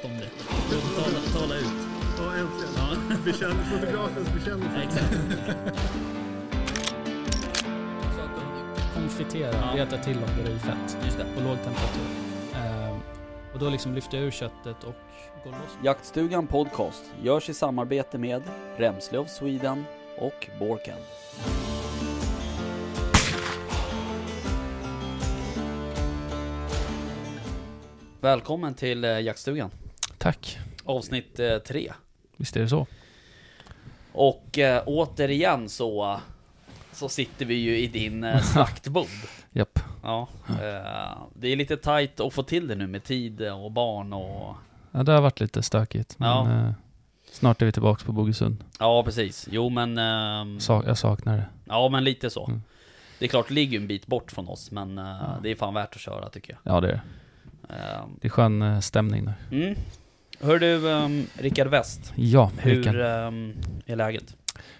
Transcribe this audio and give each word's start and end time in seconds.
prata 0.00 0.14
om 0.14 0.20
det. 0.20 0.30
Tala, 1.02 1.20
tala 1.40 1.54
ut. 1.60 1.64
Ja, 2.18 2.34
äntligen. 2.36 2.72
Ja, 2.76 3.16
Bekänn, 3.24 3.64
fotografens 3.64 4.28
bekännelse. 4.34 4.82
exakt. 4.82 5.14
konfitera, 8.94 9.52
Ja. 9.52 9.72
veta 9.76 9.98
till 9.98 10.16
om 10.16 10.28
det 10.44 10.50
är 10.50 10.54
i 10.54 10.58
fett 10.58 10.96
Just 11.04 11.18
det. 11.18 11.24
på 11.36 11.40
låg 11.40 11.56
temperatur. 11.56 12.06
Ehm, 12.54 12.98
och 13.54 13.58
då 13.58 13.68
liksom 13.70 13.94
lyfter 13.94 14.16
jag 14.18 14.26
ur 14.26 14.30
köttet 14.30 14.84
och 14.84 14.94
går 15.44 15.50
loss. 15.50 15.76
Jaktstugan 15.84 16.46
Podcast 16.46 17.04
görs 17.22 17.48
i 17.48 17.54
samarbete 17.54 18.18
med 18.18 18.42
Remslöv 18.76 19.26
Sweden 19.26 19.84
och 20.18 20.48
Borken. 20.58 20.96
Välkommen 28.20 28.74
till 28.74 29.04
eh, 29.04 29.20
Jaktstugan, 29.20 29.70
Tack. 30.20 30.58
avsnitt 30.84 31.38
eh, 31.40 31.58
tre. 31.58 31.92
Visst 32.36 32.56
är 32.56 32.60
det 32.60 32.68
så? 32.68 32.86
Och 34.12 34.58
eh, 34.58 34.82
återigen 34.86 35.68
så, 35.68 36.20
så 36.92 37.08
sitter 37.08 37.44
vi 37.46 37.54
ju 37.54 37.78
i 37.78 37.86
din 37.86 38.24
eh, 38.24 38.40
slaktbod. 38.52 39.06
Japp. 39.52 39.78
Ja, 40.02 40.28
eh, 40.48 41.12
det 41.34 41.48
är 41.48 41.56
lite 41.56 41.76
tajt 41.76 42.20
att 42.20 42.32
få 42.34 42.42
till 42.42 42.68
det 42.68 42.74
nu 42.74 42.86
med 42.86 43.04
tid 43.04 43.42
och 43.42 43.70
barn 43.72 44.12
och... 44.12 44.54
Ja, 44.92 45.02
det 45.02 45.12
har 45.12 45.20
varit 45.20 45.40
lite 45.40 45.62
stökigt. 45.62 46.18
Men 46.18 46.28
Ja. 46.28 46.66
eh, 46.68 46.72
snart 47.32 47.62
är 47.62 47.66
vi 47.66 47.72
tillbaka 47.72 48.04
på 48.04 48.12
Bogesund. 48.12 48.64
Ja, 48.78 49.02
precis. 49.04 49.48
Jo 49.50 49.68
men... 49.68 49.98
ehm, 49.98 50.60
Sa- 50.60 50.84
jag 50.86 50.98
saknar 50.98 51.36
det. 51.36 51.44
Ja 51.64 51.88
men 51.88 52.04
lite 52.04 52.30
så. 52.30 52.46
Mm. 52.46 52.62
Det 53.18 53.24
är 53.24 53.28
klart 53.28 53.48
det 53.48 53.54
ligger 53.54 53.80
en 53.80 53.86
bit 53.86 54.06
bort 54.06 54.32
från 54.32 54.48
oss 54.48 54.70
men 54.70 54.98
eh, 54.98 55.36
det 55.42 55.50
är 55.50 55.54
fan 55.54 55.74
värt 55.74 55.94
att 55.94 56.00
köra 56.00 56.28
tycker 56.28 56.58
Ja, 56.62 56.80
det 56.80 56.88
är 56.88 56.92
det. 56.92 57.00
jag. 57.68 57.76
Ehm, 58.00 58.10
Det 58.20 58.28
är 58.28 58.30
skön 58.30 58.62
eh, 58.62 58.80
stämning 58.80 59.24
där. 59.24 59.34
mm. 59.52 59.74
Hör 60.42 60.58
du 60.58 60.74
um, 60.74 61.26
Rickard 61.38 61.66
West, 61.66 62.12
Ja, 62.16 62.50
hur 62.58 63.00
ehm, 63.00 63.54
är 63.86 63.96
läget? 63.96 64.36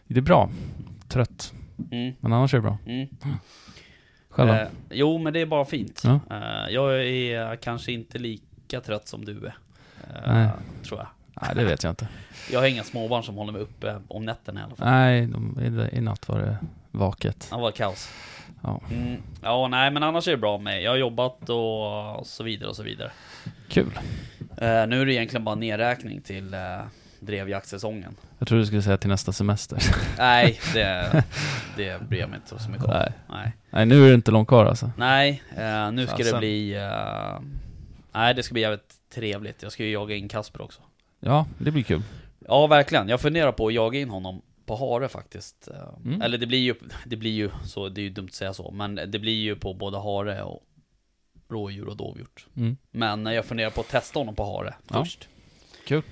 Det 0.06 0.18
är 0.18 0.22
bra. 0.22 0.50
Trött. 1.08 1.52
Mm. 1.90 2.14
Men 2.20 2.32
annars 2.32 2.54
är 2.54 2.58
det 2.58 2.62
bra. 2.62 2.78
Mm. 2.86 3.08
Själv? 4.28 4.50
Eh, 4.50 4.68
jo 4.90 5.18
men 5.18 5.32
det 5.32 5.40
är 5.40 5.46
bara 5.46 5.64
fint. 5.64 6.02
Ja. 6.04 6.20
Eh, 6.30 6.74
jag 6.74 7.06
är 7.06 7.56
kanske 7.56 7.92
inte 7.92 8.18
lika 8.18 8.80
trött 8.80 9.08
som 9.08 9.24
du 9.24 9.46
är. 9.46 9.54
Eh, 10.14 10.32
Nej. 10.34 10.48
Tror 10.82 10.98
jag. 10.98 11.08
Nej, 11.42 11.50
det 11.54 11.64
vet 11.64 11.82
jag 11.82 11.90
inte. 11.90 12.08
Jag 12.50 12.60
har 12.60 12.66
inga 12.66 12.84
småbarn 12.84 13.22
som 13.22 13.34
håller 13.34 13.52
mig 13.52 13.62
uppe 13.62 13.96
om 14.08 14.24
nätterna 14.24 14.60
i 14.60 14.62
alla 14.62 14.74
fall. 14.76 14.88
Nej, 14.88 15.26
de, 15.26 15.60
i, 15.92 15.96
i 15.96 16.00
natt 16.00 16.28
var 16.28 16.38
det 16.38 16.56
vaket. 16.90 17.46
Det 17.50 17.56
var 17.56 17.70
kaos. 17.70 18.08
Ja. 18.62 18.80
Mm. 18.90 19.22
Ja, 19.42 19.68
nej 19.68 19.90
men 19.90 20.02
annars 20.02 20.28
är 20.28 20.32
det 20.32 20.36
bra 20.38 20.58
med. 20.58 20.82
Jag 20.82 20.90
har 20.90 20.96
jobbat 20.96 21.50
och 21.50 22.26
så 22.26 22.44
vidare 22.44 22.68
och 22.68 22.76
så 22.76 22.82
vidare. 22.82 23.10
Kul. 23.68 23.98
Eh, 24.60 24.86
nu 24.86 25.00
är 25.00 25.06
det 25.06 25.12
egentligen 25.14 25.44
bara 25.44 25.54
nedräkning 25.54 26.20
till 26.20 26.54
uh, 26.54 26.60
drevjaktsäsongen. 27.20 28.16
Jag 28.38 28.48
tror 28.48 28.58
du 28.58 28.66
skulle 28.66 28.82
säga 28.82 28.96
till 28.96 29.08
nästa 29.10 29.32
semester. 29.32 29.78
Nej, 30.18 30.60
det, 30.74 31.24
det 31.76 32.08
bryr 32.08 32.20
jag 32.20 32.28
mig 32.30 32.36
inte 32.44 32.62
så 32.62 32.70
mycket 32.70 32.84
om. 32.84 32.90
Nej. 32.90 33.12
Nej, 33.28 33.52
Nej, 33.70 33.86
nu 33.86 34.04
är 34.04 34.08
det 34.08 34.14
inte 34.14 34.30
långt 34.30 34.48
kvar 34.48 34.64
alltså. 34.66 34.90
nej 34.96 35.42
eh, 35.56 35.92
nu 35.92 36.06
ska 36.06 36.16
det 36.16 36.24
Fasen. 36.24 36.38
bli... 36.38 36.74
eh, 36.74 37.40
nej, 38.12 38.34
det 38.34 38.42
ska 38.42 38.52
bli 38.52 38.62
jävligt 38.62 38.94
trevligt. 39.14 39.62
Jag 39.62 39.72
ska 39.72 39.84
ju 39.84 39.90
jaga 39.92 40.14
in 40.14 40.28
Kasper 40.28 40.62
också. 40.62 40.80
Ja, 41.20 41.46
det 41.58 41.70
blir 41.70 41.82
kul. 41.82 42.02
Ja, 42.48 42.66
verkligen. 42.66 43.08
Jag 43.08 43.20
funderar 43.20 43.52
på 43.52 43.66
att 43.66 43.74
jaga 43.74 43.98
in 44.00 44.10
honom 44.10 44.42
på 44.66 44.76
hare 44.76 45.08
faktiskt. 45.08 45.68
Eh, 45.68 45.76
Mm. 46.04 46.22
Eller 46.22 46.38
det 46.38 46.46
blir 46.46 46.58
ju, 46.58 46.74
det 47.04 47.16
blir 47.16 47.30
ju 47.30 47.50
så, 47.64 47.88
det 47.88 48.00
är 48.00 48.02
ju 48.02 48.10
dumt 48.10 48.26
att 48.28 48.34
säga 48.34 48.52
så, 48.54 48.70
men 48.70 48.94
det 48.94 49.18
blir 49.18 49.40
ju 49.40 49.56
på 49.56 49.74
både 49.74 49.98
hare 49.98 50.42
och 50.42 50.62
rådjur 51.50 51.88
och 51.88 51.96
dovhjort. 51.96 52.46
Mm. 52.56 52.76
Men 52.90 53.26
jag 53.26 53.44
funderar 53.44 53.70
på 53.70 53.80
att 53.80 53.88
testa 53.88 54.18
honom 54.18 54.34
på 54.34 54.44
hare 54.56 54.74
Ja. 54.88 55.04
först. 55.04 55.28
Kul. 55.86 56.02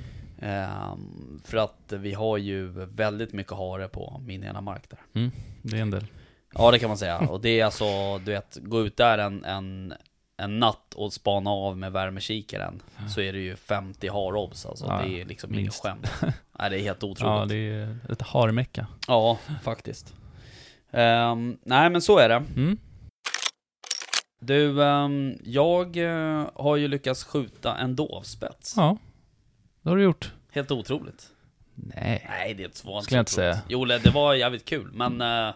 Ehm, 0.43 1.41
för 1.45 1.57
att 1.57 1.93
vi 1.93 2.15
har 2.15 2.37
ju 2.37 2.69
väldigt 2.87 3.33
mycket 3.33 3.53
hare 3.53 3.89
på 3.89 4.21
min 4.27 4.45
ena 4.45 4.61
mark 4.61 4.83
där. 4.91 5.31
Det 5.63 5.77
är 5.79 5.83
en 5.83 5.91
del. 5.91 6.07
Ja 6.55 6.71
det 6.71 6.79
kan 6.79 6.89
man 6.89 6.99
säga. 6.99 7.19
Och 7.19 7.41
det 7.41 7.61
är 7.61 7.65
alltså, 7.65 8.19
du 8.19 8.33
vet, 8.33 8.59
gå 8.63 8.81
ut 8.87 8.97
där 8.97 9.19
en, 9.19 9.45
en, 9.45 9.95
en 10.37 10.59
natt 10.59 10.95
och 10.95 11.13
spana 11.13 11.51
av 11.51 11.79
med 11.79 11.93
värmekikaren. 11.93 12.83
Så 13.15 13.21
är 13.21 13.33
det 13.33 13.39
ju 13.39 13.57
50 13.57 14.09
harobs 14.09 14.67
alltså. 14.67 14.85
Ja, 14.89 15.03
det 15.05 15.21
är 15.21 15.25
liksom 15.25 15.55
inget 15.59 15.75
skämt. 15.75 16.11
Nej 16.59 16.71
det 16.71 16.81
är 16.81 16.83
helt 16.83 17.03
Ja, 17.03 17.09
otroligt. 17.09 17.49
det 17.49 17.57
är 17.57 17.99
ett 18.13 18.23
harmecka. 18.23 18.87
Ja, 19.09 19.39
faktiskt. 19.63 20.15
Ehm, 20.91 21.59
nej 21.63 21.91
men 21.91 22.03
så 22.03 22.19
är 22.19 22.29
det. 22.29 22.35
Mm. 22.57 22.79
Du, 24.39 24.83
ehm, 24.83 25.39
jag 25.45 25.97
eh, 25.97 26.51
har 26.55 26.77
ju 26.77 26.89
lyckats 26.89 27.25
skjuta 27.25 27.77
en 27.77 27.97
dovspets. 27.97 28.75
Ja, 28.77 28.97
det 29.83 29.89
har 29.89 29.97
du 29.97 30.03
gjort. 30.03 30.33
Helt 30.53 30.71
otroligt. 30.71 31.31
Nej. 31.75 32.27
Nej, 32.29 32.55
det 32.55 32.63
är 32.63 32.65
inte 32.65 32.79
så 32.79 33.01
Skulle 33.01 33.17
jag 33.17 33.23
inte 33.23 33.33
säga. 33.33 33.61
Jo, 33.69 33.85
det 33.85 34.11
var 34.11 34.35
jävligt 34.35 34.65
kul, 34.65 34.93
men 34.93 35.21
eh, 35.21 35.49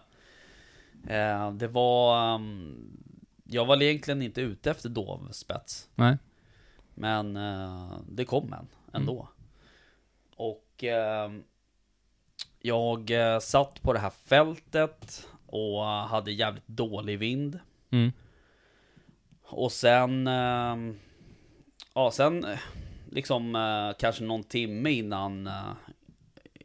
eh, 1.16 1.52
det 1.52 1.68
var... 1.68 2.34
ehm, 2.34 2.98
jag 3.44 3.64
var 3.64 3.82
egentligen 3.82 4.22
inte 4.22 4.40
ute 4.40 4.70
efter 4.70 4.88
dovspets, 4.88 5.88
Nej. 5.94 6.18
men 6.94 7.38
det 8.08 8.24
kom 8.24 8.52
en 8.52 8.66
ändå. 8.92 9.12
Mm. 9.12 9.26
Och 10.36 10.84
ehm, 10.84 11.42
jag 12.60 13.12
satt 13.42 13.82
på 13.82 13.92
det 13.92 13.98
här 13.98 14.10
fältet 14.10 15.28
och 15.46 15.84
hade 15.84 16.32
jävligt 16.32 16.68
dålig 16.68 17.18
vind. 17.18 17.58
Mm. 17.90 18.12
Och 19.52 19.72
sen... 19.72 20.26
ehm, 20.26 20.98
ja, 21.94 22.10
sen 22.10 22.44
eh, 22.44 22.58
liksom 23.10 23.54
eh, 23.56 23.98
kanske 23.98 24.24
någon 24.24 24.44
timme 24.44 24.90
innan 24.90 25.46
eh, 25.46 25.72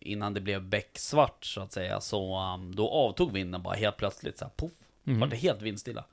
innan 0.01 0.33
det 0.33 0.41
blev 0.41 0.63
becksvart 0.63 1.45
så 1.45 1.61
att 1.61 1.71
säga 1.73 2.01
så 2.01 2.39
um, 2.53 2.75
då 2.75 2.89
avtog 2.89 3.31
vinden 3.31 3.63
bara 3.63 3.75
helt 3.75 3.97
plötsligt 3.97 4.37
så 4.37 4.45
här 4.45 4.51
poff. 4.55 4.71
Mm. 5.07 5.19
Var 5.19 5.27
det 5.27 5.35
helt 5.35 5.61
vindstilla. 5.61 6.05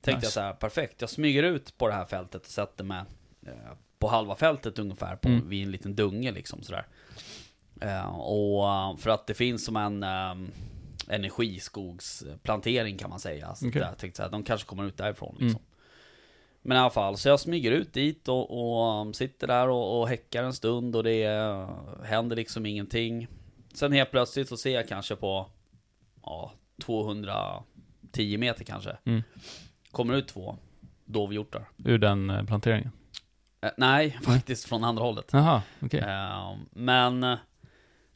Tänkte 0.00 0.16
Nice. 0.16 0.26
jag 0.26 0.32
så 0.32 0.40
här 0.40 0.52
perfekt, 0.52 1.00
jag 1.00 1.10
smyger 1.10 1.42
ut 1.42 1.78
på 1.78 1.88
det 1.88 1.94
här 1.94 2.04
fältet 2.04 2.42
och 2.42 2.48
sätter 2.50 2.84
mig 2.84 3.02
eh, 3.46 3.52
på 3.98 4.08
halva 4.08 4.36
fältet 4.36 4.78
ungefär 4.78 5.16
på, 5.16 5.28
Mm. 5.28 5.48
vid 5.48 5.62
en 5.64 5.70
liten 5.70 5.94
dunge 5.94 6.30
liksom 6.32 6.62
sådär. 6.62 6.86
Eh, 7.80 8.06
och 8.20 9.00
för 9.00 9.10
att 9.10 9.26
det 9.26 9.34
finns 9.34 9.64
som 9.64 9.76
en 9.76 10.02
um, 10.02 10.50
energiskogsplantering 11.08 12.98
kan 12.98 13.10
man 13.10 13.20
säga. 13.20 13.54
Så 13.54 13.68
Okej. 13.68 13.80
där, 13.80 13.88
jag 13.88 13.98
tänkte 13.98 14.16
så 14.16 14.22
här, 14.22 14.30
de 14.30 14.42
kanske 14.44 14.66
kommer 14.66 14.84
ut 14.84 14.96
därifrån 14.96 15.36
Mm. 15.40 15.56
Men 16.66 16.76
i 16.76 16.80
alla 16.80 16.90
fall, 16.90 17.16
så 17.16 17.28
jag 17.28 17.40
smyger 17.40 17.72
ut 17.72 17.92
dit 17.92 18.28
och, 18.28 18.50
och 18.50 19.00
um, 19.00 19.14
sitter 19.14 19.46
där 19.46 19.68
och, 19.68 20.00
och 20.00 20.08
häckar 20.08 20.44
en 20.44 20.52
stund 20.52 20.96
och 20.96 21.04
det 21.04 21.24
eh, 21.24 21.68
händer 22.04 22.36
liksom 22.36 22.66
ingenting. 22.66 23.28
Sen 23.74 23.92
helt 23.92 24.10
plötsligt 24.10 24.48
så 24.48 24.56
ser 24.56 24.74
jag 24.74 24.88
kanske 24.88 25.16
på 25.16 25.46
ja, 26.22 26.52
210 26.82 28.38
meter 28.38 28.64
kanske. 28.64 28.96
Mm. 29.04 29.22
Kommer 29.90 30.14
ut 30.14 30.28
två 30.28 30.56
dovhjortar. 31.04 31.64
Ur 31.84 31.98
den 31.98 32.30
eh, 32.30 32.44
planteringen. 32.44 32.90
Eh, 33.60 33.70
nej, 33.76 34.10
faktiskt 34.22 34.68
från 34.68 34.84
andra 34.84 35.02
hållet. 35.04 35.30
Jaha, 35.32 35.62
okej. 35.80 36.00
Eh, 36.00 36.56
men 36.70 37.22
eh, 37.22 37.38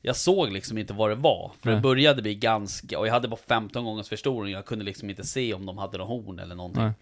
jag 0.03 0.17
såg 0.17 0.53
liksom 0.53 0.79
inte 0.79 0.93
vad 0.93 1.11
det 1.11 1.15
var. 1.15 1.53
För 1.61 1.69
det 1.69 1.77
Nej. 1.77 1.83
började 1.83 2.23
bli 2.23 2.35
ganska, 2.35 2.99
och 2.99 3.07
jag 3.07 3.13
hade 3.13 3.29
bara 3.29 3.41
15 3.49 3.85
gångers 3.85 4.09
förstoring. 4.09 4.53
Jag 4.53 4.67
kunde 4.67 4.85
liksom 4.85 5.11
inte 5.11 5.25
se 5.25 5.55
om 5.55 5.67
de 5.67 5.79
hade 5.79 5.99
någon 5.99 6.09
horn 6.09 6.39
eller 6.39 6.55
någonting. 6.55 6.83
Nej. 6.83 6.93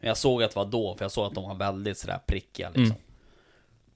Men 0.00 0.08
jag 0.08 0.16
såg 0.16 0.42
att 0.42 0.50
det 0.50 0.56
var 0.56 0.64
då, 0.66 0.94
för 0.94 1.04
jag 1.04 1.12
såg 1.12 1.26
att 1.26 1.34
de 1.34 1.44
var 1.48 1.54
väldigt 1.54 1.98
sådär 1.98 2.18
prickiga 2.26 2.68
liksom. 2.68 2.84
Mm. 2.84 2.96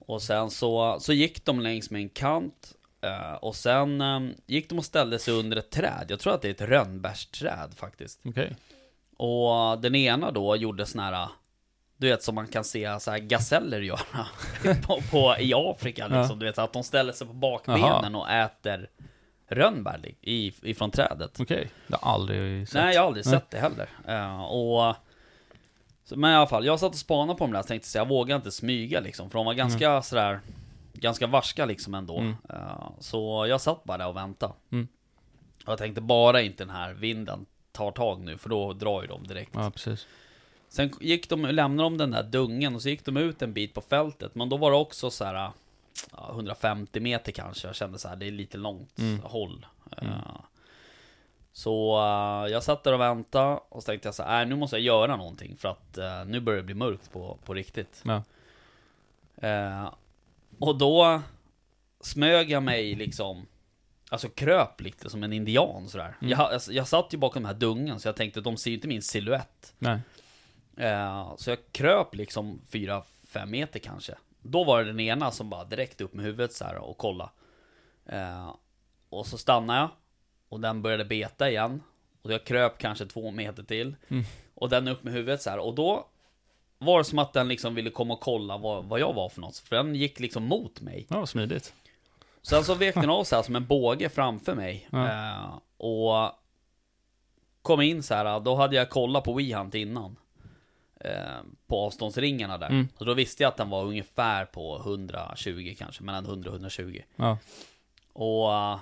Och 0.07 0.23
sen 0.23 0.51
så, 0.51 0.97
så 1.01 1.13
gick 1.13 1.45
de 1.45 1.61
längs 1.61 1.91
med 1.91 2.03
en 2.03 2.09
kant. 2.09 2.73
eh, 3.01 3.33
och 3.33 3.57
sen 3.57 4.01
eh, 4.01 4.21
gick 4.47 4.69
de 4.69 4.79
och 4.79 4.85
ställde 4.85 5.19
sig 5.19 5.35
under 5.35 5.57
ett 5.57 5.71
träd. 5.71 6.07
Jag 6.09 6.21
tror 6.21 6.35
att 6.35 6.43
det 6.43 6.49
är 6.49 6.51
ett 6.51 6.61
rönnbärsträd 6.71 7.75
faktiskt. 7.77 8.21
Okej. 8.25 8.57
Och 9.17 9.79
den 9.81 9.95
ena 9.95 10.31
då 10.31 10.57
gjorde 10.57 10.87
sån 10.87 11.01
här, 11.01 11.29
du 11.97 12.09
vet 12.09 12.23
som 12.23 12.35
man 12.35 12.47
kan 12.47 12.65
se 12.65 13.01
så 13.01 13.11
här 13.11 13.19
gaseller 13.19 13.81
göra 13.81 14.27
på, 14.87 15.01
på, 15.11 15.37
i 15.39 15.53
Afrika 15.55 16.05
liksom. 16.07 16.27
Ja. 16.31 16.35
Du 16.35 16.47
vet 16.47 16.59
att 16.59 16.73
de 16.73 16.85
ställer 16.85 17.13
sig 17.13 17.27
på 17.27 17.33
bakbenen 17.33 18.15
och 18.15 18.31
äter 18.31 18.89
rönnbär 19.49 20.15
ifrån 20.21 20.91
trädet. 20.91 21.41
Okej. 21.41 21.71
Det 21.87 21.97
har 22.01 22.13
aldrig 22.15 22.69
sett. 22.69 22.75
Nej, 22.75 22.95
jag 22.95 23.03
har 23.03 23.07
aldrig 23.07 23.27
Nej. 23.27 23.35
sett 23.35 23.51
det 23.51 23.59
heller. 23.59 23.89
Eh, 24.07 24.43
och, 24.45 24.95
så, 26.11 26.17
men 26.17 26.31
i 26.33 26.35
alla 26.35 26.47
fall, 26.47 26.67
jag 26.67 26.81
satt 26.81 26.93
och 26.93 26.99
spanade 26.99 27.39
på 27.39 27.45
dem 27.45 27.53
där 27.53 27.61
och 27.61 27.67
tänkte 27.67 27.89
så 27.89 27.99
jag 27.99 28.09
vågar 28.09 28.37
inte 28.37 28.51
smyga 28.51 29.01
liksom. 29.01 29.31
För 29.31 29.39
de 29.39 29.47
var 29.47 29.55
ganska 29.55 30.03
sådär, 30.03 30.41
ganska 30.93 31.27
varska 31.27 31.65
liksom 31.67 31.95
ändå. 31.95 32.19
Mm. 32.19 32.37
Eh, 32.51 32.91
så 32.99 33.47
jag 33.49 33.61
satt 33.61 33.85
bara 33.85 33.99
där 33.99 34.09
och 34.09 34.17
väntade. 34.17 34.53
Mm. 34.73 34.89
Och 35.67 35.73
jag 35.73 35.79
tänkte 35.79 36.01
bara 36.01 36.43
inte 36.43 36.65
den 36.65 36.75
här 36.75 36.93
vinden 36.93 37.47
tar 37.73 37.91
tag 37.91 38.21
nu, 38.21 38.39
för 38.39 38.49
då 38.49 38.73
drar 38.73 39.03
ju 39.03 39.09
de 39.09 39.27
direkt. 39.27 39.51
Ja, 39.55 39.71
precis. 39.71 40.07
Sen 40.69 40.93
gick 41.01 41.29
de, 41.29 41.43
lämnade 41.43 41.87
de 41.87 41.99
den 41.99 42.11
där 42.11 42.23
dungen 42.23 42.75
och 42.75 42.83
så 42.83 42.89
gick 42.89 43.05
de 43.05 43.17
ut 43.17 43.43
en 43.43 43.53
bit 43.53 43.75
på 43.75 43.81
fältet. 43.81 44.35
Men 44.35 44.49
då 44.49 44.57
var 44.57 44.71
det 44.71 44.77
också 44.77 45.11
så 45.11 45.25
här 45.25 45.51
ja, 46.13 46.31
150 46.31 47.01
meter 47.01 47.33
kanske. 47.33 47.67
Jag 47.69 47.77
kände 47.77 47.99
så 47.99 48.09
här, 48.09 48.17
det 48.17 48.27
är 48.27 48.31
lite 48.31 48.59
långt 48.59 48.99
Mm. 48.99 49.21
håll. 49.25 49.67
Mm. 49.97 50.13
Eh, 50.13 50.21
så 51.53 51.97
eh, 51.99 52.53
jag 52.53 52.63
satt 52.63 52.85
där 52.85 52.93
och 52.93 53.01
väntade 53.01 53.61
och 53.69 53.83
så 53.83 53.87
tänkte 53.87 54.09
jag 54.09 54.15
så 54.15 54.23
här, 54.23 54.31
"Nej, 54.31 54.47
nu 54.47 54.57
måste 54.57 54.77
jag 54.77 54.83
göra 54.83 55.17
någonting 55.17 55.57
för 55.57 55.69
att 55.69 55.99
eh, 55.99 56.25
nu 56.25 56.41
börjar 56.41 56.57
det 56.57 56.65
bli 56.65 56.75
mörkt 56.75 57.13
på, 57.13 57.39
på 57.45 57.55
riktigt. 57.55 58.03
Ja. 58.05 58.23
Eh, 59.49 59.93
och 60.59 60.79
då 60.79 61.23
smög 62.01 62.51
jag 62.51 62.63
mig 62.63 62.95
liksom, 62.95 63.47
alltså 64.11 64.29
kröp 64.29 64.81
lite 64.81 65.11
som 65.11 65.23
en 65.23 65.33
indian 65.33 65.89
sådär. 65.89 66.17
Mm. 66.21 66.31
Jag, 66.31 66.37
ha- 66.39 66.53
alltså, 66.53 66.73
jag 66.73 66.89
satt 66.89 67.15
ju 67.15 67.19
bakom 67.19 67.43
den 67.43 67.53
här 67.53 67.61
dungen 67.61 68.01
så 68.01 68.09
jag 68.09 68.17
tänkte 68.17 68.41
de 68.41 68.57
ser 68.57 68.71
ju 68.71 68.77
inte 68.77 68.89
min. 68.89 69.03
Eh, 70.77 71.37
så 71.37 71.51
jag 71.51 71.59
kröp 71.73 72.15
liksom 72.15 72.61
4-5 72.71 73.47
meter 73.47 73.79
kanske. 73.79 74.15
Då 74.43 74.65
var 74.65 74.79
det 74.79 74.85
den 74.85 75.01
ena 75.01 75.31
som 75.31 75.51
bara 75.51 75.65
direkt 75.65 76.01
upp 76.01 76.15
med 76.15 76.25
huvudet 76.25 76.53
så 76.53 76.65
här 76.65 76.77
och 76.77 76.99
kolla. 76.99 77.31
Och 79.09 79.27
så 79.27 79.39
stannade 79.39 79.79
jag. 79.79 79.89
Och 80.51 80.61
den 80.61 80.83
började 80.83 81.05
beta 81.05 81.51
igen. 81.51 81.83
Och 82.23 82.33
jag 82.33 82.45
kröp 82.45 82.79
kanske 82.79 83.07
två 83.07 83.31
meter 83.31 83.63
till. 83.63 83.97
Mm. 84.09 84.25
Och 84.55 84.69
den 84.69 84.89
upp 84.89 85.03
med 85.03 85.13
huvudet 85.13 85.43
så 85.43 85.51
här. 85.51 85.59
Och 85.59 85.75
då 85.75 86.07
var 86.79 86.99
det 86.99 87.05
som 87.05 87.19
att 87.19 87.33
den 87.33 87.49
liksom 87.49 87.75
ville 87.75 87.91
komma 87.91 88.15
och 88.15 88.21
kolla 88.21 88.57
vad, 88.57 88.85
vad 88.85 89.01
jag 89.01 89.13
var 89.13 89.29
för 89.29 89.41
något. 89.41 89.57
För 89.57 89.77
den 89.77 89.95
gick 89.95 90.21
liksom 90.21 90.45
mot 90.45 90.81
mig. 90.81 91.07
Ja, 91.09 91.27
smidigt. 91.27 91.75
Sen 92.43 92.65
så 92.65 92.75
vek 92.75 92.95
den 92.95 93.11
av 93.11 93.25
så 93.25 93.37
här 93.37 93.43
som 93.43 93.57
en 93.57 93.67
båge 93.67 94.09
framför 94.09 94.55
mig. 94.55 94.89
Ja. 94.91 95.09
Eh, 95.09 95.59
och 95.77 96.33
kom 97.63 97.81
in 97.81 98.03
så 98.03 98.15
här, 98.15 98.41
då 98.41 98.55
hade 98.55 98.77
jag 98.77 98.91
kollat 98.91 99.25
på 99.25 99.33
WeHunt 99.33 99.75
innan. 99.75 100.17
Eh, 101.01 101.41
på 101.67 101.81
avståndsringarna 101.81 102.59
där. 102.59 102.69
Mm. 102.69 102.89
Så 102.99 103.05
då 103.05 103.15
visste 103.15 103.43
jag 103.43 103.49
att 103.49 103.57
den 103.57 103.71
var 103.71 103.85
ungefär 103.85 104.45
på 104.45 104.79
120 104.79 105.75
kanske, 105.79 106.03
mellan 106.03 106.25
100 106.25 106.51
och 106.51 106.55
120. 106.57 107.03
Ja. 107.17 107.39
Och, 108.13 108.55
eh, 108.55 108.79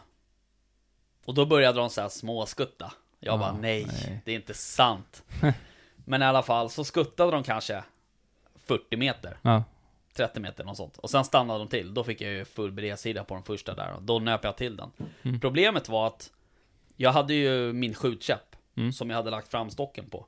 och 1.29 1.35
då 1.35 1.47
började 1.47 1.79
de 1.79 1.91
så 1.91 2.01
här 2.01 2.09
småskutta. 2.09 2.93
Jag 3.21 3.33
Ja, 3.35 3.39
bara 3.39 3.53
nej, 3.53 3.85
nej. 3.85 4.23
det 4.25 4.33
är 4.33 4.37
inte 4.37 4.55
sant. 4.55 5.25
Men 6.05 6.23
i 6.23 6.25
alla 6.25 6.43
fall 6.43 6.71
så 6.71 6.85
skuttade 6.85 7.31
de 7.31 7.43
kanske 7.43 7.85
40 8.67 8.97
meter. 8.97 9.39
Ja. 9.43 9.65
30 10.15 10.41
meter, 10.41 10.65
något 10.65 10.77
sånt. 10.77 10.97
Och 10.99 11.11
sen 11.11 11.25
stannade 11.25 11.59
de 11.59 11.69
till. 11.69 11.95
Då 11.95 12.05
fick 12.05 12.21
jag 12.21 12.31
ju 12.33 12.45
full 12.45 12.73
bredsida 12.73 13.25
på 13.25 13.35
den 13.35 13.43
första 13.43 13.75
där. 13.75 13.93
Och 13.93 14.03
då 14.03 14.19
nöp 14.19 14.45
jag 14.45 14.57
till 14.57 14.77
den. 14.77 14.91
Mm. 15.23 15.41
Problemet 15.41 15.89
var 15.89 16.07
att 16.07 16.31
jag 16.97 17.13
hade 17.13 17.35
ju 17.35 17.73
min 17.73 17.95
skjutkäpp 17.95 18.57
Mm. 18.77 18.93
som 18.93 19.11
jag 19.11 19.17
hade 19.17 19.31
lagt 19.31 19.49
framstocken 19.51 20.11
på. 20.11 20.27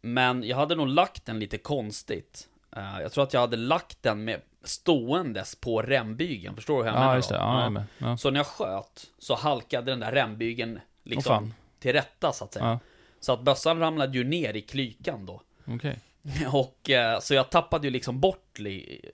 Men 0.00 0.42
jag 0.44 0.56
hade 0.56 0.74
nog 0.74 0.88
lagt 0.88 1.26
den 1.26 1.38
lite 1.38 1.58
konstigt. 1.58 2.48
Eh, 2.76 3.00
jag 3.00 3.12
tror 3.12 3.24
att 3.24 3.32
jag 3.32 3.40
hade 3.40 3.56
lagt 3.56 4.02
den 4.02 4.24
med 4.24 4.40
ståendes 4.64 5.54
på 5.54 5.82
rembygeln. 5.82 6.56
Förstår 6.56 6.76
du 6.78 6.82
hur 6.82 6.86
jag 6.86 6.94
menar 6.94 7.06
Ja, 7.06 7.12
då? 7.12 7.16
just 7.18 7.28
det. 7.28 7.36
Ja, 7.36 7.60
är 7.62 7.70
med. 7.70 7.84
Ja. 7.98 8.16
Så 8.16 8.30
när 8.30 8.38
jag 8.40 8.46
sköt 8.46 9.10
så 9.18 9.34
halkade 9.34 9.92
den 9.92 10.00
där 10.00 10.12
rembygeln 10.12 10.76
Åh, 10.76 10.82
liksom 11.02 11.30
fan. 11.30 11.54
till 11.78 11.92
rätta 11.92 12.32
så 12.32 12.44
att 12.44 12.52
säga. 12.52 12.64
Ja. 12.64 12.78
Så 13.20 13.32
att 13.32 13.40
bössan 13.42 13.78
ramlade 13.78 14.18
ju 14.18 14.24
ner 14.24 14.54
i 14.56 14.60
klykan 14.60 15.26
då. 15.26 15.42
Okej. 15.66 15.98
Och 16.52 16.90
eh, 16.90 17.20
så 17.20 17.34
jag 17.34 17.50
tappade 17.50 17.86
ju 17.86 17.90
liksom 17.90 18.20
bort 18.20 18.58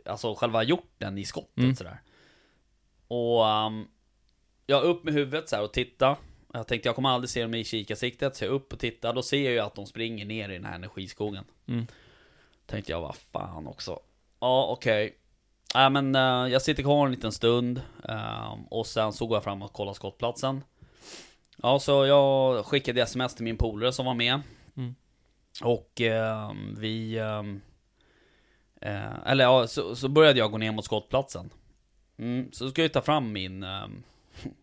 alltså 0.06 0.34
själva 0.34 0.62
hjorten 0.62 1.18
i 1.18 1.24
skottet 1.24 1.58
Mm. 1.58 1.76
sådär. 1.76 2.00
Och 3.08 3.44
um, 3.66 3.88
jag 4.66 4.82
upp 4.82 5.04
med 5.04 5.14
huvudet 5.14 5.48
så 5.48 5.56
här 5.56 5.62
och 5.64 5.72
titta. 5.72 6.16
Jag 6.52 6.66
tänkte 6.66 6.88
jag 6.88 6.96
kommer 6.96 7.08
aldrig 7.08 7.30
se 7.30 7.42
dem 7.42 7.54
i 7.54 7.64
kikarsiktet, 7.64 8.36
så 8.36 8.44
jag 8.44 8.52
upp 8.52 8.72
och 8.72 8.78
tittar. 8.78 9.12
Då 9.12 9.22
ser 9.22 9.44
jag 9.44 9.52
ju 9.52 9.60
att 9.60 9.74
de 9.74 9.86
springer 9.86 10.24
ner 10.24 10.48
i 10.48 10.52
den 10.54 10.64
här 10.64 10.74
energiskogen. 10.74 11.44
Mm. 11.66 11.86
Tänkte 12.66 12.92
jag, 12.92 13.00
vad 13.00 13.16
fan 13.16 13.66
också. 13.66 14.00
Ja, 14.40 14.66
okej. 14.66 15.14
Nej 15.74 15.90
men 15.90 16.14
eh, 16.14 16.52
jag 16.52 16.62
sitter 16.62 16.82
kvar 16.82 17.06
en 17.06 17.12
liten 17.12 17.32
stund. 17.32 17.82
ehm, 18.08 18.64
och 18.70 18.86
sen 18.86 19.12
så 19.12 19.26
går 19.26 19.36
jag 19.36 19.44
fram 19.44 19.62
och 19.62 19.72
kollar 19.72 19.92
skottplatsen. 19.92 20.64
Ja, 21.62 21.78
så 21.78 22.06
jag 22.06 22.66
skickade 22.66 23.02
sms 23.02 23.34
till 23.34 23.44
min 23.44 23.56
polare 23.56 23.92
som 23.92 24.06
var 24.06 24.14
med. 24.14 24.40
Mm. 24.76 24.94
Och 25.62 26.00
ehm, 26.00 26.74
vi... 26.78 27.18
ehm, 27.18 27.60
eh, 28.80 29.26
eller 29.26 29.44
ja, 29.44 29.66
så, 29.66 29.96
så 29.96 30.08
började 30.08 30.38
jag 30.38 30.50
gå 30.50 30.58
ner 30.58 30.72
mot 30.72 30.84
skottplatsen. 30.84 31.50
Mm, 32.18 32.52
så 32.52 32.70
ska 32.70 32.82
jag 32.82 32.92
ta 32.92 33.02
fram 33.02 33.32
min... 33.32 33.66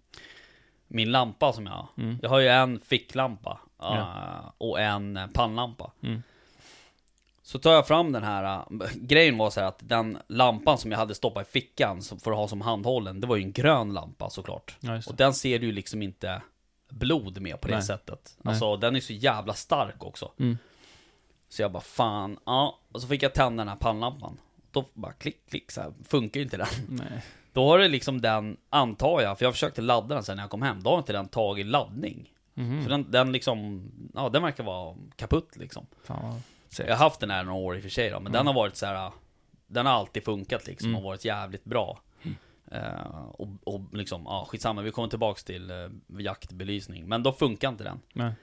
min 0.87 1.11
lampa 1.11 1.53
som 1.53 1.65
jag 1.65 1.73
har. 1.73 1.87
Mm. 1.97 2.19
Jag 2.21 2.29
har 2.29 2.39
ju 2.39 2.47
en 2.47 2.79
ficklampa. 2.79 3.59
Ja. 3.79 3.97
eh, 3.97 4.51
och 4.57 4.79
en 4.79 5.19
pannlampa. 5.33 5.91
Mm. 6.03 6.23
Så 7.51 7.59
tar 7.59 7.73
jag 7.73 7.87
fram 7.87 8.11
den 8.11 8.23
här, 8.23 8.43
äh, 8.71 8.87
grejen 8.95 9.37
var 9.37 9.49
så 9.49 9.59
här 9.59 9.67
att 9.67 9.79
den 9.83 10.17
lampan 10.27 10.77
som 10.77 10.91
jag 10.91 10.97
hade 10.99 11.15
stoppat 11.15 11.47
i 11.47 11.51
fickan 11.51 12.01
som- 12.01 12.19
för 12.19 12.31
att 12.31 12.37
ha 12.37 12.47
som 12.47 12.61
handhållen, 12.61 13.21
det 13.21 13.27
var 13.27 13.35
ju 13.35 13.43
en 13.43 13.51
grön 13.51 13.93
lampa 13.93 14.29
såklart. 14.29 14.75
Ja, 14.79 15.01
Och 15.07 15.15
den 15.15 15.33
ser 15.33 15.59
du 15.59 15.65
ju 15.65 15.71
liksom 15.71 16.01
inte 16.01 16.41
blod 16.89 17.41
med 17.41 17.61
på 17.61 17.67
det 17.67 17.73
Nej. 17.73 17.83
sättet. 17.83 18.37
Nej. 18.41 18.51
Alltså 18.51 18.77
den 18.77 18.95
är 18.95 18.99
så 18.99 19.13
jävla 19.13 19.53
stark 19.53 20.03
också. 20.03 20.31
Mm. 20.39 20.57
Så 21.49 21.61
jag 21.61 21.71
bara 21.71 21.83
fan, 21.83 22.37
ja. 22.45 22.79
Och 22.91 23.01
så 23.01 23.07
fick 23.07 23.23
jag 23.23 23.33
tända 23.33 23.61
den 23.61 23.69
här 23.69 23.75
pannlampan. 23.75 24.37
Då 24.71 24.85
bara 24.93 25.11
klick, 25.13 25.49
klick 25.49 25.71
så 25.71 25.81
här, 25.81 25.93
funkar 26.07 26.39
ju 26.39 26.43
inte 26.43 26.57
den. 26.57 26.67
Nej. 26.89 27.23
Då 27.53 27.67
har 27.69 27.79
det 27.79 27.87
liksom 27.87 28.21
den, 28.21 28.57
antar 28.69 29.21
jag, 29.21 29.37
för 29.37 29.45
jag 29.45 29.53
försökte 29.53 29.81
ladda 29.81 30.15
den 30.15 30.23
sen 30.23 30.35
när 30.35 30.43
jag 30.43 30.49
kom 30.51 30.61
hem, 30.61 30.83
då 30.83 30.89
har 30.89 30.97
inte 30.97 31.13
den 31.13 31.27
tagit 31.27 31.65
laddning. 31.65 32.33
Mhm. 32.53 32.83
Så 32.83 32.89
den, 32.89 33.11
den 33.11 33.31
liksom, 33.31 33.91
ja 34.15 34.29
den 34.29 34.43
verkar 34.43 34.63
vara 34.63 34.95
kaputt 35.15 35.57
liksom. 35.57 35.85
Fan 36.03 36.41
Jag 36.77 36.87
har 36.87 36.95
haft 36.95 37.19
den 37.19 37.31
här 37.31 37.43
några 37.43 37.57
år 37.59 37.75
i 37.75 37.79
och 37.79 37.83
för 37.83 37.89
sig 37.89 38.09
då, 38.09 38.19
men 38.19 38.31
den 38.31 38.47
har 38.47 38.53
varit 38.53 38.75
så 38.75 38.85
här. 38.85 39.11
Den 39.67 39.85
har 39.85 39.93
alltid 39.93 40.23
funkat 40.23 40.67
liksom 40.67 40.89
Mm. 40.89 40.97
och 40.97 41.03
varit 41.03 41.25
jävligt 41.25 41.63
bra. 41.63 41.99
Eh, 42.71 43.25
och, 43.31 43.47
och 43.63 43.81
liksom, 43.93 44.21
ja 44.25 44.45
skitsamma, 44.49 44.81
vi 44.81 44.91
kommer 44.91 45.07
tillbaks 45.07 45.43
till 45.43 45.71
uh, 45.71 45.89
jaktbelysning. 46.21 47.07
Men 47.07 47.23
då 47.23 47.31
funkar 47.31 47.69
inte 47.69 47.83
den. 47.83 47.99
Nej. 48.13 48.33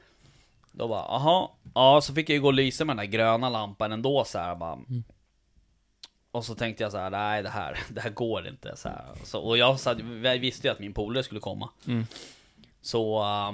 Då 0.73 0.89
bara, 0.89 1.03
aha, 1.03 1.57
ja 1.75 2.01
så 2.01 2.15
fick 2.15 2.29
jag 2.31 2.35
ju 2.35 2.41
gå 2.41 2.47
och 2.47 2.55
lysa 2.55 2.85
med 2.85 2.97
den 2.97 3.05
där 3.07 3.13
gröna 3.13 3.49
lampan 3.49 3.93
ändå 3.93 4.25
så 4.25 4.39
här 4.39 4.55
bara. 4.55 4.73
Mm. 4.73 5.05
Och 6.31 6.45
så 6.45 6.55
tänkte 6.55 6.83
jag 6.83 6.93
så 6.93 6.99
här, 6.99 7.11
nej 7.11 7.43
det 7.43 7.49
här, 7.49 7.79
det 7.91 8.01
här 8.01 8.11
går 8.11 8.49
inte 8.49 8.77
så 8.77 8.89
här. 8.89 9.07
Så, 9.25 9.41
och 9.41 9.59
jag, 9.59 9.81
så, 9.81 9.95
jag 10.25 10.39
visste 10.39 10.69
ju 10.69 10.73
att 10.73 10.81
min 10.81 10.95
polare 10.95 11.23
skulle 11.23 11.41
komma. 11.41 11.71
Mm. 11.87 12.07
Så, 12.81 13.23
eh, 13.23 13.53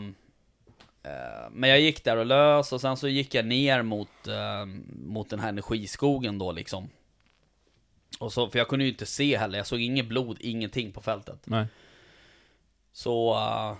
men 1.51 1.71
jag 1.71 1.81
gick 1.81 2.05
där 2.05 2.17
och 2.17 2.27
lös 2.27 2.73
och 2.73 2.81
sen 2.81 2.97
så 2.97 3.09
gick 3.09 3.35
jag 3.35 3.47
ner 3.47 3.83
mot, 3.83 4.27
ehm, 4.29 4.85
mot 5.06 5.31
den 5.31 5.41
här 5.41 5.49
energiskogen 5.49 6.39
då 6.39 6.53
liksom. 6.53 6.89
Och 8.19 8.33
så, 8.33 8.51
för 8.51 8.59
jag 8.59 8.69
kunde 8.69 8.85
ju 8.85 8.91
inte 8.91 9.06
se 9.06 9.37
heller, 9.39 9.59
jag 9.59 9.67
såg 9.67 9.81
inget 9.81 10.06
blod, 10.06 10.37
ingenting 10.41 10.93
på 10.93 11.01
fältet. 11.03 11.39
Nej. 11.45 11.67
Så 12.93 13.35
eh, 13.35 13.77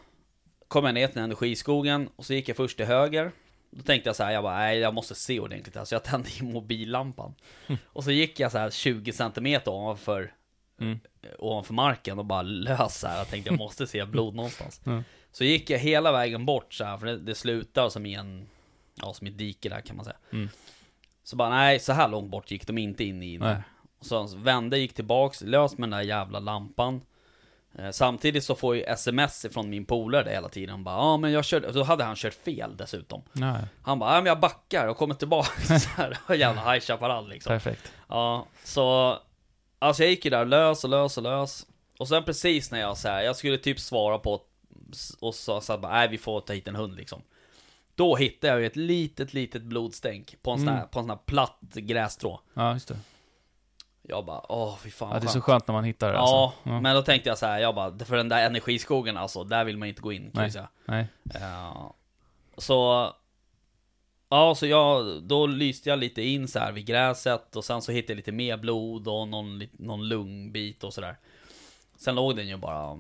kom 0.69 0.85
jag 0.85 0.94
ner 0.94 1.06
till 1.06 1.15
den 1.15 1.25
energiskogen 1.25 2.09
och 2.17 2.25
så 2.25 2.35
gick 2.35 2.49
jag 2.49 2.56
först 2.56 2.76
till 2.76 2.87
höger. 2.87 3.33
Då 3.71 3.83
tänkte 3.83 4.09
jag 4.09 4.16
så 4.16 4.25
här, 4.25 4.31
jag 4.33 4.43
bara, 4.43 4.57
nej 4.57 4.78
jag 4.78 4.95
måste 4.95 5.14
se 5.14 5.40
ordentligt. 5.40 5.76
Alltså 5.76 5.95
jag 5.95 6.04
tände 6.04 6.28
i 6.40 6.43
mobillampan. 6.43 7.35
Och 7.87 8.04
så 8.04 8.11
gick 8.11 8.40
jag 8.40 8.52
så 8.52 8.59
här 8.59 8.71
20 8.71 9.12
cm 9.12 9.61
ovanför, 9.66 10.33
Mm. 10.81 10.99
ovanför 11.38 11.75
marken 11.75 12.19
och 12.19 12.25
bara 12.25 12.43
lös 12.43 12.99
så 13.00 13.07
här. 13.07 13.19
Jag 13.19 13.28
tänkte 13.28 13.50
jag 13.50 13.59
måste 13.59 13.87
se 13.87 14.04
blod 14.04 14.35
någonstans. 14.35 14.81
Mm. 14.87 15.04
Så 15.35 15.45
gick 15.45 15.71
jag 15.71 15.79
hela 15.79 16.12
vägen 16.12 16.47
bort 16.47 16.75
så 16.75 16.85
här, 16.85 16.97
för 16.97 17.07
det, 17.07 17.17
det 17.17 17.35
slutar 17.35 17.88
som 17.88 18.07
i 18.07 18.14
en, 18.14 18.47
ja 18.95 19.14
som 19.14 19.26
i 19.26 19.31
ett 19.31 19.38
dike 19.38 19.69
där 19.69 19.81
kan 19.81 19.97
man 19.97 20.05
säga. 20.05 20.17
Mm. 20.33 20.49
Så 21.25 21.37
bara, 21.37 21.49
nej 21.49 21.79
så 21.79 21.93
här 21.93 22.09
långt 22.09 22.31
bort 22.31 22.50
gick 22.50 22.67
de 22.67 22.79
inte 22.79 23.05
in 23.05 23.23
i. 23.23 23.38
Där. 23.38 23.62
Och 23.99 24.07
så 24.07 24.37
vände, 24.37 24.79
gick 24.79 24.95
tillbaks, 24.95 25.41
lös 25.41 25.79
med 25.79 25.91
den 25.91 25.99
där 25.99 26.07
jävla 26.07 26.38
lampan. 26.38 27.00
Eh, 27.79 27.91
Samtidigt 27.91 28.45
så 28.45 28.55
får 28.55 28.76
jag 28.76 28.88
sms 28.88 29.47
från 29.50 29.71
min 29.71 29.85
polare 29.87 30.31
hela 30.31 30.49
tiden. 30.49 30.85
Bara, 30.85 30.97
ja 30.97 31.17
men 31.17 31.33
jag 31.33 31.45
körde, 31.45 31.73
så 31.73 31.83
hade 31.83 32.05
han 32.05 32.17
kört 32.17 32.35
fel 32.35 32.76
dessutom. 32.76 33.23
Nej. 33.33 33.62
Han 33.83 33.99
bara, 33.99 34.14
ja 34.14 34.17
men 34.17 34.26
jag 34.26 34.41
backar 34.41 34.88
och 34.88 34.97
kommer 34.97 35.14
tillbaka. 35.14 35.79
så 35.79 35.88
här, 35.88 36.35
jävla 36.35 36.73
High 36.73 36.85
Chaparral 36.85 37.29
liksom. 37.29 37.50
Perfekt. 37.50 37.93
Ja, 38.09 38.47
så... 38.64 39.19
Alltså 39.79 40.03
jag 40.03 40.11
gick 40.11 40.25
ju 40.25 40.31
där 40.31 40.45
lös 40.45 40.85
och 40.85 40.91
lös 40.91 41.17
och 41.17 41.23
lös. 41.23 41.67
Och 41.99 42.09
sen 42.09 42.25
precis 42.25 42.71
när 42.71 42.81
jag 42.81 42.99
så 42.99 43.09
här, 43.09 43.23
jag 43.23 43.37
skulle 43.37 43.59
typ 43.59 43.81
svara 43.81 44.19
på 44.19 44.41
och 45.21 45.35
så 45.35 45.61
sa 45.61 45.79
bara, 45.79 45.93
nej 45.93 46.09
vi 46.09 46.19
får 46.19 46.41
ta 46.41 46.53
hit 46.53 46.69
en 46.69 46.76
hund 46.76 46.97
liksom. 46.97 47.23
Då 47.95 48.17
hittade 48.17 48.53
jag 48.53 48.61
ju 48.61 48.67
ett 48.67 48.76
litet, 48.76 49.35
litet 49.35 49.62
blodstänk 49.62 50.37
på 50.43 50.50
en 50.50 50.59
sån 50.59 50.69
här, 50.69 50.76
Mm. 50.76 50.88
på 50.88 50.99
en 50.99 51.03
sån 51.05 51.11
här 51.11 51.17
platt 51.26 51.59
grässtrå. 51.75 52.41
Ja, 52.55 52.73
just 52.73 52.88
det. 52.88 52.97
Jag 54.03 54.25
bara, 54.25 54.53
åh 54.53 54.76
fy 54.79 54.91
fan 54.91 55.11
Ja, 55.14 55.21
det 55.21 55.26
är 55.26 55.29
så 55.29 55.41
skönt. 55.41 55.69
när 55.69 55.73
man 55.73 55.85
hittar 55.85 56.09
det 56.09 56.14
Ja, 56.14 56.21
alltså. 56.45 56.71
Ja. 56.71 56.81
men 56.81 56.95
då 56.97 57.03
tänkte 57.03 57.29
jag 57.29 57.38
så 57.38 57.47
här, 57.47 57.59
jag 57.59 57.75
bara, 57.75 57.99
för 57.99 58.17
den 58.17 58.29
där 58.29 58.47
energiskogen 58.47 59.17
alltså, 59.17 59.45
där 59.45 59.64
vill 59.64 59.79
man 59.79 59.88
inte 59.88 60.03
gå 60.03 60.12
in 60.12 60.23
kan 60.23 60.31
Nej. 60.35 60.45
jag 60.45 60.53
säga. 60.53 60.69
Nej. 60.85 61.07
Ja, 61.41 61.95
så... 62.57 63.12
Ja, 64.29 64.55
så 64.55 64.67
jag, 64.67 65.23
då 65.23 65.47
lyste 65.47 65.88
jag 65.88 65.99
lite 65.99 66.23
in 66.23 66.49
så 66.49 66.59
här 66.59 66.73
vid 66.73 66.87
gräset 66.87 67.57
och 67.57 67.64
sen 67.64 67.83
så 67.83 67.93
hittade 67.93 68.12
jag 68.12 68.17
lite 68.17 68.33
mer 68.33 68.57
blod 68.57 69.09
och 69.09 69.29
någon, 69.29 69.62
någon 69.73 70.09
lungbit 70.09 70.85
och 70.85 70.95
sådär. 70.95 71.17
Sen 71.97 72.14
låg 72.14 72.37
den 72.37 72.49
ju 72.49 72.57
bara 72.57 72.99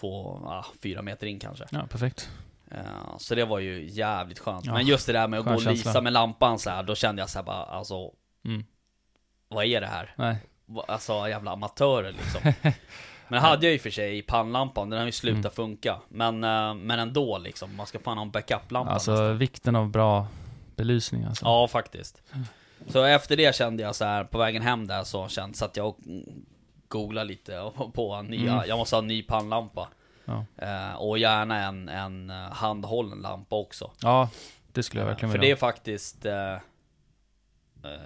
två, 0.00 0.40
ah, 0.46 0.64
fyra 0.82 1.02
meter 1.02 1.26
in 1.26 1.38
kanske. 1.38 1.64
Ja, 1.70 1.86
perfekt. 1.90 2.30
Ja, 2.70 3.16
så 3.18 3.34
det 3.34 3.44
var 3.44 3.58
ju 3.58 3.88
jävligt 3.90 4.38
skönt. 4.38 4.64
Ja, 4.66 4.72
Men 4.72 4.86
just 4.86 5.06
det 5.06 5.12
där 5.12 5.28
med 5.28 5.40
att 5.40 5.46
gå 5.46 5.52
och 5.54 5.62
lysa 5.62 5.82
känsla. 5.84 6.00
med 6.00 6.12
lampan 6.12 6.58
så 6.58 6.70
här, 6.70 6.82
då 6.82 6.94
kände 6.94 7.22
jag 7.22 7.30
så 7.30 7.38
här 7.38 7.44
bara, 7.44 7.64
alltså, 7.64 8.10
Mm. 8.44 8.64
vad 9.48 9.64
är 9.64 9.80
det 9.80 9.86
här? 9.86 10.14
Nej. 10.16 10.36
Alltså 10.88 11.28
jävla 11.28 11.50
amatörer 11.50 12.12
liksom. 12.12 12.52
Men 13.28 13.40
hade 13.40 13.66
jag 13.66 13.72
ju 13.72 13.78
för 13.78 13.90
sig 13.90 14.18
i 14.18 14.22
pannlampan, 14.22 14.90
den 14.90 14.98
har 14.98 15.06
ju 15.06 15.12
slutat 15.12 15.38
Mm. 15.38 15.50
funka. 15.52 15.98
Men, 16.08 16.44
eh, 16.44 16.74
men 16.74 16.98
ändå 16.98 17.38
liksom, 17.38 17.76
man 17.76 17.86
ska 17.86 17.98
fan 17.98 18.18
ha 18.18 18.22
en 18.24 18.30
backup-lampa 18.30 18.92
Alltså 18.92 19.10
nästan. 19.10 19.38
vikten 19.38 19.76
av 19.76 19.88
bra 19.90 20.26
belysning 20.76 21.24
alltså. 21.24 21.44
Ja, 21.46 21.68
faktiskt. 21.68 22.22
Så 22.88 23.02
efter 23.04 23.36
det 23.36 23.54
kände 23.54 23.82
jag 23.82 23.96
så 23.96 24.04
här 24.04 24.24
på 24.24 24.38
vägen 24.38 24.62
hem 24.62 24.86
där 24.86 25.02
så 25.04 25.28
kände, 25.28 25.56
satt 25.58 25.76
jag 25.76 25.86
och 25.88 25.98
googlade 26.88 27.28
lite 27.28 27.58
och- 27.60 27.94
på 27.94 28.22
nya, 28.22 28.52
Mm. 28.52 28.68
jag 28.68 28.78
måste 28.78 28.96
ha 28.96 29.02
en 29.02 29.08
ny 29.08 29.22
pannlampa. 29.22 29.88
Ja. 30.24 30.44
Eh, 30.56 30.94
och 30.94 31.18
gärna 31.18 31.64
en, 31.64 31.88
en 31.88 32.30
eh, 32.30 32.36
handhållen 32.36 33.18
lampa 33.18 33.56
också. 33.56 33.90
ja, 34.02 34.30
det 34.72 34.82
skulle 34.82 35.02
jag 35.02 35.06
verkligen 35.08 35.32
För 35.32 35.38
vilja 35.38 35.54
det 35.54 35.58
är 35.58 35.60
faktiskt 35.60 36.24
eh, 36.26 36.52
eh, 36.52 36.58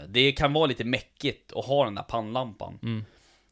Det 0.08 0.32
kan 0.32 0.52
vara 0.52 0.66
lite 0.66 0.84
mäckigt 0.84 1.52
att 1.56 1.64
ha 1.64 1.84
den 1.84 1.94
där 1.94 2.02
pannlampan. 2.02 2.78
Mm. 2.82 3.04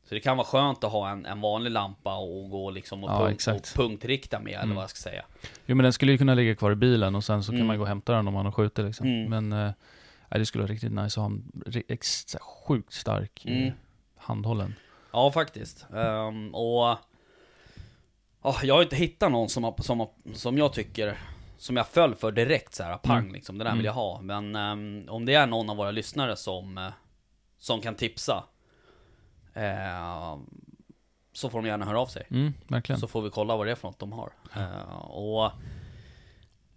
Så 0.09 0.15
det 0.15 0.21
kan 0.21 0.37
vara 0.37 0.47
skönt 0.47 0.85
att 0.85 0.93
ha 0.93 1.11
en, 1.11 1.27
en 1.27 1.41
vanlig 1.41 1.71
lampa 1.71 2.17
och 2.17 2.51
gå 2.51 2.71
liksom 2.71 3.05
och, 3.05 3.11
Ja, 3.11 3.19
punkt, 3.27 3.47
och 3.47 3.75
punktrikta 3.77 4.41
med, 4.41 4.53
eller 4.53 4.63
Mm. 4.65 4.77
vad 4.77 4.83
jag 4.83 4.91
ska 4.91 5.11
säga. 5.11 5.25
Jo 5.67 5.77
men 5.77 5.85
den 5.85 5.93
skulle 5.93 6.13
ju 6.13 6.19
kunna 6.19 6.35
ligga 6.35 6.55
kvar 6.57 6.73
i 6.73 6.75
bilen 6.77 7.15
och 7.15 7.25
sen 7.25 7.43
så 7.45 7.53
kan 7.53 7.57
Mm. 7.57 7.67
man 7.67 7.77
gå 7.77 7.83
och 7.83 7.89
hämta 7.89 8.13
den 8.13 8.29
om 8.29 8.35
man 8.35 8.45
har 8.45 8.53
skjutit 8.53 8.85
liksom. 8.85 9.07
Mm. 9.07 9.49
Men 9.49 9.67
eh, 9.67 9.73
det 10.39 10.47
skulle 10.47 10.63
vara 10.65 10.73
riktigt 10.73 10.93
nice 10.93 11.21
att 11.21 11.25
ha 11.25 11.27
en 11.27 11.99
sjukt 12.67 12.93
stark 12.93 13.47
eh, 13.47 13.57
Mm. 13.63 13.73
handhållen. 14.17 14.75
Ja, 15.13 15.33
faktiskt. 15.33 15.87
Ehm, 15.95 16.55
och... 16.55 16.97
ja, 18.43 18.57
jag 18.63 18.75
har 18.75 18.83
inte 18.83 18.97
hittat 18.97 19.33
någon 19.33 19.49
som, 19.49 19.75
som, 19.79 20.07
som 20.35 20.59
jag 20.59 20.73
tycker, 20.73 21.19
som 21.59 21.77
jag 21.77 21.87
föll 21.89 22.15
för 22.15 22.33
direkt 22.33 22.75
så 22.75 22.83
här, 22.83 22.97
pang 22.97 23.19
Mm. 23.19 23.33
liksom, 23.33 23.59
det 23.59 23.65
där 23.65 23.71
Mm. 23.71 23.79
vill 23.79 23.87
jag 23.87 23.93
ha. 23.93 24.21
Men 24.21 24.57
ehm, 24.57 25.07
om 25.09 25.25
det 25.27 25.35
är 25.35 25.47
någon 25.47 25.71
av 25.71 25.77
våra 25.77 25.91
lyssnare 25.91 26.37
som, 26.37 26.79
eh, 26.79 26.89
som 27.59 27.81
kan 27.81 27.95
tipsa, 27.95 28.45
ehm, 29.55 30.47
så 31.33 31.51
får 31.51 31.63
de 31.63 31.69
gärna 31.69 31.85
höra 31.87 32.01
av 32.01 32.07
sig. 32.07 32.27
Mm. 32.31 32.53
Så 33.01 33.09
får 33.09 33.23
vi 33.23 33.31
kolla 33.31 33.57
vad 33.57 33.67
det 33.67 33.71
är 33.71 33.75
för 33.77 33.89
något 33.89 33.99
de 33.99 34.13
har. 34.13 34.33
Eh, 34.57 34.97
och 35.11 35.51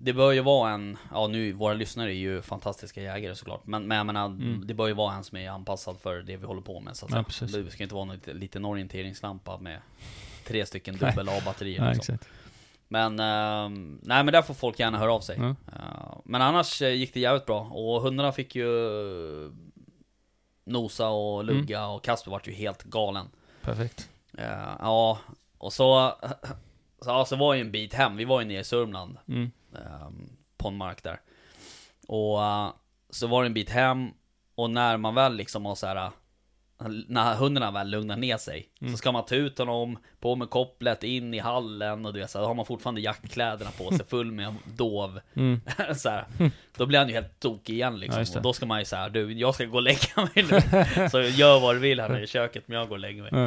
det 0.03 0.13
bör 0.13 0.31
ju 0.31 0.41
vara 0.41 0.71
en, 0.71 0.97
ja 1.11 1.27
nu, 1.27 1.51
våra 1.53 1.73
lyssnare 1.73 2.09
är 2.09 2.15
ju 2.17 2.41
fantastiska 2.41 3.01
jägare 3.01 3.35
såklart. 3.35 3.61
Men, 3.65 3.87
men 3.87 3.97
jag 3.97 4.05
menar, 4.05 4.25
Mm. 4.25 4.67
det 4.67 4.73
bör 4.73 4.87
ju 4.87 4.93
vara 4.93 5.13
en 5.13 5.23
som 5.23 5.37
är 5.37 5.49
anpassad 5.49 5.97
för 5.99 6.21
det 6.21 6.37
vi 6.37 6.45
håller 6.45 6.61
på 6.61 6.79
med 6.79 6.95
så 6.97 7.05
att 7.05 7.11
Ja, 7.11 7.23
säga. 7.47 7.63
Det 7.63 7.71
ska 7.71 7.83
inte 7.83 7.95
vara 7.95 8.05
någon 8.05 8.19
liten- 8.25 8.65
orienteringslampa 8.65 9.57
med 9.57 9.79
tre 10.47 10.65
stycken 10.65 10.97
dubbel 10.97 11.29
A-batterier 11.29 11.85
Ja, 11.85 11.91
liksom. 11.93 12.17
Men, 12.87 13.19
ehm, 13.19 13.99
nej 14.03 14.23
men 14.23 14.31
där 14.33 14.41
får 14.41 14.53
folk 14.53 14.79
gärna 14.79 14.97
höra 14.97 15.13
av 15.13 15.21
sig. 15.21 15.37
Ja. 15.39 15.49
Eh, 15.75 16.17
men 16.25 16.41
annars 16.41 16.81
eh, 16.81 16.89
gick 16.93 17.13
det 17.13 17.19
jävligt 17.19 17.45
bra. 17.45 17.61
Och 17.61 18.01
hundarna 18.01 18.31
fick 18.31 18.55
ju 18.55 18.65
eh, 19.45 19.51
nosa 20.65 21.09
och 21.09 21.43
lugga 21.43 21.79
Mm. 21.79 21.89
och 21.91 22.03
Kasper 22.03 22.31
vart 22.31 22.47
ju 22.47 22.51
helt 22.53 22.83
galen. 22.83 23.25
Perfekt. 23.61 24.09
Eh, 24.37 24.69
ja, 24.79 25.19
och 25.57 25.73
så, 25.73 26.13
så, 27.03 27.09
ja, 27.09 27.25
så 27.25 27.35
var 27.35 27.53
ju 27.53 27.61
en 27.61 27.71
bit 27.71 27.93
hem, 27.93 28.15
vi 28.17 28.25
var 28.25 28.41
ju 28.41 28.47
nere 28.47 28.59
i 28.59 28.63
Sörmland 28.63 29.17
Mm. 29.27 29.51
ehm, 29.75 30.29
På 30.57 30.67
en 30.67 30.77
mark 30.77 31.03
där 31.03 31.19
Och 32.07 32.43
eh, 32.43 32.69
så 33.09 33.27
var 33.27 33.41
det 33.43 33.47
en 33.47 33.53
bit 33.53 33.69
hem 33.69 34.11
Och 34.55 34.69
när 34.69 34.97
man 34.97 35.15
väl 35.15 35.35
liksom 35.35 35.65
har 35.65 35.75
så 35.75 35.87
här. 35.87 36.11
När 37.07 37.35
hundarna 37.35 37.71
väl 37.71 37.89
lugnar 37.89 38.17
ner 38.17 38.37
sig 38.37 38.69
Mm. 38.81 38.93
Så 38.93 38.97
ska 38.97 39.11
man 39.11 39.25
ta 39.25 39.35
ut 39.35 39.57
honom 39.57 39.97
På 40.19 40.35
med 40.35 40.49
kopplet, 40.49 41.03
in 41.03 41.33
i 41.33 41.39
hallen 41.39 42.05
och 42.05 42.13
du 42.13 42.19
vet 42.19 42.29
så 42.31 42.37
här, 42.37 42.43
Då 42.43 42.47
har 42.49 42.55
man 42.55 42.65
fortfarande 42.65 43.01
jaktkläderna 43.01 43.71
på 43.71 43.91
sig 43.97 44.05
full 44.09 44.31
med 44.31 44.55
dov 44.77 45.19
Mm. 45.35 45.61
så 45.95 46.09
här. 46.09 46.25
Då 46.77 46.85
blir 46.85 46.99
han 46.99 47.07
ju 47.07 47.13
helt 47.13 47.39
tokig 47.39 47.73
igen 47.73 47.93
Ja, 47.93 47.97
liksom 47.99 48.23
det. 48.23 48.35
Och 48.35 48.41
då 48.43 48.53
ska 48.53 48.65
man 48.65 48.79
ju 48.79 48.85
säga 48.85 49.09
du, 49.09 49.33
jag 49.33 49.55
ska 49.55 49.65
gå 49.65 49.75
och 49.77 49.81
lägga 49.81 49.99
mig 50.15 50.29
nu 50.35 51.09
Så 51.09 51.21
gör 51.21 51.59
vad 51.59 51.75
du 51.75 51.79
vill 51.79 51.99
här 51.99 52.23
i 52.23 52.27
köket 52.27 52.67
men 52.67 52.77
jag 52.77 52.87
går 52.87 52.95
och 52.95 52.99
lägger 52.99 53.21
mig 53.21 53.31
Ja. 53.33 53.37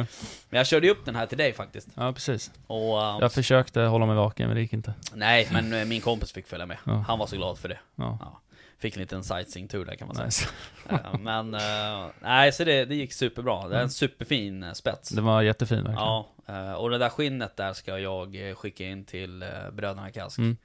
Men 0.49 0.57
jag 0.57 0.67
körde 0.67 0.87
ju 0.87 0.91
upp 0.91 1.05
den 1.05 1.15
här 1.15 1.25
till 1.25 1.37
dig 1.37 1.53
faktiskt 1.53 1.87
ja, 1.95 2.13
precis. 2.13 2.51
och, 2.67 2.97
uh, 2.97 3.17
Jag 3.21 3.33
försökte 3.33 3.81
hålla 3.81 4.05
mig 4.05 4.15
vaken 4.15 4.47
men 4.47 4.55
det 4.55 4.61
gick 4.61 4.73
inte. 4.73 4.93
Nej, 5.13 5.47
men 5.51 5.73
eh, 5.73 5.85
min 5.85 6.01
kompis 6.01 6.31
fick 6.31 6.47
följa 6.47 6.65
med. 6.65 6.77
Ja. 6.83 7.03
Han 7.07 7.19
var 7.19 7.27
så 7.27 7.35
glad 7.35 7.57
för 7.57 7.69
det. 7.69 7.79
Ja, 7.95 8.17
Ja. 8.21 8.41
Fick 8.79 8.95
en 8.95 8.99
liten 9.01 9.23
sightseeing-tur 9.23 9.85
där 9.85 9.95
kan 9.95 10.07
man 10.07 10.15
säga. 10.15 10.25
nice. 10.25 10.47
Eh, 10.89 11.17
men, 11.19 11.53
eh, 11.53 12.05
nej 12.21 12.51
så 12.51 12.63
det, 12.63 12.85
det 12.85 12.95
gick 12.95 13.13
superbra. 13.13 13.59
Det 13.67 13.73
är 13.75 13.77
en 13.77 13.77
Mm. 13.79 13.89
superfin 13.89 14.63
eh, 14.63 14.73
spets. 14.73 15.09
Det 15.09 15.21
var 15.21 15.41
jättefin 15.41 15.77
verkligen. 15.77 15.99
Ja, 16.45 16.75
och 16.77 16.89
det 16.89 16.97
där 16.97 17.09
skinnet 17.09 17.55
där 17.57 17.73
ska 17.73 17.99
jag 17.99 18.37
skicka 18.57 18.85
in 18.85 19.05
till 19.05 19.45
bröderna 19.71 20.11
Kask. 20.11 20.37
Mm. 20.37 20.57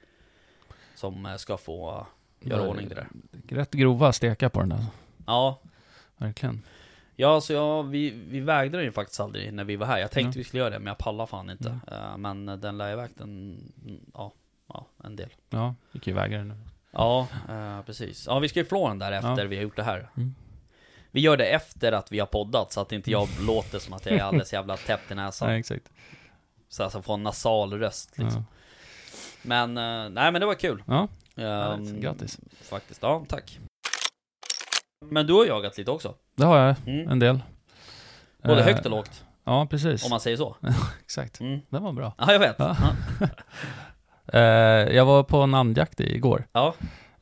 Som 0.95 1.35
ska 1.37 1.57
få 1.57 2.07
göra 2.39 2.61
Det- 2.61 2.67
ordning 2.67 2.89
det 2.89 2.95
där. 2.95 3.07
Rätt 3.49 3.71
grova 3.71 4.13
stekar 4.13 4.49
på 4.49 4.59
den 4.59 4.69
där. 4.69 4.85
Ja, 5.25 5.59
Verkligen. 6.17 6.61
ja 7.15 7.41
så 7.41 7.53
jag, 7.53 7.83
vi, 7.83 8.09
vi 8.09 8.39
vägde 8.39 8.77
den 8.77 8.85
ju 8.85 8.91
faktiskt 8.91 9.19
aldrig 9.19 9.53
när 9.53 9.63
vi 9.63 9.75
var 9.75 9.87
här. 9.87 9.99
Jag 9.99 10.11
tänkte 10.11 10.27
Mm. 10.27 10.37
vi 10.37 10.43
skulle 10.43 10.59
göra 10.61 10.69
det, 10.69 10.79
men 10.79 10.87
jag 10.87 10.97
pallar 10.97 11.25
fan 11.25 11.49
inte. 11.49 11.79
Mm. 11.87 12.21
Men 12.21 12.59
den 12.61 12.77
lär 12.77 12.89
ju 12.89 12.95
vägt 12.95 13.21
en, 13.21 13.61
ja, 14.13 14.31
ja, 14.67 14.85
en 15.03 15.15
del. 15.15 15.29
Ja, 15.49 15.75
gick 15.91 16.07
ju 16.07 16.13
väga 16.13 16.37
den 16.37 16.47
nu. 16.47 16.55
Ja, 16.93 17.27
eh, 17.49 17.81
precis. 17.85 18.25
Ja, 18.27 18.39
vi 18.39 18.49
ska 18.49 18.59
ju 18.59 18.65
flå 18.65 18.87
den 18.87 18.99
där 18.99 19.11
efter 19.11 19.45
vi 19.45 19.55
har 19.55 19.63
gjort 19.63 19.75
det 19.75 19.83
här. 19.83 20.09
Mm. 20.17 20.35
Vi 21.11 21.21
gör 21.21 21.37
det 21.37 21.45
efter 21.45 21.91
att 21.91 22.11
vi 22.11 22.19
har 22.19 22.27
poddat 22.27 22.71
så 22.71 22.81
att 22.81 22.91
inte 22.91 23.11
jag 23.11 23.27
låter 23.41 23.79
som 23.79 23.93
att 23.93 24.05
jag 24.05 24.15
är 24.15 24.23
alldeles 24.23 24.53
jävla 24.53 24.77
täppt 24.77 25.11
i 25.11 25.15
näsan. 25.15 25.47
Nej, 25.49 25.59
exakt. 25.59 25.89
Så 26.69 26.83
alltså 26.83 27.01
få 27.01 27.13
en 27.13 27.23
nasal 27.23 27.73
röst 27.79 28.17
liksom. 28.17 28.45
Men, 29.41 29.77
eh, 29.77 30.09
nej 30.09 30.31
men 30.31 30.33
det 30.33 30.45
var 30.45 30.55
kul. 30.55 30.83
Ja, 30.87 31.07
Ehm, 31.35 31.43
härligt. 31.45 32.01
grattis. 32.01 32.39
Faktiskt, 32.61 33.03
ja 33.03 33.25
tack. 33.29 33.59
Men 35.05 35.27
du 35.27 35.33
har 35.33 35.45
jagat 35.45 35.77
lite 35.77 35.91
också. 35.91 36.15
Det 36.35 36.45
har 36.45 36.57
jag, 36.57 36.75
Mm. 36.87 37.09
en 37.09 37.19
del. 37.19 37.39
Både 38.43 38.59
Eh, 38.59 38.65
högt 38.65 38.85
och 38.85 38.91
lågt, 38.91 39.23
Ja, 39.43 39.67
precis. 39.69 40.03
om 40.03 40.09
man 40.09 40.19
säger 40.19 40.37
så. 40.37 40.55
Exakt. 41.03 41.39
Mm. 41.39 41.59
Den 41.69 41.83
var 41.83 41.91
bra. 41.91 42.13
Ja, 42.17 42.31
jag 42.31 42.39
vet. 42.39 42.55
Ja. 42.59 42.75
Ja. 43.19 43.27
Eh, 44.33 44.41
jag 44.95 45.05
var 45.05 45.23
på 45.23 45.37
en 45.41 45.53
andjakt 45.53 45.99
igår. 45.99 46.47
ja, 46.51 46.73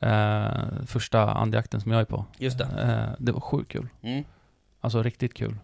Eh, 0.03 0.51
första 0.85 1.31
andjakten 1.33 1.81
som 1.81 1.91
jag 1.91 2.01
är 2.01 2.05
på. 2.05 2.25
just 2.37 2.57
det. 2.57 2.63
Eh, 2.65 3.15
det 3.19 3.31
var 3.31 3.39
sjukt 3.39 3.71
kul. 3.71 3.87
Mm. 4.01 4.23
Alltså 4.81 5.03
riktigt 5.03 5.33
kul. 5.33 5.57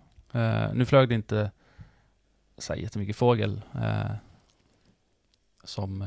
Nu 0.74 0.86
flög 0.86 1.10
det 1.10 1.16
inte 1.16 1.52
så 2.58 2.74
här 2.74 2.80
jättemycket 2.80 3.16
fågel 3.16 3.62
som 5.64 6.06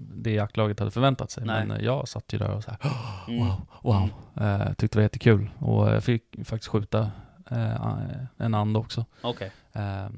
det 0.00 0.30
jaktlaget 0.32 0.78
hade 0.78 0.90
förväntat 0.90 1.30
sig. 1.30 1.44
Nej. 1.46 1.66
Men 1.66 1.84
jag 1.84 2.08
satt 2.08 2.32
ju 2.32 2.38
där 2.38 2.50
och 2.50 2.64
så 2.64 2.70
här, 2.70 2.78
Mm. 3.28 3.38
wow, 3.46 3.60
wow. 3.82 4.10
Eh, 4.44 4.66
tyckte 4.72 4.86
det 4.86 5.00
var 5.00 5.02
jättekul. 5.02 5.50
Och 5.58 5.88
jag 5.88 6.04
fick 6.04 6.22
faktiskt 6.44 6.68
skjuta 6.68 7.10
eh, 7.50 8.06
en 8.36 8.54
and 8.54 8.76
också. 8.76 9.04
Okej. 9.22 9.52
Eh, 9.72 10.08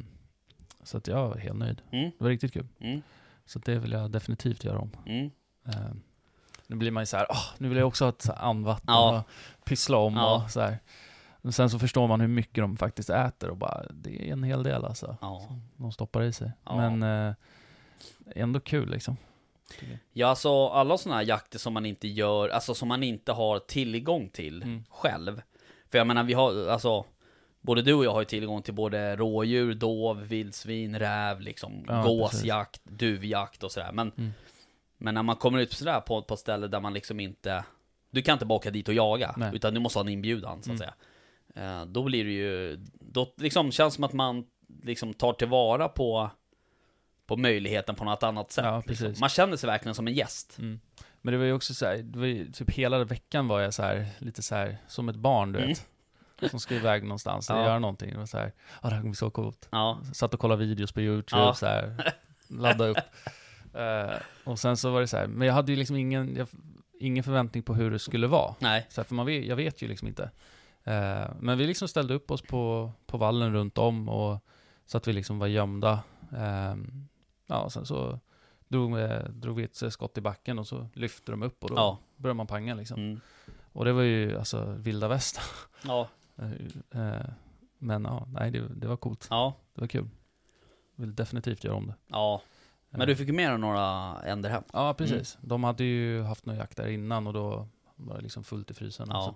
så 0.82 0.96
att 0.98 1.06
jag 1.06 1.28
var 1.28 1.36
helt 1.36 1.58
nöjd. 1.58 1.82
Mm. 1.90 2.10
Det 2.18 2.24
var 2.24 2.28
riktigt 2.30 2.52
kul. 2.52 2.66
Mm. 2.80 3.02
Så 3.52 3.58
det 3.58 3.78
vill 3.78 3.92
jag 3.92 4.10
definitivt 4.10 4.64
göra 4.64 4.78
om. 4.78 4.90
Mm. 5.06 5.30
Eh, 5.66 5.92
nu 6.66 6.76
blir 6.76 6.90
man 6.90 7.02
ju 7.02 7.06
så 7.06 7.16
här, 7.16 7.26
"Åh, 7.30 7.44
nu 7.58 7.68
vill 7.68 7.78
jag 7.78 7.88
också 7.88 8.04
ha 8.04 8.08
ett 8.08 8.30
andvatten 8.30 8.94
Ja. 8.94 9.24
och 9.58 9.64
pyssla 9.64 9.96
om 9.96 10.14
Ja. 10.14 10.44
och 10.44 10.50
så 10.50 10.60
här. 10.60 10.78
Men 11.42 11.52
sen 11.52 11.70
så 11.70 11.78
förstår 11.78 12.08
man 12.08 12.20
hur 12.20 12.28
mycket 12.28 12.54
de 12.64 12.76
faktiskt 12.76 13.10
äter 13.10 13.50
och 13.50 13.56
bara, 13.56 13.84
det 13.90 14.28
är 14.28 14.32
en 14.32 14.42
hel 14.42 14.62
del 14.62 14.84
alltså. 14.84 15.16
Ja. 15.20 15.48
De 15.76 15.92
stoppar 15.92 16.22
i 16.22 16.32
sig. 16.32 16.52
Men 16.64 17.02
eh, 17.02 17.34
ändå 18.36 18.60
kul 18.60 18.90
liksom. 18.90 19.16
Ja, 20.12 20.28
alltså 20.28 20.66
alla 20.68 20.98
sådana 20.98 21.16
här 21.20 21.26
jakter 21.26 21.58
som 21.58 21.72
man 21.72 21.86
inte 21.86 22.08
gör, 22.08 22.48
alltså 22.48 22.74
som 22.74 22.88
man 22.88 23.02
inte 23.02 23.32
har 23.32 23.58
tillgång 23.58 24.28
till 24.28 24.62
Mm. 24.62 24.84
själv. 24.90 25.42
För 25.90 25.98
jag 25.98 26.06
menar, 26.06 26.24
vi 26.24 26.32
har, 26.32 26.68
alltså, 26.68 27.04
både 27.60 27.82
du 27.82 27.94
och 27.94 28.04
jag 28.04 28.12
har 28.12 28.20
ju 28.20 28.24
tillgång 28.24 28.62
till 28.62 28.74
både 28.74 29.16
rådjur, 29.16 29.74
dov, 29.74 30.20
vildsvin, 30.22 30.98
räv, 30.98 31.40
liksom, 31.40 31.84
Ja, 31.88 32.02
gåsjakt, 32.02 32.80
duvjakt 32.84 33.62
och 33.62 33.72
sådär. 33.72 33.92
Men, 33.92 34.12
Mm. 34.18 34.30
men 34.98 35.14
när 35.14 35.22
man 35.22 35.36
kommer 35.36 35.58
ut 35.58 35.72
sådär 35.72 36.00
på, 36.00 36.22
på 36.22 36.34
ett 36.34 36.40
ställe 36.40 36.66
där 36.68 36.80
man 36.80 36.94
liksom 36.94 37.20
inte, 37.20 37.64
du 38.10 38.22
kan 38.22 38.32
inte 38.32 38.46
bara 38.46 38.54
åka 38.54 38.70
dit 38.70 38.88
och 38.88 38.94
jaga, 38.94 39.34
Nej. 39.36 39.50
utan 39.54 39.74
du 39.74 39.80
måste 39.80 39.98
ha 39.98 40.04
en 40.04 40.08
inbjudan, 40.12 40.62
så 40.62 40.72
att 40.72 40.78
Mm. 40.78 40.78
säga. 40.78 40.94
Eh, 41.54 41.84
då 41.86 42.02
blir 42.02 42.24
det 42.24 42.30
ju, 42.32 42.76
då 43.00 43.32
liksom 43.36 43.72
känns 43.72 43.94
som 43.94 44.04
att 44.04 44.12
man 44.12 44.44
liksom 44.82 45.14
tar 45.14 45.32
tillvara 45.32 45.88
på 45.88 46.30
på 47.26 47.36
möjligheten 47.36 47.94
på 47.94 48.04
något 48.04 48.22
annat 48.22 48.52
sätt. 48.52 48.64
Ja, 48.64 48.76
liksom. 48.86 49.06
precis. 49.06 49.20
Man 49.20 49.28
känner 49.28 49.56
sig 49.56 49.66
verkligen 49.66 49.94
som 49.94 50.06
en 50.06 50.14
gäst. 50.14 50.58
Mm. 50.58 50.80
Men 51.22 51.32
det 51.32 51.38
var 51.38 51.44
ju 51.44 51.52
också 51.52 51.74
så 51.74 51.86
här, 51.86 51.96
det 51.96 52.18
var 52.18 52.26
ju, 52.26 52.52
typ 52.52 52.70
hela 52.70 53.04
veckan 53.04 53.48
var 53.48 53.60
jag 53.60 53.74
så 53.74 53.82
här, 53.82 54.06
lite 54.18 54.42
så 54.42 54.54
här, 54.54 54.76
som 54.88 55.08
ett 55.08 55.16
barn 55.16 55.52
du 55.52 55.58
Mm. 55.58 55.68
vet. 55.68 55.86
Som 56.50 56.60
ska 56.60 56.74
iväg 56.74 57.02
någonstans 57.02 57.50
och 57.50 57.56
Ja. 57.56 57.64
göra 57.64 57.78
någonting. 57.78 58.18
Var 58.18 58.26
så 58.26 58.38
här, 58.38 58.52
ja 58.82 58.88
det 58.88 58.94
här 58.94 59.00
kommer 59.00 59.10
bli 59.10 59.16
så 59.16 59.30
coolt. 59.30 59.68
Ja, 59.72 59.98
Satt 60.12 60.34
och 60.34 60.40
kollade 60.40 60.64
videos 60.66 60.92
på 60.92 61.00
YouTube, 61.00 61.42
Ja. 61.42 61.54
så 61.54 61.66
här, 61.66 62.14
ladda 62.48 62.86
upp. 62.86 62.96
Eh, 63.74 64.16
och 64.44 64.58
sen 64.58 64.76
så 64.76 64.90
var 64.90 65.00
det 65.00 65.06
så 65.06 65.16
här, 65.16 65.26
men 65.26 65.46
jag 65.48 65.54
hade 65.54 65.72
ju 65.72 65.78
liksom 65.78 65.96
ingen, 65.96 66.36
jag, 66.36 66.48
ingen 67.00 67.24
förväntning 67.24 67.62
på 67.62 67.74
hur 67.74 67.90
det 67.90 67.98
skulle 67.98 68.26
vara. 68.26 68.54
nej. 68.58 68.86
Så 68.90 69.00
här, 69.00 69.06
för 69.06 69.14
man 69.14 69.26
vet, 69.26 69.46
jag 69.46 69.56
vet 69.56 69.82
ju 69.82 69.88
liksom 69.88 70.08
inte. 70.08 70.30
Eh, 70.84 71.24
men 71.40 71.58
vi 71.58 71.66
liksom 71.66 71.88
ställde 71.88 72.14
upp 72.14 72.30
oss 72.30 72.42
på, 72.42 72.92
på 73.06 73.18
vallen 73.18 73.52
runt 73.52 73.78
om 73.78 74.08
och 74.08 74.44
så 74.86 74.96
att 74.98 75.08
vi 75.08 75.12
liksom 75.12 75.38
var 75.38 75.46
gömda. 75.46 75.92
Eh, 76.32 76.74
ja, 77.46 77.58
och 77.60 77.72
sen 77.72 77.86
så 77.86 78.18
drog 78.68 78.96
vi, 78.96 79.08
drog 79.28 79.56
vi 79.56 79.64
ett 79.64 79.92
skott 79.92 80.18
i 80.18 80.20
backen 80.20 80.58
och 80.58 80.66
så 80.66 80.88
lyfte 80.94 81.32
de 81.32 81.42
upp 81.42 81.64
och 81.64 81.70
då 81.70 81.76
Ja. 81.76 81.98
började 82.16 82.36
man 82.36 82.46
panga 82.46 82.74
liksom. 82.74 83.00
Mm. 83.00 83.20
Och 83.72 83.84
det 83.84 83.92
var 83.92 84.02
ju 84.02 84.38
alltså 84.38 84.64
vilda 84.78 85.08
västern. 85.08 85.44
Ja, 85.86 86.08
men 87.78 88.04
ja, 88.04 88.26
nej 88.32 88.50
det, 88.50 88.68
det 88.68 88.86
var 88.86 88.96
coolt. 88.96 89.26
ja, 89.30 89.54
Det 89.74 89.80
var 89.80 89.88
kul. 89.88 90.08
Vill 90.96 91.14
definitivt 91.14 91.64
göra 91.64 91.74
om 91.76 91.86
det. 91.86 91.94
ja. 92.06 92.42
Men 92.92 93.00
Eh, 93.00 93.06
du 93.06 93.16
fick 93.16 93.26
ju 93.28 93.32
med 93.34 93.50
dig 93.50 93.58
några 93.58 94.16
änder 94.22 94.50
hem. 94.50 94.62
Ja, 94.72 94.94
precis. 94.94 95.38
De 95.40 95.64
hade 95.64 95.84
ju 95.84 96.22
haft 96.22 96.46
någon 96.46 96.56
jakt 96.56 96.76
där 96.76 96.86
innan 96.88 97.26
och 97.26 97.32
då 97.32 97.68
var 97.96 98.16
det 98.16 98.22
liksom 98.22 98.44
fullt 98.44 98.70
i 98.70 98.74
frysen. 98.74 99.06
Ja. 99.10 99.22
Så 99.22 99.34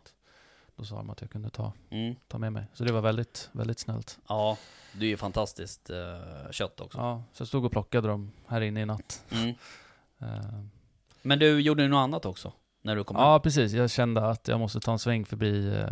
då 0.76 0.84
sa 0.84 0.96
de 0.96 1.11
att 1.11 1.20
jag 1.20 1.30
kunde 1.30 1.50
ta, 1.50 1.73
Mm. 1.90 2.14
ta 2.28 2.38
med 2.38 2.52
mig. 2.52 2.64
Så 2.75 2.84
det 2.84 2.92
var 2.92 3.00
väldigt, 3.00 3.49
väldigt 3.52 3.78
snällt. 3.78 4.18
Ja, 4.28 4.56
du 4.92 5.04
är 5.06 5.11
ju 5.11 5.16
fantastiskt 5.16 5.90
eh, 5.90 6.50
kött 6.50 6.80
också. 6.80 6.99
Ja, 6.99 7.23
så 7.32 7.40
jag 7.40 7.49
stod 7.49 7.64
och 7.64 7.73
plockade 7.73 8.08
dem 8.08 8.30
här 8.46 8.61
inne 8.61 8.80
i 8.80 8.87
natt. 8.87 9.25
Mm. 9.30 9.54
Eh, 10.18 10.61
Men 11.23 11.38
du 11.38 11.61
gjorde 11.61 11.82
ju 11.82 11.88
något 11.88 11.99
annat 12.04 12.26
också, 12.26 12.52
när 12.82 12.96
du 12.96 13.04
kom 13.04 13.16
hem? 13.16 13.25
ja, 13.25 13.40
precis. 13.40 13.73
Jag 13.73 13.90
kände 13.90 14.28
att 14.28 14.49
jag 14.49 14.61
måste 14.61 14.80
ta 14.80 14.92
en 14.92 14.99
sväng 14.99 15.25
förbi 15.25 15.68
eh, 15.76 15.88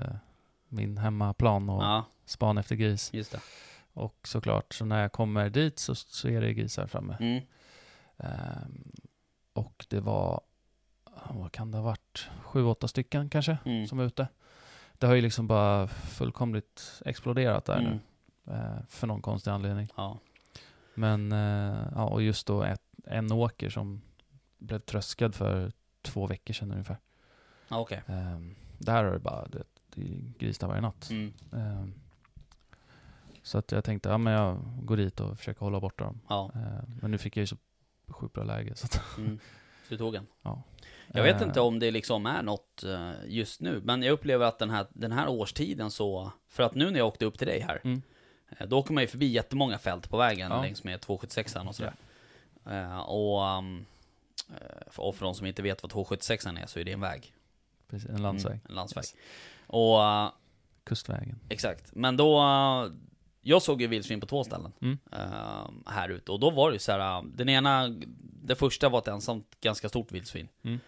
min 0.72 0.98
hemmaplan 0.98 1.68
och 1.70 1.82
Ja, 1.82 2.04
spana 2.24 2.60
efter 2.60 2.76
gris. 2.76 3.10
just 3.12 3.32
det. 3.32 3.40
Och 3.92 4.18
såklart, 4.28 4.74
så 4.74 4.84
när 4.84 5.02
jag 5.02 5.12
kommer 5.12 5.50
dit 5.50 5.78
så, 5.78 5.94
så 5.94 6.28
är 6.28 6.40
det 6.40 6.54
grisar 6.54 6.86
framme. 6.86 7.16
Mm. 7.20 7.42
Ehm, 8.16 8.92
och 9.52 9.86
det 9.88 10.00
var, 10.00 10.40
vad 11.30 11.52
kan 11.52 11.70
det 11.70 11.78
ha 11.78 11.84
varit, 11.84 12.28
sju, 12.42 12.64
åtta 12.64 12.88
stycken 12.88 13.28
kanske, 13.28 13.58
Mm. 13.64 13.86
som 13.86 13.98
var 13.98 14.04
ute. 14.04 14.28
Det 14.92 15.06
har 15.06 15.14
ju 15.14 15.20
liksom 15.20 15.46
bara 15.46 15.88
fullkomligt 15.88 17.02
exploderat 17.04 17.64
där 17.64 17.78
Mm. 17.78 17.98
nu, 18.44 18.52
eh, 18.54 18.84
för 18.88 19.06
någon 19.06 19.22
konstig 19.22 19.50
anledning. 19.50 19.88
Ja. 19.96 20.18
Men, 20.94 21.32
eh, 21.32 21.88
ja, 21.94 22.04
och 22.04 22.22
just 22.22 22.46
då 22.46 22.62
ett, 22.62 22.82
en 23.06 23.32
åker 23.32 23.70
som 23.70 24.02
blev 24.58 24.78
tröskad 24.78 25.34
för 25.34 25.72
två 26.02 26.26
veckor 26.26 26.54
sedan 26.54 26.70
ungefär. 26.72 26.96
Ja, 27.68 27.78
okej. 27.78 28.02
Ehm, 28.06 28.54
där 28.78 29.04
har 29.04 29.12
det 29.12 29.18
bara, 29.18 29.46
det, 29.48 29.62
det 29.94 30.00
är 30.02 30.32
gris 30.38 30.58
där 30.58 30.66
varje 30.66 30.80
natt. 30.80 31.10
Mm. 31.10 31.32
Ehm, 31.52 31.94
så 33.42 33.58
att 33.58 33.72
jag 33.72 33.84
tänkte, 33.84 34.08
ja 34.08 34.18
men 34.18 34.32
jag 34.32 34.58
går 34.82 34.96
dit 34.96 35.20
och 35.20 35.38
försöker 35.38 35.60
hålla 35.60 35.80
borta 35.80 36.04
dem. 36.04 36.20
Ja. 36.28 36.50
Ehm, 36.54 36.98
men 37.02 37.10
nu 37.10 37.18
fick 37.18 37.36
jag 37.36 37.40
ju 37.42 37.46
så 37.46 37.56
sjukt 38.08 38.34
bra 38.34 38.44
läge. 38.44 38.74
Så 38.76 38.86
att, 38.86 39.18
Mm. 39.18 39.38
Så 39.84 39.94
du 39.94 39.98
tog 39.98 40.14
en? 40.14 40.26
ja. 40.42 40.62
Jag 41.14 41.22
vet 41.22 41.42
Ehm, 41.42 41.48
inte 41.48 41.60
om 41.60 41.78
det 41.78 41.90
liksom 41.90 42.26
är 42.26 42.42
något 42.42 42.84
eh, 42.84 43.10
just 43.26 43.60
nu, 43.60 43.80
men 43.84 44.02
jag 44.02 44.12
upplever 44.12 44.46
att 44.46 44.58
den 44.58 44.70
här, 44.70 44.86
den 44.92 45.12
här 45.12 45.28
årstiden 45.28 45.90
så, 45.90 46.32
för 46.48 46.62
att 46.62 46.74
nu 46.74 46.90
när 46.90 46.98
jag 46.98 47.06
åkte 47.08 47.24
upp 47.24 47.38
till 47.38 47.46
dig 47.46 47.60
här, 47.60 47.80
Mm. 47.84 48.02
eh, 48.58 48.66
då 48.68 48.78
åker 48.78 48.92
man 48.94 49.02
ju 49.02 49.06
förbi 49.06 49.26
jättemånga 49.26 49.78
fält 49.78 50.10
på 50.10 50.16
vägen 50.16 50.50
Ja. 50.50 50.62
längs 50.62 50.84
med 50.84 51.00
276 51.00 51.56
och 51.56 51.74
sådär. 51.74 51.94
Eh, 52.66 52.98
och, 53.00 53.58
um, 53.58 53.86
eh, 54.50 54.98
och 54.98 55.14
för 55.14 55.24
de 55.24 55.34
som 55.34 55.46
inte 55.46 55.62
vet 55.62 55.82
vad 55.82 55.90
276 55.92 56.46
är 56.46 56.66
så 56.66 56.78
är 56.80 56.84
det 56.84 56.92
en 56.92 57.00
väg. 57.00 57.34
Precis, 57.90 58.10
en 58.10 58.22
landsväg. 58.22 58.52
Mm, 58.52 58.66
en 58.68 58.74
landsväg. 58.74 59.04
Yes. 59.04 59.14
Och, 59.72 60.02
eh, 60.04 60.30
Kustvägen. 60.84 61.38
exakt. 61.48 61.90
Men 61.94 62.16
då, 62.16 62.38
eh, 62.38 62.92
jag 63.42 63.62
såg 63.62 63.80
ju 63.80 63.86
vildsvin 63.86 64.20
på 64.20 64.26
två 64.26 64.44
ställen. 64.44 64.72
Mm. 64.80 64.98
eh, 65.12 65.70
här 65.86 66.08
ute. 66.08 66.32
Och 66.32 66.40
då 66.40 66.50
var 66.50 66.70
det 66.70 66.74
ju 66.74 66.78
så 66.78 66.92
här, 66.92 67.22
den 67.34 67.48
ena, 67.48 67.88
det 68.44 68.54
första 68.54 68.88
var 68.88 68.98
ett 68.98 69.08
ensamt 69.08 69.60
ganska 69.60 69.88
stort 69.88 70.12
vildsvin. 70.12 70.48
Mm. 70.62 70.80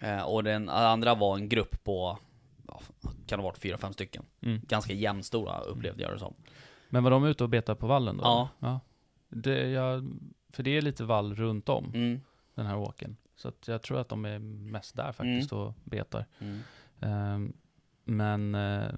Eh, 0.00 0.22
och 0.22 0.44
den 0.44 0.68
andra 0.68 1.14
var 1.14 1.36
en 1.36 1.48
grupp 1.48 1.84
på, 1.84 2.18
ja, 2.66 2.80
kan 3.02 3.38
det 3.38 3.42
ha 3.42 3.42
varit 3.50 3.58
fyra, 3.58 3.78
fem 3.78 3.92
stycken. 3.92 4.24
Mm. 4.40 4.60
Ganska 4.68 4.92
jämnstora 4.92 5.60
upplevde 5.60 6.02
jag 6.02 6.12
det 6.12 6.18
som. 6.18 6.34
Men 6.88 7.04
var 7.04 7.10
de 7.10 7.24
ute 7.24 7.44
och 7.44 7.50
betade 7.50 7.80
på 7.80 7.86
vallen 7.86 8.16
då? 8.16 8.24
Ja. 8.24 8.48
ja. 8.58 8.80
Det, 9.28 9.70
jag, 9.70 10.10
för 10.52 10.62
det 10.62 10.76
är 10.76 10.82
lite 10.82 11.04
vall 11.04 11.34
runt 11.34 11.68
om 11.68 11.84
Mm. 11.94 12.20
den 12.54 12.66
här 12.66 12.76
åken. 12.76 13.16
Så 13.36 13.52
jag 13.66 13.82
tror 13.82 14.00
att 14.00 14.08
de 14.08 14.24
är 14.24 14.38
mest 14.38 14.96
där 14.96 15.12
faktiskt 15.12 15.52
och 15.52 15.74
betar. 15.84 16.24
Mm. 16.38 17.52
Men 18.08 18.54
eh, 18.54 18.90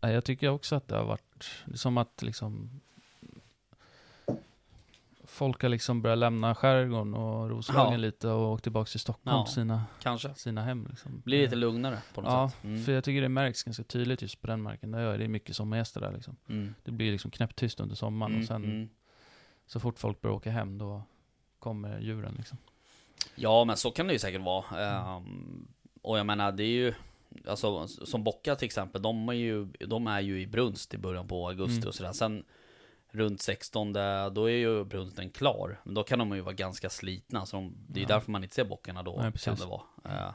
jag 0.00 0.24
tycker 0.24 0.48
också 0.48 0.76
att 0.76 0.88
det 0.88 0.96
har 0.96 1.04
varit 1.04 1.54
som 1.74 1.98
att 1.98 2.22
liksom 2.22 2.80
folk 5.24 5.62
har 5.62 5.68
liksom 5.68 6.02
börjat 6.02 6.18
lämna 6.18 6.54
skärgården 6.54 7.14
och 7.14 7.50
Roslagen 7.50 7.92
Ja. 7.92 7.96
lite 7.98 8.28
och 8.28 8.52
åkt 8.52 8.62
tillbaka 8.62 8.88
till 8.90 9.00
Stockholm 9.00 9.36
Ja. 9.36 9.46
sina, 9.46 9.84
Kanske. 10.02 10.34
sina 10.34 10.62
hem. 10.62 10.86
Liksom. 10.90 11.20
Blir 11.24 11.42
lite 11.42 11.56
lugnare 11.56 11.98
på 12.14 12.20
något 12.20 12.30
Ja, 12.32 12.48
sätt. 12.50 12.64
Mm. 12.64 12.84
för 12.84 12.92
jag 12.92 13.04
tycker 13.04 13.22
det 13.22 13.28
märks 13.28 13.62
ganska 13.62 13.82
tydligt 13.84 14.22
just 14.22 14.40
på 14.40 14.46
den 14.46 14.62
marken 14.62 14.90
där 14.90 15.00
jag 15.00 15.14
är. 15.14 15.18
Det 15.18 15.24
är 15.24 15.28
mycket 15.28 15.56
sommargäster 15.56 16.00
där 16.00 16.12
liksom. 16.12 16.36
Mm. 16.48 16.74
Det 16.84 16.90
blir 16.90 17.12
liksom 17.12 17.30
knäpptyst 17.30 17.80
under 17.80 17.96
sommaren 17.96 18.32
Mm. 18.32 18.42
och 18.42 18.46
sen 18.48 18.64
Mm. 18.64 18.88
så 19.66 19.80
fort 19.80 19.98
folk 19.98 20.20
börjar 20.20 20.34
åka 20.36 20.50
hem 20.50 20.78
då 20.78 21.02
kommer 21.58 21.98
djuren 22.00 22.34
liksom. 22.38 22.58
Ja, 23.34 23.64
men 23.64 23.76
så 23.76 23.90
kan 23.90 24.06
det 24.06 24.12
ju 24.12 24.18
säkert 24.18 24.42
vara. 24.42 24.80
Ehm, 25.16 25.68
och 26.02 26.18
jag 26.18 26.26
menar, 26.26 26.52
det 26.52 26.62
är 26.64 26.66
ju... 26.68 26.94
Alltså, 27.46 27.86
som 27.88 28.24
bockar 28.24 28.54
till 28.54 28.66
exempel, 28.66 29.02
de 29.02 29.28
är 29.28 29.32
ju, 29.32 29.64
de 29.64 30.06
är 30.06 30.20
ju 30.20 30.40
i 30.40 30.46
brunst 30.46 30.94
i 30.94 30.98
början 30.98 31.28
på 31.28 31.48
augusti 31.48 31.76
Mm. 31.76 31.88
och 31.88 31.94
sådär. 31.94 32.12
Sen 32.12 32.44
runt 33.10 33.42
16, 33.42 33.92
då 34.32 34.50
är 34.50 34.56
ju 34.56 34.84
brunsten 34.84 35.30
klar. 35.30 35.80
Men 35.84 35.94
då 35.94 36.02
kan 36.02 36.18
de 36.18 36.34
ju 36.34 36.40
vara 36.40 36.54
ganska 36.54 36.90
slitna, 36.90 37.46
så 37.46 37.56
de, 37.56 37.74
det 37.88 38.00
är 38.00 38.02
Ja. 38.02 38.08
därför 38.08 38.30
man 38.30 38.42
inte 38.42 38.54
ser 38.54 38.64
bockarna 38.64 39.02
då, 39.02 39.16
Nej, 39.22 39.32
kan 39.32 39.54
det 39.56 39.66
vara. 39.66 39.82
Eh, 40.04 40.32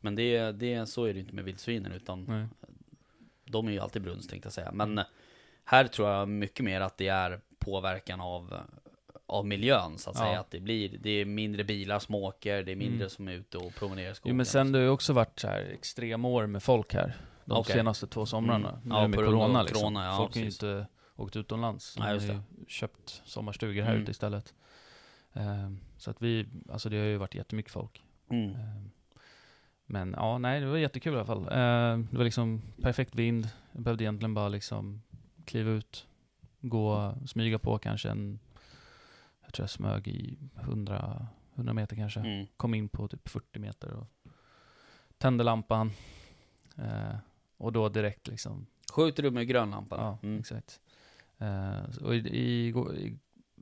men 0.00 0.14
det, 0.14 0.52
det, 0.52 0.86
så 0.86 1.04
är 1.04 1.14
det 1.14 1.20
inte 1.20 1.34
med 1.34 1.44
vildsvinen, 1.44 1.92
utan 1.92 2.24
Nej. 2.24 2.46
de 3.44 3.68
är 3.68 3.72
ju 3.72 3.78
alltid 3.78 4.02
brunst 4.02 4.30
tänkte 4.30 4.46
jag 4.46 4.52
säga. 4.52 4.72
Men 4.72 5.00
här 5.64 5.86
tror 5.86 6.08
jag 6.08 6.28
mycket 6.28 6.64
mer 6.64 6.80
att 6.80 6.96
det 6.96 7.08
är 7.08 7.40
påverkan 7.58 8.20
av, 8.20 8.60
av 9.30 9.46
miljön 9.46 9.98
så 9.98 10.10
att 10.10 10.16
Ja. 10.16 10.22
säga. 10.22 10.40
Att 10.40 10.50
det 10.50 10.60
blir, 10.60 10.98
det 11.02 11.10
är 11.10 11.24
mindre 11.24 11.64
bilar 11.64 11.98
som 11.98 12.14
åker, 12.14 12.62
det 12.62 12.72
är 12.72 12.76
mindre 12.76 12.96
Mm. 12.96 13.10
som 13.10 13.28
är 13.28 13.32
ute 13.32 13.58
och 13.58 13.74
promenerar 13.74 14.12
i 14.12 14.14
skogen. 14.14 14.34
Jo 14.34 14.36
men 14.36 14.46
sen 14.46 14.72
det 14.72 14.78
har 14.78 14.84
ju 14.84 14.90
också 14.90 15.12
varit 15.12 15.38
så 15.40 15.48
här 15.48 15.60
extremår 15.60 16.46
med 16.46 16.62
folk 16.62 16.94
här. 16.94 17.16
De 17.44 17.58
Okej. 17.60 17.74
senaste 17.76 18.06
två 18.06 18.26
somrarna. 18.26 18.68
Mm. 18.70 18.80
Ja, 18.96 19.08
med 19.08 19.18
corona 19.18 19.62
liksom. 19.62 19.80
corona, 19.80 20.04
ja, 20.04 20.16
folk 20.16 20.34
har 20.34 20.40
ju 20.40 20.46
inte 20.46 20.86
åkt 21.16 21.36
utomlands. 21.36 21.96
Nej, 21.98 22.06
har 22.06 22.14
just 22.14 22.28
ju 22.28 22.40
köpt 22.68 23.22
sommarstugor 23.24 23.82
här 23.82 23.90
Mm. 23.90 24.02
ute 24.02 24.10
istället. 24.10 24.54
Ehm, 25.32 25.80
så 25.98 26.10
att 26.10 26.22
vi, 26.22 26.46
alltså 26.72 26.88
det 26.88 26.96
har 26.98 27.04
ju 27.04 27.16
varit 27.16 27.34
jättemycket 27.34 27.72
folk. 27.72 28.02
Mm. 28.30 28.50
Ehm, 28.54 28.90
men 29.86 30.14
ja, 30.16 30.38
nej 30.38 30.60
det 30.60 30.66
var 30.66 30.76
jättekul 30.76 31.12
i 31.14 31.16
alla 31.16 31.26
fall. 31.26 31.48
Ehm, 31.52 32.08
det 32.10 32.16
var 32.16 32.24
liksom 32.24 32.62
perfekt 32.82 33.14
vind. 33.14 33.48
Jag 33.72 33.82
behövde 33.82 34.04
egentligen 34.04 34.34
bara 34.34 34.48
liksom 34.48 35.02
kliva 35.44 35.70
ut, 35.70 36.06
gå, 36.60 37.14
smyga 37.26 37.58
på 37.58 37.78
kanske 37.78 38.10
en, 38.10 38.38
jag 39.50 39.54
tror 39.54 39.62
jag 39.64 39.70
smög 39.70 40.08
i 40.08 40.38
100, 40.60 41.26
100 41.54 41.72
meter 41.72 41.96
kanske 41.96 42.20
Mm. 42.20 42.46
kom 42.56 42.74
in 42.74 42.88
på 42.88 43.08
typ 43.08 43.28
40 43.28 43.58
meter 43.58 43.92
och 43.92 44.06
tände 45.18 45.44
lampan. 45.44 45.92
Eh, 46.78 47.16
och 47.56 47.72
då 47.72 47.88
direkt 47.88 48.28
liksom, 48.28 48.66
Skjuter 48.92 49.22
du 49.22 49.30
med 49.30 49.48
grön 49.48 49.70
lampa? 49.70 49.96
ja 49.96 50.18
Mm. 50.22 50.40
exakt. 50.40 50.80
Eh, 51.38 52.02
och 52.04 52.14
i, 52.14 52.18
i, 52.18 52.68
i, 52.68 53.16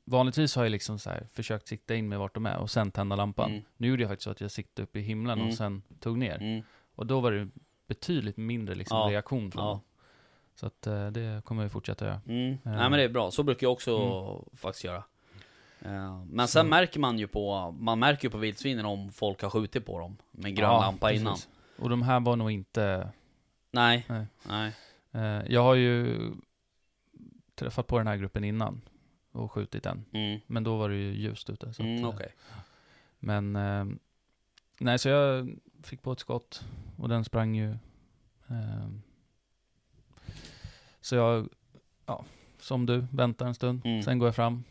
vanligtvis 0.05 0.57
har 0.57 0.63
jag 0.65 0.71
liksom 0.71 0.99
så 0.99 1.11
här 1.11 1.27
försökt 1.33 1.69
sikta 1.69 1.95
in 1.95 2.09
med 2.09 2.19
vart 2.19 2.35
de 2.35 2.47
är 2.47 2.57
och 2.59 2.71
sen 2.71 2.91
tända 2.91 3.17
lampan. 3.17 3.51
Mm. 3.51 3.63
Nu 3.77 3.89
gjorde 3.89 4.03
jag 4.03 4.11
faktiskt 4.11 4.25
så 4.25 4.31
att 4.31 4.41
jag 4.41 4.51
siktade 4.51 4.83
upp 4.85 4.97
i 4.97 5.01
himlen 5.01 5.39
Mm. 5.39 5.49
och 5.51 5.55
sen 5.55 5.83
tog 6.01 6.19
ner. 6.19 6.43
Mm. 6.43 6.63
Och 6.95 7.07
då 7.07 7.21
var 7.21 7.33
det 7.33 7.49
betydligt 7.87 8.37
mindre 8.37 8.75
liksom 8.75 8.99
Ja. 8.99 9.07
reaktion 9.11 9.51
från 9.53 9.65
Ja. 9.65 9.71
dem. 9.71 9.81
Så 10.55 10.67
att 10.67 10.87
eh, 10.87 11.07
det 11.11 11.45
kommer 11.45 11.63
jag 11.63 11.73
fortsätta 11.73 12.05
göra. 12.05 12.21
Mm. 12.27 12.51
Ja. 12.63 12.71
Nej 12.71 12.91
men 12.91 12.93
det 12.93 13.03
är 13.03 13.09
bra, 13.09 13.31
så 13.31 13.43
brukar 13.43 13.65
jag 13.67 13.73
också 13.73 13.97
Mm. 13.99 14.57
faktiskt 14.57 14.85
göra. 14.85 15.05
Eh, 15.81 16.25
Men 16.25 16.49
sen 16.49 16.65
Så. 16.65 16.69
märker 16.69 17.01
man 17.01 17.19
ju 17.19 17.27
på, 17.29 17.71
man 17.71 17.99
märker 17.99 18.25
ju 18.25 18.31
på 18.31 18.39
vildsvinen 18.39 18.85
om 18.87 19.13
folk 19.13 19.43
har 19.43 19.51
skjutit 19.51 19.87
på 19.87 19.99
dem 19.99 20.17
med 20.31 20.57
grön 20.57 20.71
Ja, 20.71 20.81
lampa 20.81 21.07
precis. 21.09 21.21
innan. 21.23 21.37
Och 21.79 21.91
de 21.91 22.03
här 22.03 22.21
var 22.21 22.37
nog 22.37 22.51
inte 22.51 23.11
Nej, 23.71 24.07
Nej. 24.09 24.27
nej. 24.49 24.73
Eh, 25.13 25.53
jag 25.53 25.63
har 25.63 25.75
ju 25.75 26.19
träffat 27.55 27.87
på 27.87 27.99
den 27.99 28.07
här 28.07 28.17
gruppen 28.17 28.45
innan 28.45 28.81
och 29.33 29.53
skjutit 29.53 29.87
en. 29.87 30.05
Mm. 30.13 30.41
Men 30.47 30.65
då 30.65 30.77
var 30.77 30.89
det 30.89 30.97
ju 30.97 31.13
ljust 31.13 31.51
ute. 31.51 31.73
Så 31.75 31.83
Mm, 31.83 32.05
eh, 32.05 32.13
Men, 33.19 33.57
eh, 33.57 33.85
nej 34.79 34.99
så 34.99 35.09
jag 35.09 35.57
fick 35.83 36.03
på 36.03 36.13
ett 36.13 36.21
skott 36.21 36.65
och 36.97 37.09
den 37.09 37.25
sprang 37.25 37.55
ju. 37.55 37.77
Så 41.01 41.15
jag, 41.17 41.49
ja, 42.07 42.25
som 42.59 42.87
du, 42.87 43.07
väntar 43.13 43.47
en 43.47 43.55
stund. 43.55 43.81
Mm. 43.85 44.03
Sen 44.03 44.19
går 44.19 44.29
jag 44.29 44.35
fram 44.37 44.65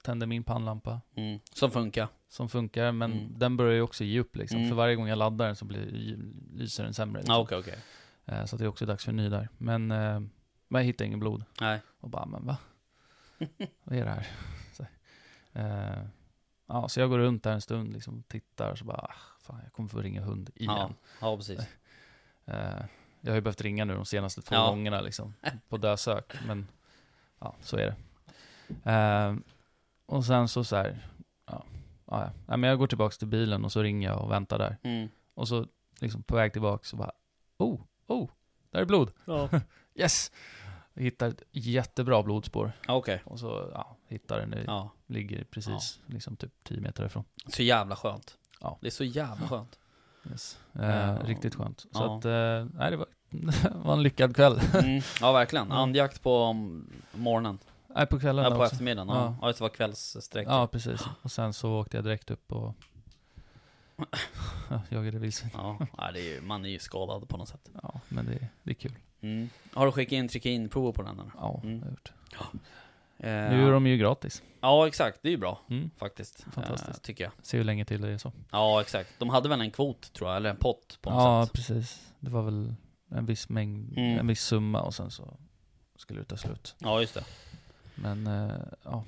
och 0.00 0.04
tänder 0.04 0.26
min 0.26 0.44
pannlampa. 0.44 1.00
Mm. 1.14 1.40
Som 1.54 1.70
funkar. 1.70 2.08
Som 2.28 2.48
funkar, 2.48 2.92
men 2.92 3.12
Mm. 3.12 3.38
den 3.38 3.56
börjar 3.56 3.74
ju 3.74 3.82
också 3.82 4.04
ge 4.04 4.20
upp 4.20 4.36
liksom. 4.36 4.56
Mm. 4.58 4.68
För 4.68 4.76
varje 4.76 4.94
gång 4.96 5.08
jag 5.08 5.18
laddar 5.18 5.46
den 5.46 5.56
så 5.56 5.64
blir, 5.64 6.16
lyser 6.54 6.84
den 6.84 6.94
sämre. 6.94 7.20
Liksom. 7.20 7.34
Ja, 7.34 7.40
okej, 7.40 7.58
okej. 7.58 7.78
Eh, 8.26 8.44
så 8.44 8.56
det 8.56 8.64
är 8.64 8.68
också 8.68 8.86
dags 8.86 9.04
för 9.04 9.10
en 9.12 9.16
ny 9.16 9.28
där. 9.28 9.48
Men, 9.58 9.90
eh, 9.90 10.20
men 10.68 10.80
jag 10.80 10.84
hittar 10.84 11.04
ingen 11.04 11.20
blod. 11.20 11.44
Nej. 11.60 11.80
Och 12.00 12.10
bara, 12.10 12.26
men 12.26 12.46
va? 12.46 12.56
Vad 13.84 13.98
är 13.98 14.04
det 14.04 14.10
här? 14.10 14.26
Så, 14.72 14.86
eh, 15.52 16.04
ja, 16.66 16.88
så 16.88 17.00
jag 17.00 17.10
går 17.10 17.18
runt 17.18 17.42
där 17.42 17.52
en 17.52 17.60
stund, 17.60 17.92
liksom 17.92 18.22
tittar, 18.22 18.70
och 18.70 18.78
så 18.78 18.84
bara, 18.84 18.96
ah, 18.98 19.14
fan, 19.40 19.60
jag 19.62 19.72
kommer 19.72 19.88
få 19.88 20.00
ringa 20.00 20.20
hund 20.22 20.50
igen. 20.54 20.74
Ja, 20.76 20.90
ja 21.20 21.36
precis. 21.36 21.60
Eh, 22.44 22.84
jag 23.20 23.30
har 23.30 23.34
ju 23.34 23.40
behövt 23.40 23.60
ringa 23.60 23.84
nu 23.84 23.94
de 23.94 24.04
senaste 24.04 24.42
två 24.42 24.54
Ja. 24.54 24.68
gångerna 24.70 25.00
liksom, 25.00 25.34
på 25.68 25.76
dödsök, 25.76 26.34
men 26.46 26.66
ja, 27.38 27.54
så 27.62 27.76
är 27.76 27.86
det. 27.86 27.96
Och 30.10 30.24
sen 30.24 30.48
så 30.48 30.64
så 30.64 30.76
här, 30.76 31.06
ja, 31.46 31.64
ja, 32.06 32.30
ja. 32.46 32.56
Men 32.56 32.70
jag 32.70 32.78
går 32.78 32.86
tillbaks 32.86 33.18
till 33.18 33.28
bilen 33.28 33.64
och 33.64 33.72
så 33.72 33.82
ringer 33.82 34.08
jag 34.08 34.20
och 34.24 34.30
väntar 34.30 34.58
där. 34.58 34.76
Mm. 34.82 35.08
Och 35.34 35.48
så 35.48 35.66
liksom 36.00 36.22
på 36.22 36.36
väg 36.36 36.52
tillbaks 36.52 36.88
så 36.88 36.96
bara, 36.96 37.10
oh, 37.58 37.80
oh, 38.06 38.28
där 38.70 38.80
är 38.80 38.84
blod. 38.84 39.10
Ja. 39.24 39.48
Yes! 39.94 40.32
Jag 40.94 41.02
hittar 41.02 41.28
ett 41.28 41.42
jättebra 41.50 42.22
blodspår. 42.22 42.72
Okej. 42.88 43.22
Och 43.24 43.38
så 43.38 43.70
ja, 43.74 43.96
hittar 44.08 44.40
den, 44.40 44.50
det 44.50 44.62
Ja. 44.66 44.90
ligger 45.06 45.44
precis 45.44 46.00
liksom 46.06 46.36
typ 46.36 46.52
10 46.64 46.80
meter 46.80 47.06
ifrån. 47.06 47.24
Så 47.46 47.62
jävla 47.62 47.96
skönt. 47.96 48.36
Ja. 48.60 48.78
Det 48.80 48.86
är 48.86 48.90
så 48.90 49.04
jävla 49.04 49.48
skönt. 49.48 49.78
Yes. 50.30 50.58
Eh. 50.72 51.24
Riktigt 51.24 51.54
skönt. 51.54 51.80
Så 51.80 51.88
Ja. 51.92 52.18
att, 52.18 52.24
eh, 52.24 52.78
nej 52.78 52.90
det 52.90 52.96
var 52.96 53.06
var 53.84 53.92
en 53.92 54.02
lyckad 54.02 54.36
kväll. 54.36 54.60
Mm, 54.74 55.02
ja 55.20 55.32
verkligen, 55.32 55.66
Ja. 55.70 55.74
andjakt 55.74 56.22
på 56.22 56.44
um, 56.50 56.92
morgonen, 57.12 57.58
Nej, 57.94 58.06
på 58.06 58.20
kvällen 58.20 58.44
ja, 58.44 58.50
på 58.50 58.56
också. 58.56 58.72
eftermiddagen, 58.72 59.08
ja. 59.08 59.14
Ja. 59.24 59.36
ja 59.40 59.46
det 59.48 59.60
var 59.60 59.68
kvällssträck 59.68 60.46
Ja, 60.48 60.66
precis. 60.66 61.00
Och 61.22 61.30
sen 61.32 61.52
så 61.52 61.72
åkte 61.80 61.96
jag 61.96 62.04
direkt 62.04 62.30
upp 62.30 62.52
och 62.52 62.74
ja, 64.70 64.80
jagade 64.88 65.18
vildsvin. 65.18 65.50
Ja, 65.54 65.78
ja, 65.98 66.10
det 66.12 66.20
är 66.20 66.34
ju, 66.34 66.40
man 66.40 66.64
är 66.64 66.68
ju 66.68 66.78
skadad 66.78 67.28
på 67.28 67.36
något 67.36 67.48
sätt 67.48 67.70
Ja, 67.82 68.00
men 68.08 68.26
det, 68.26 68.48
det 68.62 68.70
är 68.70 68.74
kul. 68.74 68.92
mm. 69.20 69.48
Har 69.74 69.86
du 69.86 69.92
skickat 69.92 70.12
in 70.12 70.28
trikinprover 70.28 70.92
på 70.92 71.02
den 71.02 71.20
eller? 71.20 71.32
Ja, 71.36 71.60
Mm. 71.64 71.80
det 71.80 71.84
har 71.86 71.90
jag 71.90 71.90
gjort. 71.92 72.12
Eh, 73.18 73.56
Nu 73.58 73.68
är 73.68 73.72
de 73.72 73.86
ju 73.86 73.96
gratis. 73.96 74.42
Ja 74.60 74.86
exakt, 74.86 75.18
det 75.22 75.28
är 75.28 75.30
ju 75.30 75.36
bra 75.36 75.60
Mm. 75.70 75.90
faktiskt, 75.96 76.40
Fantastiskt. 76.52 76.88
eh, 76.98 77.02
tycker 77.02 77.24
jag 77.24 77.32
Se 77.42 77.56
hur 77.56 77.64
länge 77.64 77.84
till 77.84 78.00
det 78.00 78.08
är 78.08 78.18
så. 78.18 78.32
Ja 78.50 78.80
exakt, 78.80 79.10
de 79.18 79.28
hade 79.28 79.48
väl 79.48 79.60
en 79.60 79.70
kvot 79.70 80.12
tror 80.12 80.28
jag, 80.30 80.36
eller 80.36 80.50
en 80.50 80.56
pott 80.56 80.98
på 81.02 81.10
något 81.10 81.22
Ja, 81.22 81.44
sätt 81.46 81.52
precis. 81.52 82.12
Det 82.20 82.30
var 82.30 82.42
väl 82.42 82.74
en 83.10 83.26
viss 83.26 83.48
mängd, 83.48 83.98
Mm. 83.98 84.18
en 84.18 84.26
viss 84.26 84.42
summa 84.42 84.80
och 84.82 84.94
sen 84.94 85.10
så 85.10 85.36
skulle 85.96 86.20
det 86.20 86.24
ta 86.24 86.36
slut. 86.36 86.74
Ja 86.78 87.00
just 87.00 87.14
det 87.14 87.24
Men, 88.02 88.26
eh, 88.26 88.56
ja. 88.82 89.04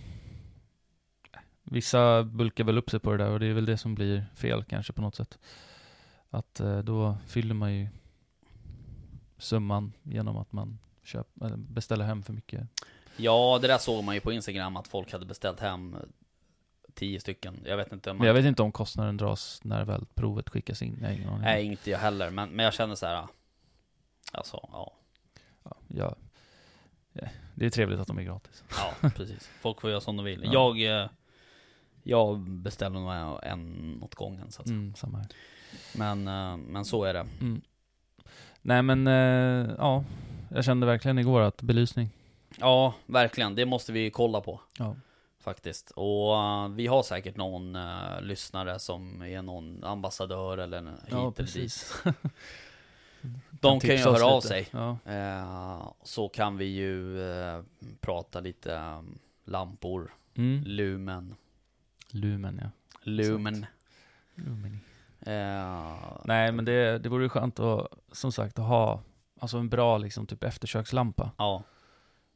Vissa 1.62 2.22
bulkar 2.22 2.64
väl 2.64 2.78
upp 2.78 2.90
sig 2.90 3.00
på 3.00 3.10
det 3.10 3.24
där 3.24 3.30
och 3.30 3.40
det 3.40 3.46
är 3.46 3.54
väl 3.54 3.66
det 3.66 3.78
som 3.78 3.94
blir 3.94 4.24
fel 4.34 4.64
kanske 4.64 4.92
på 4.92 5.00
något 5.00 5.14
sätt. 5.14 5.38
Att 6.30 6.60
eh, 6.60 6.78
då 6.78 7.16
fyller 7.26 7.54
man 7.54 7.74
ju 7.74 7.88
summan 9.38 9.92
genom 10.02 10.36
att 10.36 10.52
man 10.52 10.78
köp, 11.02 11.26
beställer 11.56 12.04
hem 12.04 12.22
för 12.22 12.32
mycket. 12.32 12.68
Ja, 13.16 13.58
det 13.62 13.68
där 13.68 13.78
såg 13.78 14.04
man 14.04 14.14
ju 14.14 14.20
på 14.20 14.32
Instagram 14.32 14.76
att 14.76 14.88
folk 14.88 15.12
hade 15.12 15.26
beställt 15.26 15.60
hem 15.60 15.94
eh, 15.94 16.00
tio 16.94 17.20
stycken. 17.20 17.60
Jag 17.64 17.76
vet 17.76 17.92
inte 17.92 18.10
om 18.10 18.16
Men 18.16 18.26
jag 18.26 18.34
vet 18.34 18.44
inte 18.44 18.62
om 18.62 18.72
kostnaden 18.72 19.16
dras 19.16 19.60
när 19.64 19.84
väl 19.84 20.06
provet 20.14 20.48
skickas 20.48 20.82
in. 20.82 21.04
Har 21.04 21.10
ingen 21.10 21.28
aning. 21.28 21.40
Nej, 21.42 21.64
inte 21.64 21.90
jag 21.90 21.98
heller. 21.98 22.30
Men, 22.30 22.50
men 22.50 22.64
jag 22.64 22.74
känner 22.74 22.94
så 22.94 23.06
här. 23.06 23.26
Alltså, 24.32 24.68
ja. 24.72 24.92
Ja, 25.62 25.76
jag, 25.88 26.06
ja, 26.08 26.14
det 27.54 27.66
är 27.66 27.70
trevligt 27.70 28.00
att 28.00 28.06
de 28.06 28.18
är 28.18 28.22
gratis. 28.22 28.64
Ja, 28.70 29.08
precis. 29.16 29.50
Folk 29.60 29.80
får 29.80 29.90
göra 29.90 30.00
som 30.00 30.16
de 30.16 30.24
vill. 30.24 30.40
Ja. 30.44 30.52
Jag, 30.52 31.02
eh, 31.02 31.08
jag 32.02 32.40
beställer 32.40 33.00
nog 33.00 33.38
en 33.42 33.98
åt 34.02 34.14
gången 34.14 34.52
så 34.52 34.62
att 34.62 34.68
säga. 34.68 34.78
Mm, 34.78 34.94
samma 34.94 35.18
här. 35.18 35.26
Men, 35.94 36.28
eh, 36.28 36.56
men 36.56 36.84
så 36.84 37.04
är 37.04 37.14
det. 37.14 37.26
Mm. 37.40 37.62
Nej 38.62 38.82
men, 38.82 39.06
eh, 39.06 39.74
ja. 39.78 40.04
Jag 40.48 40.64
kände 40.64 40.86
verkligen 40.86 41.18
igår 41.18 41.40
att 41.40 41.62
belysning. 41.62 42.10
Ja, 42.58 42.94
verkligen. 43.06 43.54
Det 43.54 43.66
måste 43.66 43.92
vi 43.92 44.10
kolla 44.10 44.40
på. 44.40 44.60
Ja. 44.78 44.96
Faktiskt. 45.40 45.90
Och 45.90 46.32
vi 46.78 46.86
har 46.86 47.02
säkert 47.02 47.36
någon 47.36 47.78
lyssnare 48.20 48.78
som 48.78 49.22
är 49.22 49.42
någon 49.42 49.84
ambassadör 49.84 50.58
eller 50.58 50.82
hit 50.82 50.90
Ja, 51.10 51.32
eller 51.36 51.52
dit. 51.52 52.04
De 53.50 53.80
kan 53.80 53.90
ju 53.90 53.96
höra 53.96 54.24
av 54.26 54.36
lite. 54.36 54.48
sig. 54.48 54.68
Ja. 54.70 54.98
Eh, 55.04 55.92
så 56.02 56.28
kan 56.28 56.56
vi 56.56 56.64
ju 56.64 57.22
eh, 57.32 57.62
prata 58.00 58.40
lite 58.40 58.74
eh, 58.74 59.02
lampor, 59.44 60.10
Mm. 60.34 60.62
lumen, 60.66 61.34
Lumen 62.10 62.60
ja. 62.62 62.70
lumen. 63.02 63.66
Lumini. 64.34 64.78
Eh, 65.20 65.96
Nej 66.24 66.52
men 66.52 66.64
det, 66.64 66.98
det 66.98 67.08
vore 67.08 67.22
ju 67.22 67.28
skönt 67.28 67.60
att, 67.60 67.88
som 68.12 68.32
sagt, 68.32 68.58
att 68.58 68.64
ha 68.64 69.00
alltså 69.40 69.58
en 69.58 69.68
bra 69.68 69.98
liksom 69.98 70.26
typ 70.26 70.44
eftersökslampa. 70.44 71.30
Ja, 71.38 71.62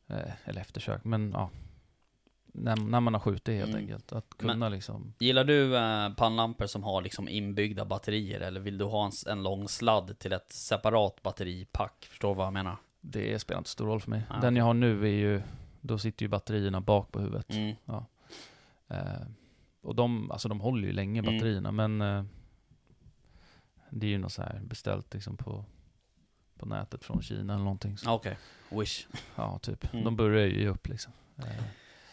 Eh, 0.09 0.33
eller 0.45 0.61
eftersök, 0.61 1.05
men 1.05 1.31
ja. 1.35 1.51
När, 2.59 2.77
när 2.77 3.01
man 3.01 3.15
har 3.15 3.21
skjutit 3.21 3.55
helt 3.55 3.69
Mm. 3.71 3.81
enkelt. 3.83 4.13
Att 4.13 4.35
kunna 4.39 4.69
liksom, 4.69 5.15
gillar 5.19 5.45
du 5.45 5.77
eh, 5.77 6.15
pannlampor 6.15 6.67
som 6.67 6.83
har 6.83 7.03
liksom 7.03 7.29
inbyggda 7.29 7.85
batterier 7.85 8.41
eller 8.41 8.61
vill 8.61 8.79
du 8.79 8.85
ha 8.85 9.07
en, 9.07 9.13
en 9.33 9.43
lång 9.43 9.69
sladd 9.69 10.19
till 10.19 10.33
ett 10.33 10.53
separat 10.53 11.23
batteripack? 11.23 12.07
Förstår 12.11 12.29
du 12.29 12.35
vad 12.35 12.47
jag 12.47 12.53
menar? 12.53 12.77
det 13.01 13.39
spelar 13.39 13.59
inte 13.59 13.71
stor 13.71 13.87
roll 13.87 14.01
för 14.01 14.11
mig. 14.11 14.23
Ah, 14.31 14.41
Den 14.41 14.57
jag 14.57 14.65
har 14.65 14.75
nu 14.75 15.03
är 15.03 15.11
ju, 15.13 15.43
då 15.81 15.99
sitter 15.99 16.23
ju 16.25 16.29
batterierna 16.29 16.81
bak 16.81 17.13
på 17.13 17.21
huvudet. 17.21 17.51
Mm. 17.51 17.75
Eh, 18.89 19.27
och 19.81 19.95
de, 19.95 20.31
alltså 20.31 20.49
de 20.49 20.61
håller 20.61 20.87
ju 20.89 20.93
länge 20.93 21.21
Mm. 21.21 21.35
batterierna, 21.35 21.73
men 21.73 22.01
eh, 22.01 22.25
det 23.91 24.07
är 24.07 24.11
ju 24.11 24.19
något 24.19 24.33
så 24.33 24.43
här 24.43 24.61
beställt 24.65 25.15
liksom 25.15 25.37
på, 25.37 25.65
på 26.59 26.67
nätet 26.67 27.05
från 27.05 27.23
Kina 27.23 27.55
eller 27.55 27.65
någonting. 27.65 27.97
Ja, 28.05 28.13
Okej, 28.15 28.37
wish. 28.71 29.07
ja, 29.37 29.59
typ. 29.59 29.93
Mm. 29.93 30.05
De 30.05 30.17
börjar 30.17 30.47
ju 30.47 30.69
upp 30.69 30.89
liksom. 30.89 31.13
Eh, 31.39 31.45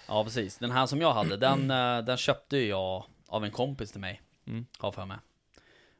Ja 0.07 0.23
precis, 0.23 0.57
den 0.57 0.71
här 0.71 0.85
som 0.85 1.01
jag 1.01 1.13
hade, 1.13 1.37
den, 1.37 1.71
eh, 1.71 1.97
den 2.05 2.17
köpte 2.17 2.57
jag 2.57 3.03
av 3.27 3.45
en 3.45 3.51
kompis 3.51 3.91
till 3.91 4.01
mig. 4.01 4.21
mm. 4.47 4.65
har 4.79 4.91
för 4.91 5.05
mig. 5.05 5.17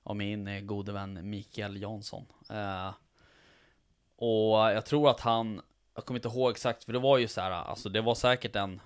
Av 0.04 0.16
min 0.16 0.48
eh, 0.48 0.62
gode 0.62 0.92
vän 0.92 1.30
Mikael 1.30 1.82
Jansson. 1.82 2.26
Eh, 2.50 2.92
och 4.16 4.58
jag 4.58 4.86
tror 4.86 5.10
att 5.10 5.20
han, 5.20 5.62
jag 5.96 6.06
kommer 6.06 6.18
inte 6.18 6.28
ihåg 6.28 6.52
exakt, 6.52 6.84
för 6.84 6.94
det 6.94 7.00
var 7.00 7.18
ju 7.18 7.28
så 7.28 7.42
här, 7.42 7.52
alltså 7.52 7.90
det 7.90 8.02
var 8.02 8.16
säkert 8.16 8.56
en, 8.56 8.82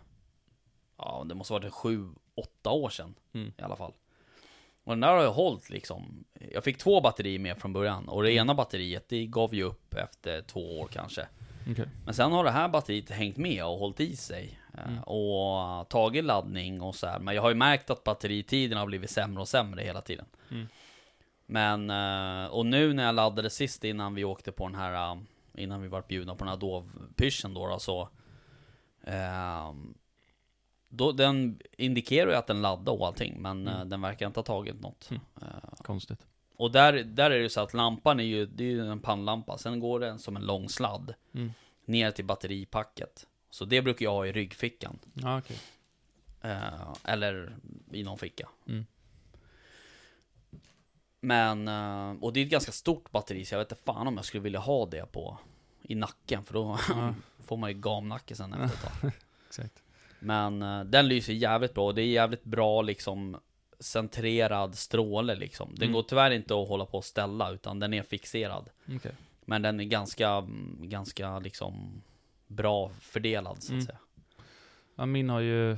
ja 0.97 1.25
det 1.29 1.35
måste 1.35 1.53
varit 1.53 1.73
sju, 1.73 2.09
åtta 2.35 2.69
år 2.69 2.89
sedan 2.89 3.15
Mm. 3.33 3.53
i 3.57 3.61
alla 3.61 3.75
fall. 3.75 3.93
Och 4.83 4.91
den 4.91 4.99
där 4.99 5.07
har 5.07 5.23
jag 5.23 5.31
hållit 5.31 5.69
liksom. 5.69 6.25
Jag 6.51 6.63
fick 6.63 6.77
två 6.77 7.01
batterier 7.01 7.39
med 7.39 7.57
från 7.57 7.73
början 7.73 8.09
och 8.09 8.23
det 8.23 8.31
ena 8.31 8.55
batteriet 8.55 9.09
det 9.09 9.25
gav 9.25 9.55
ju 9.55 9.63
upp 9.63 9.93
efter 9.93 10.41
två 10.41 10.79
år 10.79 10.87
kanske. 10.87 11.27
Okej. 11.71 11.87
Men 12.05 12.13
sen 12.13 12.31
har 12.31 12.43
det 12.43 12.51
här 12.51 12.69
batteriet 12.69 13.09
hängt 13.09 13.37
med 13.37 13.65
och 13.65 13.77
hållit 13.77 13.99
i 13.99 14.15
sig. 14.15 14.59
Eh, 14.77 14.83
Mm. 14.87 15.03
Och 15.03 15.89
tagit 15.89 16.23
laddning 16.25 16.81
och 16.81 16.95
så 16.95 17.07
här. 17.07 17.19
Men 17.19 17.35
jag 17.35 17.41
har 17.41 17.49
ju 17.49 17.55
märkt 17.55 17.89
att 17.89 18.03
batteritiden 18.03 18.77
har 18.77 18.85
blivit 18.85 19.09
sämre 19.09 19.41
och 19.41 19.47
sämre 19.47 19.81
hela 19.81 20.01
tiden. 20.01 20.25
Mm. 20.51 20.67
Men, 21.45 21.89
eh, 21.89 22.49
och 22.51 22.65
nu 22.65 22.93
när 22.93 23.03
jag 23.05 23.15
laddade 23.15 23.49
sist 23.49 23.83
innan 23.83 24.15
vi 24.15 24.23
åkte 24.23 24.51
på 24.51 24.67
den 24.67 24.75
här, 24.75 25.11
eh, 25.11 25.17
innan 25.63 25.81
vi 25.81 25.87
var 25.87 26.03
bjudna 26.07 26.35
på 26.35 26.39
den 26.43 26.49
här 26.49 26.57
dovpyschen 26.57 27.53
då, 27.53 27.67
då 27.67 27.79
så 27.79 28.09
då, 30.89 31.11
den 31.11 31.59
indikerar 31.77 32.29
ju 32.31 32.35
att 32.37 32.47
den 32.47 32.61
laddar 32.61 32.93
och 32.93 33.07
allting, 33.07 33.41
men 33.41 33.67
eh, 33.67 33.75
Mm. 33.75 33.89
den 33.89 34.01
verkar 34.01 34.27
inte 34.27 34.39
ha 34.39 34.45
tagit 34.45 34.81
något. 34.81 35.09
Mm. 35.09 35.21
Eh, 35.41 35.47
Konstigt. 35.83 36.27
och 36.57 36.71
där, 36.71 36.93
där 36.93 37.31
är 37.31 37.39
det 37.39 37.49
så 37.49 37.61
att 37.61 37.73
lampan 37.73 38.19
är 38.19 38.23
ju, 38.23 38.45
det 38.45 38.63
är 38.63 38.67
ju 38.67 38.91
en 38.91 38.99
pannlampa, 38.99 39.57
sen 39.57 39.79
går 39.79 39.99
den 39.99 40.19
som 40.19 40.35
en 40.35 40.45
lång 40.45 40.69
sladd 40.69 41.13
Mm. 41.33 41.51
ner 41.85 42.11
till 42.11 42.25
batteripacket. 42.25 43.27
Så 43.49 43.65
det 43.65 43.81
brukar 43.81 44.03
jag 44.03 44.11
ha 44.11 44.25
i 44.27 44.31
ryggfickan. 44.31 44.99
Ja, 45.13 45.37
okej. 45.39 45.57
Eh, 46.41 46.93
eller 47.03 47.55
i 47.91 48.03
någon 48.03 48.17
ficka. 48.17 48.49
Mm. 48.67 48.85
Men, 51.19 51.67
eh, 51.67 52.23
och 52.23 52.33
det 52.33 52.39
är 52.39 52.45
ett 52.45 52.51
ganska 52.51 52.71
stort 52.71 53.11
batteri 53.11 53.45
så 53.45 53.53
jag 53.55 53.59
vet 53.59 53.71
inte 53.71 53.83
fan 53.83 54.07
om 54.07 54.15
jag 54.15 54.25
skulle 54.25 54.43
vilja 54.43 54.59
ha 54.59 54.85
det 54.85 55.11
på 55.11 55.37
i 55.81 55.95
nacken 55.95 56.43
för 56.43 56.53
då 56.53 56.79
Ja. 56.89 57.13
får 57.45 57.57
man 57.57 57.69
ju 57.71 57.79
gamnacke 57.79 58.35
sen 58.35 58.53
efter 58.53 58.65
ett 58.87 59.01
tag. 59.01 59.11
Exakt. 59.47 59.83
Men 60.19 60.61
eh, 60.61 60.83
den 60.83 61.07
lyser 61.07 61.33
jävligt 61.33 61.73
bra 61.73 61.85
och 61.85 61.95
det 61.95 62.01
är 62.01 62.05
jävligt 62.07 62.43
bra 62.43 62.81
liksom 62.81 63.39
centrerad 63.79 64.75
stråle 64.77 65.35
liksom. 65.35 65.69
Den 65.75 65.83
Mm. 65.83 65.93
går 65.93 66.03
tyvärr 66.03 66.31
inte 66.31 66.61
att 66.61 66.67
hålla 66.67 66.85
på 66.85 66.97
och 66.97 67.05
ställa 67.05 67.51
utan 67.51 67.79
den 67.79 67.93
är 67.93 68.03
fixerad. 68.03 68.69
Okej. 68.95 69.11
Men 69.45 69.61
den 69.61 69.79
är 69.79 69.83
ganska, 69.83 70.29
mm, 70.29 70.77
ganska 70.81 71.39
liksom 71.39 72.01
bra 72.47 72.89
fördelad 72.99 73.63
så 73.63 73.65
att 73.65 73.69
Mm. 73.73 73.81
säga. 73.85 73.97
Ja, 74.95 75.05
min 75.05 75.29
har 75.29 75.39
ju, 75.39 75.77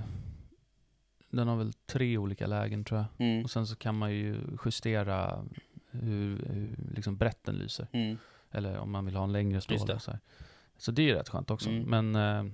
den 1.30 1.48
har 1.48 1.56
väl 1.56 1.74
tre 1.74 2.18
olika 2.18 2.48
lägen 2.48 2.84
tror 2.84 3.00
jag. 3.00 3.28
Mm. 3.28 3.44
Och 3.44 3.52
sen 3.52 3.68
så 3.68 3.76
kan 3.76 3.98
man 3.98 4.12
ju 4.12 4.42
justera 4.66 5.46
hur, 5.92 6.46
hur 6.46 6.76
liksom 6.96 7.18
brett 7.18 7.44
den 7.44 7.56
lyser. 7.56 7.88
Mm. 7.92 8.18
Eller 8.52 8.78
om 8.78 8.92
man 8.92 9.06
vill 9.06 9.16
ha 9.16 9.24
en 9.24 9.32
längre 9.32 9.62
stråle. 9.62 10.00
Så, 10.00 10.12
här. 10.12 10.20
så 10.78 10.92
det 10.92 11.02
är 11.02 11.06
ju 11.08 11.14
rätt 11.14 11.30
skönt 11.30 11.52
också. 11.52 11.70
Mm. 11.70 12.12
Men, 12.12 12.16
eh, 12.46 12.52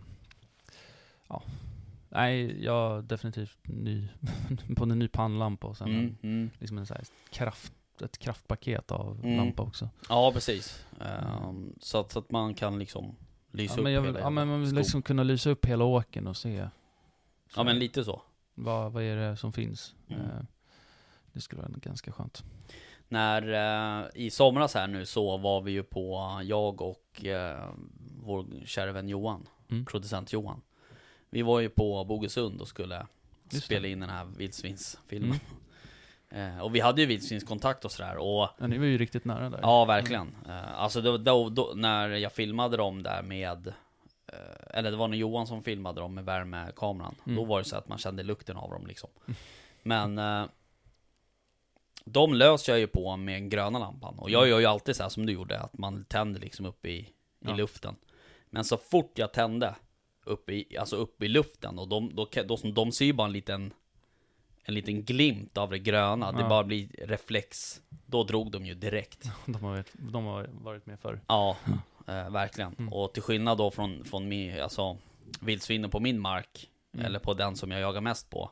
ja. 1.29 1.43
Nej, 2.09 2.63
jag 2.63 3.03
definitivt 3.03 3.57
ny, 3.63 4.07
på 4.75 4.83
en 4.83 4.99
ny 4.99 5.07
pannlampa 5.07 5.67
och 5.67 5.77
sen 5.77 5.87
Mm. 5.87 5.99
en, 6.05 6.17
Mm. 6.31 6.49
liksom 6.59 6.77
en 6.77 6.85
så 6.85 6.95
kraft, 7.29 7.73
ett 8.03 8.17
kraftpaket 8.17 8.91
av 8.91 9.19
Mm. 9.23 9.37
lampa 9.37 9.63
också. 9.63 9.89
Ja, 10.09 10.31
precis. 10.33 10.85
Ehm, 11.01 11.73
så, 11.81 11.99
att, 11.99 12.11
så 12.11 12.19
att 12.19 12.31
man 12.31 12.53
kan 12.53 12.79
liksom 12.79 13.15
lysa 13.55 13.73
Ja, 13.73 13.77
upp 13.77 13.83
men, 13.83 13.93
jag 13.93 14.01
vill, 14.01 14.09
hela 14.11 14.19
ja, 14.19 14.29
men 14.29 14.47
man 14.47 14.59
vill 14.59 14.69
skog. 14.69 14.77
liksom 14.79 15.01
kunna 15.01 15.23
lysa 15.23 15.49
upp 15.49 15.65
hela 15.65 15.83
åken 15.85 16.27
och 16.27 16.37
se. 16.37 16.67
Ja, 17.55 17.63
men 17.63 17.79
lite 17.79 18.03
så. 18.03 18.21
vad, 18.53 18.91
vad 18.91 19.03
är 19.03 19.15
det 19.15 19.37
som 19.37 19.53
finns? 19.53 19.95
Mm. 20.09 20.21
Eh, 20.21 20.27
det 21.33 21.41
skulle 21.41 21.61
vara 21.61 21.71
ganska 21.81 22.11
skönt. 22.11 22.43
När 23.07 23.41
eh, 24.03 24.05
i 24.15 24.29
somras 24.29 24.73
här 24.73 24.87
nu 24.87 25.05
så 25.05 25.37
var 25.37 25.61
vi 25.61 25.71
ju 25.71 25.83
på, 25.83 26.39
jag 26.43 26.81
och 26.81 27.25
eh, 27.25 27.69
vår 28.23 28.45
kära 28.65 28.91
vän 28.91 29.09
Johan, 29.09 29.47
Mm. 29.69 29.85
producent 29.85 30.33
Johan. 30.33 30.61
Vi 31.29 31.41
var 31.41 31.59
ju 31.59 31.69
på 31.69 32.03
Bogesund 32.05 32.61
och 32.61 32.67
skulle 32.67 33.07
Just 33.49 33.65
spela 33.65 33.81
det. 33.81 33.89
in 33.89 33.99
den 33.99 34.09
här 34.09 34.25
vildsvinsfilmen. 34.25 35.31
Eh, 35.31 35.39
Eh, 36.35 36.59
och 36.59 36.75
vi 36.75 36.79
hade 36.79 37.01
ju 37.01 37.07
vildsvinskontakt 37.07 37.85
och 37.85 37.91
sådär 37.91 38.17
och... 38.17 38.49
Ja, 38.57 38.67
ni 38.67 38.77
var 38.77 38.85
ju 38.85 38.97
riktigt 38.97 39.25
nära 39.25 39.49
där. 39.49 39.59
Ja, 39.61 39.85
verkligen. 39.85 40.35
Mm. 40.45 40.65
alltså 40.75 41.01
då, 41.01 41.17
då, 41.17 41.49
då, 41.49 41.73
när 41.75 42.09
jag 42.09 42.31
filmade 42.31 42.77
dem 42.77 43.03
där 43.03 43.21
med... 43.21 43.67
Eh, 44.27 44.77
eller 44.77 44.91
det 44.91 44.97
var 44.97 45.07
när 45.07 45.17
Johan 45.17 45.47
som 45.47 45.63
filmade 45.63 46.01
dem 46.01 46.13
med 46.13 46.25
värmekameran. 46.25 47.15
Mm. 47.25 47.35
Då 47.35 47.45
var 47.45 47.59
det 47.59 47.65
så 47.65 47.75
att 47.77 47.87
man 47.87 47.97
kände 47.97 48.23
lukten 48.23 48.57
av 48.57 48.69
dem 48.69 48.87
liksom. 48.87 49.09
Mm. 49.27 50.15
Men... 50.15 50.49
de 52.05 52.33
löser 52.33 52.73
jag 52.73 52.79
ju 52.79 52.87
på 52.87 53.17
med 53.17 53.35
den 53.35 53.49
gröna 53.49 53.79
lampan. 53.79 54.19
Och 54.19 54.29
jag 54.29 54.41
mm. 54.41 54.49
gör 54.49 54.59
ju 54.59 54.65
alltid 54.65 54.95
så 54.95 55.03
här 55.03 55.09
som 55.09 55.25
du 55.25 55.33
gjorde, 55.33 55.59
att 55.59 55.77
man 55.77 56.05
tänder 56.05 56.39
liksom 56.39 56.65
upp 56.65 56.85
i, 56.85 56.97
i 56.97 57.13
ja. 57.39 57.55
luften. 57.55 57.95
Men 58.49 58.63
så 58.63 58.77
fort 58.77 59.17
jag 59.17 59.33
tände, 59.33 59.75
upp 60.25 60.49
i, 60.49 60.77
alltså 60.77 60.95
upp 60.95 61.23
i 61.23 61.27
luften, 61.27 61.79
och 61.79 61.87
de, 61.87 62.15
då, 62.15 62.27
då, 62.45 62.57
de 62.75 62.91
ser 62.91 63.05
ju 63.05 63.13
bara 63.13 63.27
en 63.27 63.33
liten 63.33 63.73
en 64.65 64.73
liten 64.73 65.03
glimt 65.03 65.57
av 65.57 65.69
det 65.69 65.79
gröna. 65.79 66.25
Ja. 66.25 66.31
Det 66.43 66.49
bara 66.49 66.63
blir 66.63 66.87
reflex. 66.97 67.81
Då 68.05 68.23
drog 68.23 68.51
de 68.51 68.65
ju 68.65 68.73
direkt. 68.73 69.29
De 69.45 69.63
har, 69.63 69.83
de 69.93 70.25
har 70.25 70.49
varit 70.51 70.85
med 70.85 70.99
förr. 70.99 71.21
Ja, 71.27 71.57
eh, 72.07 72.29
verkligen. 72.29 72.75
Mm. 72.79 72.93
Och 72.93 73.13
till 73.13 73.23
skillnad 73.23 73.57
då 73.57 73.71
från, 73.71 74.05
från 74.05 74.27
min, 74.27 74.61
alltså, 74.61 74.97
vildsvinen 75.41 75.89
på 75.89 75.99
min 75.99 76.19
mark, 76.19 76.69
mm. 76.93 77.05
eller 77.05 77.19
på 77.19 77.33
den 77.33 77.55
som 77.55 77.71
jag 77.71 77.81
jagar 77.81 78.01
mest 78.01 78.29
på. 78.29 78.51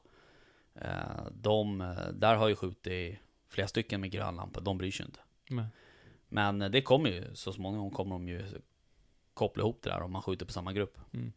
Eh, 0.75 1.25
de, 1.31 1.81
eh, 1.81 2.07
där 2.13 2.35
har 2.35 2.47
ju 2.47 2.55
skjutit 2.55 3.19
flera 3.49 3.67
stycken 3.67 4.01
med 4.01 4.11
grön 4.11 4.35
lampa, 4.35 4.59
de 4.59 4.77
bryr 4.77 4.91
sig 4.91 5.05
inte. 5.05 5.19
Mm. 5.49 5.65
Men 6.29 6.61
eh, 6.61 6.69
det 6.69 6.81
kommer 6.81 7.09
ju, 7.09 7.35
så 7.35 7.53
småningom 7.53 7.91
kommer 7.91 8.15
de 8.15 8.27
ju 8.27 8.45
koppla 9.33 9.63
ihop 9.63 9.79
det 9.81 9.89
där 9.89 10.01
om 10.01 10.11
man 10.11 10.21
skjuter 10.21 10.45
på 10.45 10.51
samma 10.51 10.73
grupp. 10.73 10.97
Mm. 11.13 11.33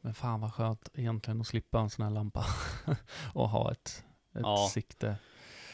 Men 0.00 0.14
fan 0.14 0.40
vad 0.40 0.54
skönt 0.54 0.88
egentligen 0.94 1.40
att 1.40 1.46
slippa 1.46 1.80
en 1.80 1.90
sån 1.90 2.04
här 2.04 2.10
lampa 2.10 2.46
och 3.34 3.48
ha 3.48 3.72
ett, 3.72 4.04
ett 4.32 4.40
ja. 4.40 4.70
sikte. 4.72 5.16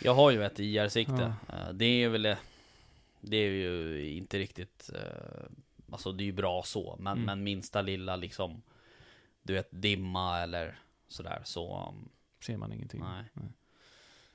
Jag 0.02 0.14
har 0.14 0.30
ju 0.30 0.44
ett 0.44 0.58
IR-sikte. 0.58 1.34
Ja. 1.48 1.54
Eh, 1.56 1.72
det 1.72 1.84
är 1.84 2.08
väl, 2.08 2.36
det 3.20 3.36
är 3.36 3.50
ju 3.50 4.06
inte 4.10 4.38
riktigt, 4.38 4.90
eh, 4.94 5.46
alltså 5.90 6.12
det 6.12 6.22
är 6.22 6.26
ju 6.26 6.32
bra 6.32 6.62
så, 6.62 6.96
men, 6.98 7.12
mm. 7.12 7.24
men 7.24 7.42
minsta 7.42 7.82
lilla 7.82 8.16
liksom, 8.16 8.62
du 9.42 9.52
vet 9.52 9.68
dimma 9.70 10.40
eller 10.40 10.78
sådär 11.08 11.40
så 11.44 11.88
um, 11.88 12.08
ser 12.44 12.56
man 12.56 12.72
ingenting. 12.72 13.00
Nej. 13.00 13.24
nej. 13.32 13.52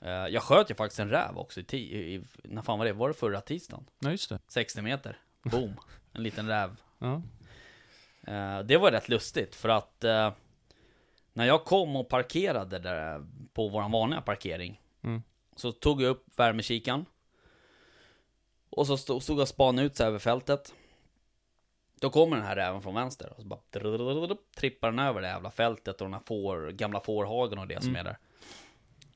Eh, 0.02 0.28
jag 0.28 0.44
sköt 0.44 0.72
ju 0.72 0.76
faktiskt 0.76 1.00
en 1.00 1.10
räv 1.10 1.38
också 1.38 1.60
i, 1.60 1.76
i, 1.76 2.16
i, 2.16 2.24
när 2.44 2.62
fan 2.62 2.80
var 2.80 2.86
det? 2.86 2.94
Var 2.94 3.08
det 3.08 3.14
förra 3.14 3.42
tisdagen? 3.42 3.86
Ja 4.00 4.12
just 4.12 4.30
det. 4.30 4.40
60 4.48 4.82
meter, 4.82 5.18
boom, 5.44 5.74
en 6.14 6.24
liten 6.24 6.48
räv. 6.48 6.82
Ja. 6.98 7.22
Eh, 8.28 8.60
det 8.60 8.78
var 8.78 8.92
rätt 8.92 9.10
lustigt 9.10 9.56
för 9.56 9.70
att 9.70 10.04
eh, 10.04 10.32
när 11.34 11.46
jag 11.46 11.66
kom 11.66 11.96
och 11.96 12.10
parkerade 12.10 12.80
där 12.80 13.26
på 13.54 13.68
vår 13.68 13.90
vanliga 13.90 14.22
parkering 14.22 14.82
mm. 15.04 15.24
Så 15.56 15.72
tog 15.72 16.02
jag 16.02 16.10
upp 16.10 16.26
värmekikan 16.36 17.06
Och 18.70 18.88
så 18.88 18.98
stod, 18.98 19.24
stod 19.24 19.36
jag 19.36 19.42
och 19.42 19.48
spanade 19.48 19.88
ut 19.88 19.96
så 19.96 20.04
över 20.04 20.20
fältet 20.20 20.74
Då 22.00 22.10
kommer 22.10 22.38
den 22.38 22.46
här 22.46 22.56
räven 22.56 22.82
från 22.82 22.96
vänster 22.96 23.34
och 23.38 23.42
så 23.42 23.48
bara 23.48 24.38
trippar 24.56 24.92
den 24.92 25.00
över 25.00 25.22
det 25.22 25.28
jävla 25.28 25.52
fältet 25.52 26.02
och 26.02 26.08
den 26.08 26.14
här 26.14 26.22
får, 26.26 26.72
gamla 26.72 27.00
fårhagen 27.00 27.60
och 27.60 27.68
det 27.68 27.74
mm. 27.74 27.84
som 27.84 27.96
är 27.96 28.04
där 28.04 28.18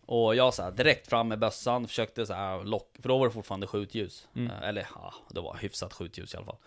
och 0.06 0.36
jag 0.36 0.54
så 0.54 0.63
här, 0.63 0.72
direkt 0.72 1.08
fram 1.08 1.28
med 1.28 1.39
bössan, 1.39 1.88
försökte 1.88 2.26
så 2.26 2.34
här 2.34 2.63
lock, 2.63 2.98
för 3.02 3.10
då 3.10 3.18
var 3.18 3.26
det 3.26 3.32
fortfarande 3.32 3.68
skjutljus. 3.68 4.28
Mm. 4.36 4.52
eller 4.52 4.88
ja, 4.96 5.13
det 5.30 5.41
var 5.41 5.58
hyfsat 5.58 5.94
skjutljus 5.94 6.34
i 6.34 6.38
alla 6.38 6.46
fall. 6.46 6.58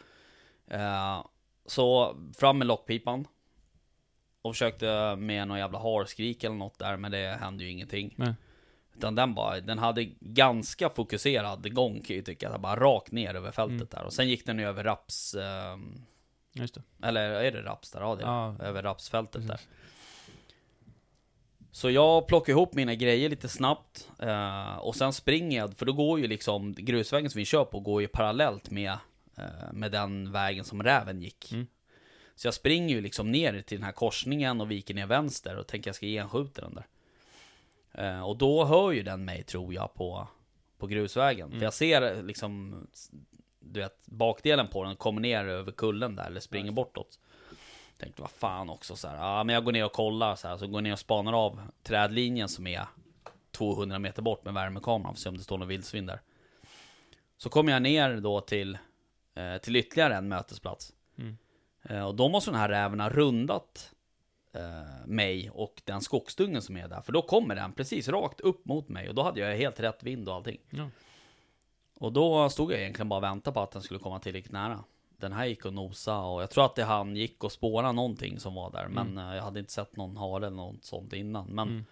Uh, 0.73 1.27
så 1.69 2.17
fram 2.37 2.59
med 2.59 2.67
lockpipan. 2.67 3.27
Och 4.43 4.55
försökte 4.55 5.17
med 5.17 5.49
någon 5.49 5.59
jävla 5.59 5.79
harskrik 5.79 6.45
eller 6.45 6.57
något 6.57 6.79
där, 6.79 6.97
men 6.97 7.11
det 7.13 7.39
hände 7.41 7.65
ju 7.65 7.71
ingenting. 7.71 8.15
Nej. 8.17 8.35
Utan 8.97 9.15
den 9.15 9.35
bara, 9.35 9.61
den 9.61 9.79
hade 9.79 10.05
ganska 10.21 10.91
fokuserad 10.91 11.75
gång 11.75 12.03
kan 12.03 12.17
jag 12.17 12.25
tycka, 12.25 12.59
bara 12.59 12.77
rakt 12.77 13.13
ner 13.13 13.35
över 13.35 13.51
fältet 13.51 13.75
Mm. 13.77 13.89
där. 13.91 14.05
Och 14.05 14.13
sen 14.13 14.29
gick 14.29 14.47
den 14.47 14.59
ju 14.59 14.65
över 14.65 14.85
raps, 14.85 15.35
ehm, 15.35 16.03
Just 16.53 16.75
det. 16.75 16.83
eller 17.03 17.21
är 17.31 17.53
det 17.53 17.63
raps 17.63 17.91
där? 17.91 18.01
Ja, 18.01 18.15
det 18.17 18.23
är 18.23 18.27
Ja. 18.27 18.57
Över 18.61 18.83
rapsfältet 18.83 19.49
där. 19.49 19.55
Precis. 19.55 19.69
Så 21.71 21.91
jag 21.91 22.27
plockar 22.27 22.53
ihop 22.53 22.75
mina 22.75 22.95
grejer 22.95 23.29
lite 23.29 23.49
snabbt 23.49 24.11
eh, 24.19 24.77
och 24.79 24.97
sen 24.97 25.13
springer 25.13 25.59
jag, 25.59 25.77
för 25.77 25.87
då 25.87 25.93
går 25.93 26.21
ju 26.21 26.27
liksom 26.27 26.75
grusvägen 26.75 27.31
som 27.31 27.39
vi 27.39 27.45
kör 27.45 27.65
på 27.65 27.81
går 27.81 28.01
ju 28.03 28.09
parallellt 28.09 28.71
med, 28.71 28.99
med 29.73 29.93
den 29.93 30.33
vägen 30.33 30.65
som 30.65 30.83
räven 30.83 31.23
gick. 31.23 31.53
Mm. 31.53 31.67
Så 32.35 32.47
jag 32.47 32.55
springer 32.55 32.95
ju 32.95 33.01
liksom 33.01 33.33
ner 33.33 33.63
till 33.63 33.79
den 33.79 33.85
här 33.85 33.93
korsningen 33.93 34.61
och 34.61 34.71
viker 34.71 34.95
ner 34.95 35.07
vänster 35.07 35.57
och 35.57 35.67
tänker 35.67 35.89
jag 35.89 35.95
ska 35.95 36.07
genskjuta 36.07 36.63
den 36.63 36.75
där. 36.75 36.87
Eh, 37.93 38.23
och 38.23 38.37
då 38.37 38.65
hör 38.65 38.91
ju 38.91 39.03
den 39.03 39.25
mig 39.25 39.43
tror 39.43 39.75
jag 39.75 39.95
på, 39.95 40.29
på 40.79 40.87
grusvägen. 40.87 41.47
Mm. 41.47 41.59
För 41.59 41.65
jag 41.65 41.75
ser 41.75 42.23
liksom, 42.23 42.87
du 43.61 43.81
vet, 43.81 44.07
bakdelen 44.07 44.69
på 44.69 44.85
den 44.85 44.97
kommer 44.97 45.21
ner 45.21 45.45
över 45.45 45.73
kullen 45.73 46.17
där 46.17 46.27
eller 46.27 46.41
springer 46.41 46.73
bortåt. 46.73 47.19
Tänkte 47.99 48.23
vad 48.23 48.31
fan 48.31 48.71
också 48.71 48.97
så 48.97 49.09
här. 49.09 49.17
Ja 49.17 49.45
men 49.45 49.55
jag 49.55 49.65
går 49.65 49.73
ner 49.73 49.85
och 49.85 49.93
kollar 49.93 50.35
så 50.35 50.49
här. 50.49 50.57
Så 50.57 50.67
går 50.67 50.77
jag 50.77 50.83
ner 50.83 50.93
och 50.93 50.99
spanar 50.99 51.33
av 51.33 51.61
trädlinjen 51.83 52.49
som 52.49 52.67
är 52.67 52.87
200 53.51 53.99
meter 53.99 54.23
bort 54.23 54.45
med 54.45 54.55
värmekameran. 54.55 55.15
För 55.15 55.19
att 55.19 55.19
se 55.19 55.29
om 55.29 55.37
det 55.37 55.45
står 55.45 55.59
någon 55.59 55.69
vildsvin 55.69 56.07
där. 56.07 56.21
Så 57.37 57.49
kommer 57.49 57.73
jag 57.73 57.83
ner 57.83 58.17
då 58.17 58.41
till, 58.41 58.79
eh, 59.39 59.59
till 59.59 59.77
ytterligare 59.77 60.15
en 60.17 60.29
mötesplats. 60.29 60.93
Mm. 61.19 61.37
Eh, 61.83 62.05
och 62.07 62.15
då 62.15 62.29
måste 62.29 62.51
den 62.51 62.61
här 62.61 62.69
räven 62.69 63.01
ha 63.01 63.09
rundat 63.09 63.93
eh, 64.53 65.07
mig 65.07 65.51
och 65.51 65.83
den 65.85 66.01
skogsdungen 66.01 66.63
som 66.63 66.77
är 66.77 66.89
där. 66.89 67.01
För 67.01 67.13
då 67.13 67.23
kommer 67.23 67.55
den 67.55 67.73
precis 67.73 68.09
rakt 68.09 68.41
upp 68.41 68.65
mot 68.65 68.89
mig. 68.89 69.09
Och 69.09 69.15
då 69.15 69.23
hade 69.23 69.41
jag 69.41 69.57
helt 69.57 69.81
rätt 69.81 70.03
vind 70.03 70.29
och 70.29 70.35
allting. 70.35 70.61
Ja. 70.71 70.91
Och 72.01 72.13
då 72.13 72.49
stod 72.51 72.73
jag 72.73 72.81
egentligen 72.81 73.09
bara 73.09 73.17
och 73.17 73.23
väntade 73.23 73.55
på 73.55 73.61
att 73.61 73.71
den 73.71 73.83
skulle 73.83 74.01
komma 74.01 74.19
tillräckligt 74.19 74.53
nära. 74.53 74.85
Den 75.17 75.33
här 75.33 75.47
gick 75.47 75.65
och 75.65 75.75
nosa 75.75 76.21
och 76.21 76.43
jag 76.43 76.51
tror 76.51 76.65
att 76.65 76.75
det 76.75 76.85
han 76.85 77.17
gick 77.17 77.45
och 77.45 77.53
spåra 77.53 77.93
någonting 77.93 78.41
som 78.41 78.55
var 78.55 78.71
där. 78.71 78.89
Men 78.89 79.19
eh, 79.19 79.37
jag 79.37 79.43
hade 79.43 79.61
inte 79.61 79.73
sett 79.73 79.97
någon 79.97 80.17
hare 80.17 80.47
eller 80.47 80.57
något 80.57 80.85
sånt 80.85 81.13
innan. 81.13 81.47
Men, 81.47 81.69
Mm. 81.69 81.85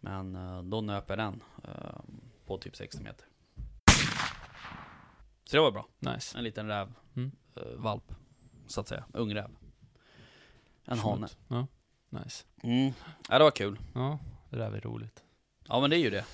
men 0.00 0.36
eh, 0.36 0.62
då 0.62 0.80
nöp 0.80 1.08
jag 1.08 1.18
den 1.18 1.42
eh, 1.64 2.00
på 2.46 2.58
typ 2.58 2.76
60 2.76 3.02
meter. 3.02 3.26
Så 5.46 5.56
det 5.56 5.60
var 5.60 5.70
bra. 5.70 5.88
Nice. 5.98 6.38
En 6.38 6.44
liten 6.44 6.68
räv. 6.68 6.92
Mm. 7.16 7.30
eh, 7.56 7.62
valp. 7.76 8.12
Så 8.66 8.80
att 8.80 8.88
säga. 8.88 9.04
Ung 9.12 9.34
räv. 9.34 9.50
En 10.84 10.98
hane. 10.98 11.26
Skönt. 11.26 11.38
Ja. 11.48 11.66
Nice. 12.08 12.44
Mm. 12.62 12.92
Ja, 13.28 13.38
det 13.38 13.44
var 13.44 13.50
kul. 13.50 13.78
Ja, 13.94 14.18
det 14.50 14.56
där 14.56 14.72
är 14.72 14.80
roligt. 14.80 15.22
Ja 15.68 15.80
men 15.80 15.90
det 15.90 15.96
är 15.96 15.98
ju 15.98 16.10
det. 16.10 16.24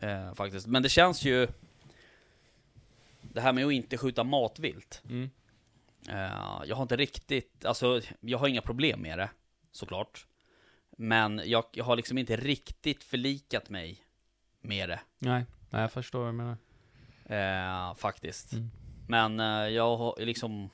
Eh, 0.00 0.34
faktiskt. 0.34 0.66
Men 0.66 0.82
det 0.82 0.88
känns 0.88 1.24
ju... 1.24 1.48
Det 3.22 3.40
här 3.40 3.52
med 3.52 3.66
att 3.66 3.72
inte 3.72 3.98
skjuta 3.98 4.24
matvilt. 4.24 5.02
Mm. 5.08 5.30
Eh, 6.08 6.62
jag 6.66 6.76
har 6.76 6.82
inte 6.82 6.96
riktigt, 6.96 7.64
alltså 7.64 8.00
jag 8.20 8.38
har 8.38 8.48
inga 8.48 8.62
problem 8.62 9.00
med 9.00 9.18
det. 9.18 9.30
Såklart. 9.72 10.26
Men 10.90 11.42
jag, 11.44 11.64
jag 11.72 11.84
har 11.84 11.96
liksom 11.96 12.18
inte 12.18 12.36
riktigt 12.36 13.04
förlikat 13.04 13.70
mig 13.70 14.04
med 14.60 14.88
det. 14.88 15.00
Nej, 15.18 15.44
nej, 15.70 15.82
jag 15.82 15.92
förstår 15.92 16.18
vad 16.18 16.28
du 16.28 16.32
menar. 16.32 16.56
Eh, 17.28 17.94
faktiskt. 17.94 18.52
Mm. 18.52 18.70
Men 19.08 19.40
eh, 19.40 19.68
jag 19.68 19.96
har 19.96 20.14
liksom... 20.18 20.70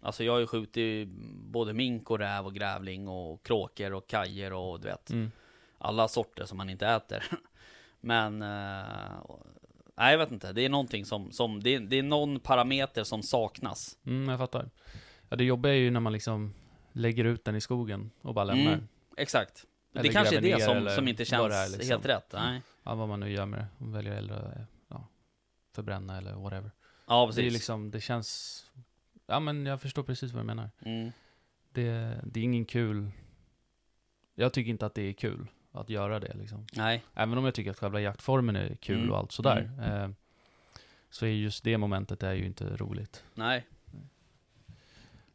Alltså 0.00 0.24
jag 0.24 0.32
har 0.32 0.38
ju 0.38 0.46
skjutit 0.46 1.08
både 1.34 1.72
mink 1.72 2.10
och 2.10 2.18
räv 2.18 2.46
och 2.46 2.54
grävling 2.54 3.08
och 3.08 3.46
kråkor 3.46 3.92
och 3.92 4.06
kajer 4.06 4.52
och 4.52 4.80
du 4.80 4.88
vet. 4.88 5.10
Mm. 5.10 5.32
alla 5.78 6.08
sorter 6.08 6.44
som 6.44 6.58
man 6.58 6.70
inte 6.70 6.86
äter. 6.86 7.24
Men, 8.00 8.42
eh, 8.42 9.20
nej 9.96 10.10
jag 10.12 10.18
vet 10.18 10.32
inte, 10.32 10.52
det 10.52 10.64
är 10.64 10.68
någonting 10.68 11.04
som, 11.04 11.32
som 11.32 11.62
det, 11.62 11.74
är, 11.74 11.80
det 11.80 11.98
är 11.98 12.02
någon 12.02 12.40
parameter 12.40 13.04
som 13.04 13.22
saknas. 13.22 13.98
Mm, 14.06 14.28
jag 14.28 14.38
fattar. 14.38 14.70
Ja, 15.28 15.36
det 15.36 15.44
jobbiga 15.44 15.72
är 15.72 15.78
ju 15.78 15.90
när 15.90 16.00
man 16.00 16.12
liksom 16.12 16.54
lägger 16.92 17.24
ut 17.24 17.44
den 17.44 17.56
i 17.56 17.60
skogen 17.60 18.10
och 18.22 18.34
bara 18.34 18.44
lämnar. 18.44 18.72
Mm, 18.72 18.88
exakt. 19.16 19.64
Eller 19.92 20.02
det 20.02 20.08
kanske 20.08 20.36
är 20.36 20.40
det 20.40 20.62
som, 20.62 20.88
som 20.88 21.08
inte 21.08 21.24
känns 21.24 21.48
det 21.48 21.54
är, 21.54 21.68
liksom. 21.68 21.88
helt 21.88 22.06
rätt. 22.06 22.32
Nej. 22.32 22.62
Ja, 22.82 22.94
vad 22.94 23.08
man 23.08 23.20
nu 23.20 23.32
gör 23.32 23.46
med 23.46 23.60
det. 23.60 23.66
Om 23.78 23.92
väljer 23.92 24.14
ja, 24.28 24.64
förbränna 25.72 26.18
eller 26.18 26.34
whatever. 26.34 26.70
Ja, 27.06 27.20
Det 27.20 27.22
är 27.22 27.26
precis. 27.26 27.52
liksom, 27.52 27.90
det 27.90 28.00
känns... 28.00 28.64
Ja, 29.26 29.40
men 29.40 29.66
jag 29.66 29.80
förstår 29.80 30.02
precis 30.02 30.32
vad 30.32 30.42
du 30.42 30.46
menar. 30.46 30.70
Mm. 30.84 31.12
Det, 31.72 32.20
det 32.24 32.40
är 32.40 32.44
ingen 32.44 32.64
kul... 32.64 33.10
Jag 34.34 34.52
tycker 34.52 34.70
inte 34.70 34.86
att 34.86 34.94
det 34.94 35.02
är 35.02 35.12
kul 35.12 35.46
att 35.72 35.90
göra 35.90 36.20
det 36.20 36.34
liksom. 36.34 36.66
Nej, 36.72 37.02
Även 37.14 37.38
om 37.38 37.44
jag 37.44 37.54
tycker 37.54 37.70
att 37.70 37.78
själva 37.78 38.00
jaktformen 38.00 38.56
är 38.56 38.74
kul 38.74 38.98
Mm. 38.98 39.10
och 39.10 39.18
allt 39.18 39.32
sådär. 39.32 39.70
Eh, 39.82 40.10
så 41.10 41.26
är 41.26 41.30
just 41.30 41.64
det 41.64 41.78
momentet 41.78 42.22
är 42.22 42.32
ju 42.32 42.46
inte 42.46 42.76
roligt. 42.76 43.24
nej. 43.34 43.66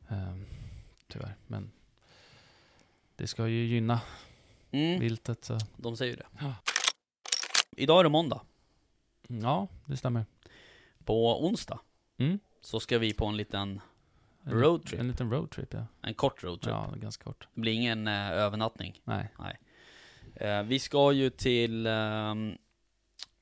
Eh, 0.10 0.36
tyvärr. 1.08 1.36
Men 1.48 1.72
det 3.16 3.28
ska 3.28 3.48
ju 3.48 3.66
gynna 3.66 4.02
Mm. 4.72 5.00
viltet. 5.00 5.46
Så. 5.46 5.58
De 5.78 5.98
säger 5.98 6.12
ju 6.12 6.18
det. 6.18 6.26
Ja. 6.40 6.54
Idag 7.78 8.00
är 8.00 8.04
det 8.04 8.10
måndag. 8.10 8.42
Ja, 9.28 9.68
det 9.86 9.98
stämmer. 9.98 10.26
På 11.06 11.46
onsdag 11.48 11.80
Mm. 12.20 12.40
så 12.62 12.80
ska 12.80 12.98
vi 13.00 13.14
på 13.14 13.26
en 13.26 13.38
liten, 13.38 13.82
En, 14.44 14.52
Roadtrip. 14.54 15.00
En 15.00 15.08
liten 15.08 15.32
roadtrip, 15.32 15.74
ja. 15.74 15.86
en 16.02 16.14
kort 16.14 16.44
roadtrip. 16.44 16.70
Ja, 16.74 16.94
ganska 16.96 17.24
kort. 17.24 17.48
Det 17.54 17.62
blir 17.62 17.72
ingen 17.74 18.08
eh, 18.08 18.32
övernattning. 18.32 19.02
Nej. 19.04 19.30
Eh, 20.36 20.64
vi 20.64 20.80
ska 20.80 21.12
ju 21.12 21.30
till 21.30 21.88
ehm, 21.88 22.58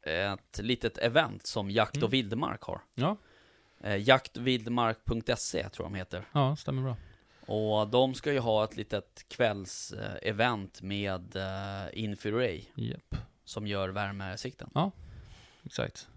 ett 0.02 0.60
litet 0.64 0.98
event 0.98 1.46
som 1.48 1.72
Jakt 1.72 1.96
och 1.98 2.02
Mm. 2.04 2.10
Vildmark 2.12 2.62
har. 2.62 2.82
Ja, 2.96 3.18
Eh, 3.80 3.96
jaktvildmark.se 3.98 5.70
tror 5.70 5.86
jag 5.86 5.92
de 5.94 5.98
heter. 5.98 6.26
ja, 6.32 6.56
stämmer 6.56 6.82
bra. 6.84 6.98
Och 7.56 7.88
de 7.88 8.14
ska 8.14 8.32
ju 8.34 8.40
ha 8.40 8.64
ett 8.64 8.78
litet 8.78 9.26
kvällsevent 9.28 10.82
med 10.82 11.36
uh, 11.36 12.00
Infiray. 12.04 12.66
Japp. 12.76 13.16
som 13.44 13.68
gör 13.68 13.90
värmesikten. 13.90 14.70
Exakt. 15.66 16.08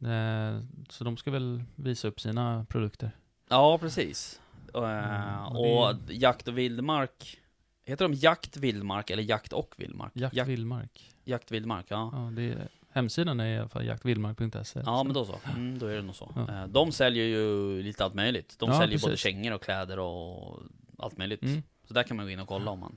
Eh, 0.00 0.60
så 0.88 1.04
de 1.04 1.16
ska 1.16 1.30
väl 1.30 1.62
visa 1.76 2.08
upp 2.08 2.20
sina 2.20 2.64
produkter. 2.68 3.10
Ja, 3.48 3.78
precis. 3.78 4.40
Eh, 4.74 4.80
Mm, 4.82 5.56
och 5.56 5.88
och 5.90 5.96
jakt 6.08 6.48
och 6.48 6.58
vildmark, 6.58 7.38
heter 7.84 8.08
de 8.08 8.14
jakt, 8.14 8.56
vildmark 8.56 9.10
eller 9.10 9.22
jakt 9.22 9.52
och 9.52 9.74
vildmark? 9.78 10.12
Jakt 10.14 10.36
jakt, 10.36 10.48
Vildmark. 10.48 11.12
jakt 11.24 11.50
vildmark, 11.50 11.86
ja. 11.88 12.10
Ja, 12.12 12.30
det 12.36 12.42
är, 12.42 12.68
hemsidan 12.90 13.40
är 13.40 13.54
i 13.54 13.58
alla 13.58 13.68
fall 13.68 13.86
jaktvildmark.se. 13.86 14.78
Ja, 14.78 14.84
så- 14.84 15.04
men 15.04 15.14
då 15.14 15.24
så. 15.24 15.40
Mm, 15.56 15.78
då 15.78 15.86
är 15.86 15.96
det 15.96 16.02
nog 16.02 16.14
så. 16.14 16.32
Ja. 16.36 16.62
Eh, 16.62 16.66
De 16.66 16.92
säljer 16.92 17.24
ju 17.24 17.82
lite 17.82 18.04
allt 18.04 18.14
möjligt. 18.14 18.56
De 18.58 18.70
Ja, 18.70 18.78
säljer 18.80 18.98
både 18.98 19.10
precis. 19.12 19.20
kängor 19.22 19.52
och 19.54 19.62
kläder 19.62 19.98
och 19.98 20.62
allt 20.98 21.18
möjligt. 21.18 21.42
Mm. 21.42 21.62
Så 21.88 21.94
där 21.94 22.02
kan 22.02 22.16
man 22.16 22.26
gå 22.26 22.30
in 22.30 22.40
och 22.40 22.48
kolla 22.48 22.70
om 22.70 22.80
man... 22.80 22.96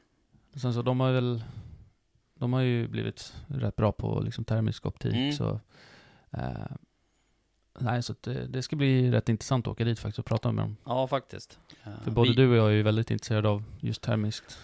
Sen 0.55 0.73
så 0.73 0.81
de 0.81 0.99
har 0.99 1.11
väl, 1.11 1.43
de 2.39 2.53
har 2.53 2.61
ju 2.61 2.87
blivit 2.87 3.33
rätt 3.47 3.75
bra 3.75 3.91
på 3.91 4.19
liksom 4.19 4.45
termisk 4.45 4.85
optik 4.85 5.13
Mm. 5.13 5.31
så 5.33 5.59
eh, 6.31 6.65
Nej, 7.79 8.03
så 8.03 8.15
det, 8.21 8.47
det 8.47 8.63
ska 8.63 8.75
bli 8.75 9.11
rätt 9.11 9.29
intressant 9.29 9.67
att 9.67 9.71
åka 9.71 9.83
dit 9.83 9.99
faktiskt 9.99 10.19
och 10.19 10.25
prata 10.25 10.51
med 10.51 10.63
dem. 10.63 10.77
Ja, 10.85 11.07
faktiskt. 11.07 11.59
Eh, 11.83 11.91
För 12.03 12.11
både 12.11 12.29
vi, 12.29 12.35
du 12.35 12.49
och 12.49 12.55
jag 12.55 12.67
är 12.67 12.71
ju 12.71 12.83
väldigt 12.83 13.11
intresserade 13.11 13.49
av 13.49 13.63
just 13.79 14.01
termiskt. 14.01 14.59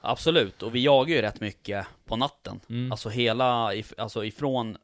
Absolut, 0.00 0.62
och 0.62 0.74
vi 0.74 0.84
jagar 0.84 1.16
ju 1.16 1.22
rätt 1.22 1.40
mycket 1.40 1.86
på 2.04 2.16
natten. 2.16 2.60
Mm. 2.68 2.92
Alltså 2.92 3.08
hela, 3.08 3.72
alltså 3.98 4.24
ifrån, 4.24 4.76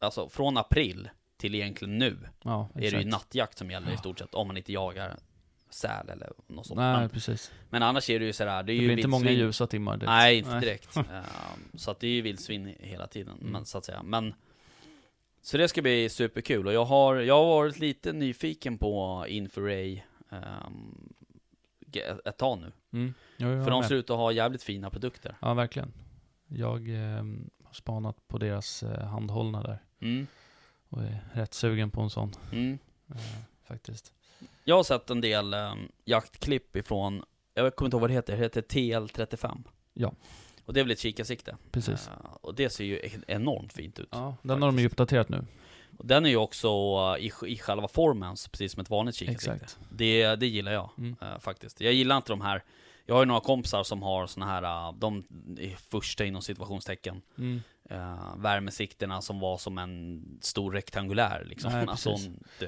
alltså 0.00 0.28
från 0.28 0.56
april 0.56 1.08
till 1.36 1.54
egentligen 1.54 1.98
nu 1.98 2.18
ja, 2.42 2.68
är 2.74 2.90
det 2.90 3.02
ju 3.02 3.04
nattjakt 3.04 3.58
som 3.58 3.70
gäller 3.70 3.92
i 3.92 3.96
stort 3.96 4.18
sett, 4.18 4.34
om 4.34 4.46
man 4.46 4.56
inte 4.56 4.72
jagar 4.72 5.16
säl 5.74 6.08
eller 6.08 6.32
något 6.46 6.66
sånt. 6.66 6.78
Nej, 6.80 7.00
Men, 7.00 7.08
precis. 7.08 7.52
men 7.70 7.82
annars 7.82 8.10
är 8.10 8.18
det 8.20 8.24
ju 8.26 8.32
sådär, 8.32 8.50
det 8.50 8.58
är 8.58 8.62
Det 8.64 8.72
ju 8.72 8.86
blir 8.86 8.96
inte 8.96 9.08
många 9.08 9.30
ljusa 9.30 9.66
timmar 9.66 9.96
direkt. 9.96 10.06
Nej, 10.10 10.38
inte 10.38 10.60
direkt. 10.60 10.96
Ehm, 10.96 11.04
så 11.74 11.90
att 11.90 12.00
det 12.00 12.06
är 12.06 12.10
ju 12.10 12.22
vildsvin 12.22 12.74
hela 12.80 13.06
tiden, 13.06 13.38
Mm. 13.40 13.52
men, 13.52 13.64
så 13.64 13.78
att 13.78 13.84
säga. 13.84 14.02
Men, 14.02 14.34
så 15.42 15.56
det 15.56 15.68
ska 15.68 15.82
bli 15.82 16.08
superkul. 16.08 16.66
Och 16.66 16.72
jag 16.72 16.84
har, 16.84 17.16
jag 17.16 17.34
har 17.34 17.46
varit 17.46 17.78
lite 17.78 18.12
nyfiken 18.12 18.78
på 18.78 19.24
Infraray 19.28 20.02
um, 20.30 21.12
ett 22.24 22.36
tag 22.38 22.58
nu. 22.60 22.72
Mm. 22.92 23.14
Jo, 23.36 23.46
För 23.64 23.70
de 23.70 23.80
med. 23.80 23.88
ser 23.88 23.94
ut 23.94 24.10
att 24.10 24.16
ha 24.16 24.32
jävligt 24.32 24.62
fina 24.62 24.90
produkter. 24.90 25.36
Ja, 25.40 25.54
verkligen. 25.54 25.92
Jag 26.48 26.88
eh, 26.88 27.24
har 27.64 27.72
spanat 27.72 28.28
på 28.28 28.38
deras 28.38 28.82
eh, 28.82 29.04
handhållna 29.06 29.62
där 29.62 29.78
Mm. 30.00 30.26
och 30.88 31.02
är 31.02 31.24
rätt 31.32 31.54
sugen 31.54 31.90
på 31.90 32.00
en 32.00 32.10
sån 32.10 32.32
Mm. 32.52 32.78
eh, 33.10 33.16
faktiskt. 33.68 34.12
Jag 34.64 34.76
har 34.76 34.82
sett 34.82 35.10
en 35.10 35.20
del 35.20 35.54
um, 35.54 35.88
jaktklipp 36.04 36.76
ifrån, 36.76 37.24
jag 37.54 37.76
kommer 37.76 37.86
inte 37.86 37.94
ihåg 37.94 38.00
vad 38.00 38.10
det 38.10 38.14
heter, 38.14 38.32
det 38.36 38.42
heter 38.42 38.62
TL35. 38.62 39.64
Ja. 39.94 40.12
Och 40.64 40.72
det 40.74 40.80
är 40.80 40.84
väl 40.84 40.90
ett 40.90 40.98
kikarsikte. 40.98 41.56
Precis. 41.70 42.08
Eh, 42.08 42.36
och 42.40 42.54
det 42.54 42.70
ser 42.70 42.84
ju 42.84 42.96
e- 42.98 43.10
enormt 43.26 43.72
fint 43.72 43.98
ut. 43.98 44.08
Ja, 44.10 44.36
den 44.42 44.62
har 44.62 44.68
de 44.68 44.78
ju 44.78 44.86
uppdaterat 44.86 45.28
nu. 45.28 45.44
Och 45.98 46.06
den 46.06 46.26
är 46.26 46.30
ju 46.30 46.36
också 46.36 46.68
uh, 47.14 47.18
i, 47.24 47.32
i 47.46 47.58
själva 47.58 47.88
formen, 47.88 48.36
så 48.36 48.50
precis 48.50 48.72
som 48.72 48.80
ett 48.82 48.90
vanligt 48.90 49.14
kikarsikte. 49.14 49.52
Exakt. 49.52 49.78
Det, 49.90 50.36
det 50.36 50.46
gillar 50.46 50.72
jag 50.72 50.90
Mm. 50.98 51.16
eh, 51.22 51.38
faktiskt. 51.38 51.80
Jag 51.80 51.92
gillar 51.92 52.16
inte 52.16 52.32
de 52.32 52.40
här, 52.40 52.62
jag 53.06 53.14
har 53.14 53.22
ju 53.22 53.26
några 53.26 53.40
kompisar 53.40 53.82
som 53.84 54.02
har 54.02 54.26
såna 54.26 54.46
här, 54.46 54.88
uh, 54.88 54.98
de 54.98 55.24
är 55.58 55.76
första 55.90 56.24
inom 56.24 56.42
situationstecken, 56.42 57.22
Mm. 57.38 57.62
Uh, 57.92 58.36
värmesikterna 58.36 59.20
som 59.20 59.40
var 59.40 59.58
som 59.58 59.78
en 59.78 60.24
stor 60.42 60.72
rektangulär 60.72 61.44
liksom. 61.44 61.72
Nej, 61.72 61.86
alltså. 61.88 62.16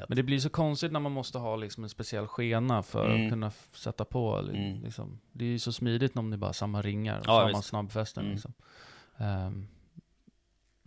Men 0.09 0.17
det 0.17 0.23
blir 0.23 0.39
så 0.41 0.49
konstigt 0.51 0.93
när 0.93 1.01
man 1.01 1.13
måste 1.13 1.39
ha 1.39 1.57
liksom 1.57 1.85
en 1.85 1.91
speciell 1.91 2.27
skena 2.27 2.83
för 2.83 3.11
Mm. 3.11 3.27
att 3.27 3.33
kunna 3.33 3.51
sätta 3.73 4.05
på. 4.05 4.39
Mm. 4.39 4.83
Liksom. 4.83 5.21
Det 5.33 5.45
är 5.45 5.49
ju 5.49 5.59
så 5.59 5.73
smidigt 5.73 6.17
om 6.17 6.31
det 6.31 6.37
är 6.37 6.39
bara 6.39 6.53
samma 6.53 6.83
ringar 6.83 7.19
och 7.19 7.25
Ja, 7.27 7.41
samma 7.41 7.49
visst. 7.59 7.69
snabbfästen. 7.69 8.23
Mm. 8.23 8.33
Liksom. 8.35 8.53
Ehm, 9.17 9.69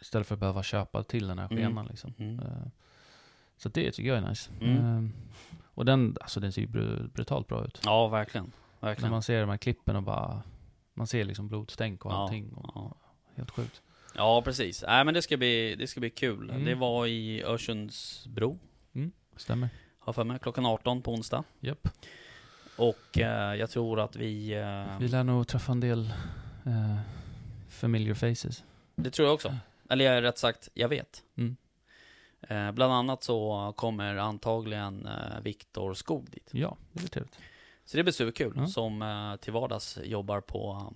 istället 0.02 0.28
för 0.28 0.36
att 0.36 0.40
behöva 0.40 0.64
köpa 0.64 1.04
till 1.04 1.28
den 1.28 1.40
här 1.40 1.52
Mm. 1.52 1.58
skenan. 1.64 1.86
Liksom. 1.86 2.14
Mm. 2.18 2.40
Ehm, 2.40 2.72
så 3.58 3.70
det 3.70 3.92
tycker 3.92 4.10
jag 4.10 4.18
är 4.18 4.30
nice. 4.30 4.52
Mm. 4.62 4.78
Ehm, 4.86 5.14
och 5.66 5.86
den, 5.86 6.18
alltså 6.22 6.40
den 6.40 6.52
ser 6.52 6.62
ju 6.62 6.68
bru- 6.68 7.08
brutalt 7.14 7.48
bra 7.48 7.66
ut. 7.66 7.82
Ja, 7.86 8.08
verkligen. 8.08 8.52
När 8.80 8.90
Verkligen. 8.90 9.12
man 9.12 9.22
ser 9.24 9.40
de 9.42 9.50
här 9.50 9.58
klippen 9.58 9.96
och 9.96 10.04
bara, 10.04 10.44
man 10.94 11.08
ser 11.08 11.26
liksom 11.26 11.48
blodstänk 11.48 12.06
och 12.06 12.12
Ja, 12.12 12.16
allting. 12.16 12.54
Och, 12.54 12.72
ja. 12.76 12.96
Helt 13.36 13.52
sjukt. 13.52 13.82
Ja, 14.18 14.42
precis. 14.42 14.84
Nej, 14.88 15.06
men 15.06 15.14
det 15.14 15.22
ska 15.22 15.38
bli, 15.38 15.76
det 15.76 15.88
ska 15.88 16.00
bli 16.00 16.10
kul. 16.10 16.50
Mm. 16.50 16.66
Det 16.66 16.76
var 16.76 17.08
i 17.08 17.44
Örsundsbro, 17.44 18.60
Stämmer. 19.36 19.70
har 20.00 20.14
för 20.14 20.24
mig, 20.24 20.40
klockan 20.40 20.66
18 20.66 21.02
på 21.02 21.12
onsdag. 21.14 21.44
Japp. 21.60 21.88
Och 22.78 23.18
eh, 23.20 23.56
jag 23.56 23.70
tror 23.70 24.00
att 24.00 24.16
vi... 24.16 24.54
Eh, 24.54 25.00
Vi 25.00 25.08
lär 25.08 25.24
nog 25.24 25.48
träffa 25.48 25.72
en 25.72 25.80
del 25.80 26.06
eh, 26.66 26.98
familiar 27.70 28.14
faces. 28.14 28.64
det 28.96 29.10
tror 29.12 29.28
jag 29.28 29.34
också. 29.36 29.56
Eller 29.90 30.06
jag 30.06 30.16
är 30.16 30.22
rätt 30.22 30.38
sagt, 30.38 30.70
jag 30.74 30.90
vet. 30.90 31.24
Mm. 31.38 31.58
Eh, 32.42 32.72
bland 32.72 32.94
annat 32.94 33.24
så 33.24 33.74
kommer 33.78 34.16
antagligen 34.16 35.06
eh, 35.06 35.40
Viktor 35.44 35.94
Skog 35.94 36.30
dit. 36.32 36.50
Ja, 36.52 36.78
det 36.92 37.00
blir 37.00 37.10
trevligt. 37.10 37.40
Så 37.86 37.98
det 37.98 38.04
blir 38.04 38.14
superkul, 38.14 38.54
Ja. 38.56 38.68
som 38.68 39.02
eh, 39.02 39.36
till 39.36 39.54
vardags 39.54 40.00
jobbar 40.04 40.42
på, 40.42 40.94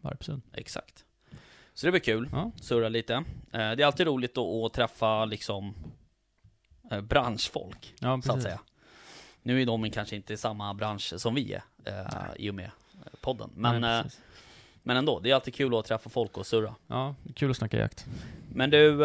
Varpsund. 0.00 0.42
eh, 0.52 0.58
exakt. 0.58 1.04
Så 1.74 1.86
det 1.86 1.90
blir 1.90 2.00
kul, 2.00 2.28
Ja, 2.32 2.50
surra 2.56 2.88
lite. 2.88 3.14
Eh, 3.14 3.22
det 3.52 3.58
är 3.58 3.84
alltid 3.84 4.06
roligt 4.06 4.38
att, 4.38 4.46
att 4.46 4.72
träffa 4.72 5.24
liksom 5.24 5.74
eh, 6.90 7.00
branschfolk, 7.00 7.94
ja 8.00 8.22
så 8.22 8.32
att 8.32 8.42
säga. 8.42 8.60
Nu 9.42 9.62
är 9.62 9.66
de 9.66 9.90
kanske 9.90 10.16
inte 10.16 10.32
i 10.32 10.36
samma 10.36 10.74
bransch 10.74 11.14
som 11.16 11.34
vi 11.34 11.52
är, 11.52 11.62
eh, 11.84 12.04
i 12.36 12.50
och 12.50 12.54
med 12.54 12.64
eh, 12.64 13.12
podden. 13.20 13.50
Men, 13.54 13.80
Nej, 13.80 14.04
men 14.82 14.96
ändå, 14.96 15.20
det 15.20 15.30
är 15.30 15.34
alltid 15.34 15.54
kul 15.54 15.74
att 15.74 15.84
träffa 15.84 16.10
folk 16.10 16.38
och 16.38 16.46
surra. 16.46 16.74
Ja, 16.86 17.14
kul 17.34 17.50
att 17.50 17.56
snacka 17.56 17.78
jakt. 17.78 18.06
Men 18.54 18.70
du, 18.70 18.96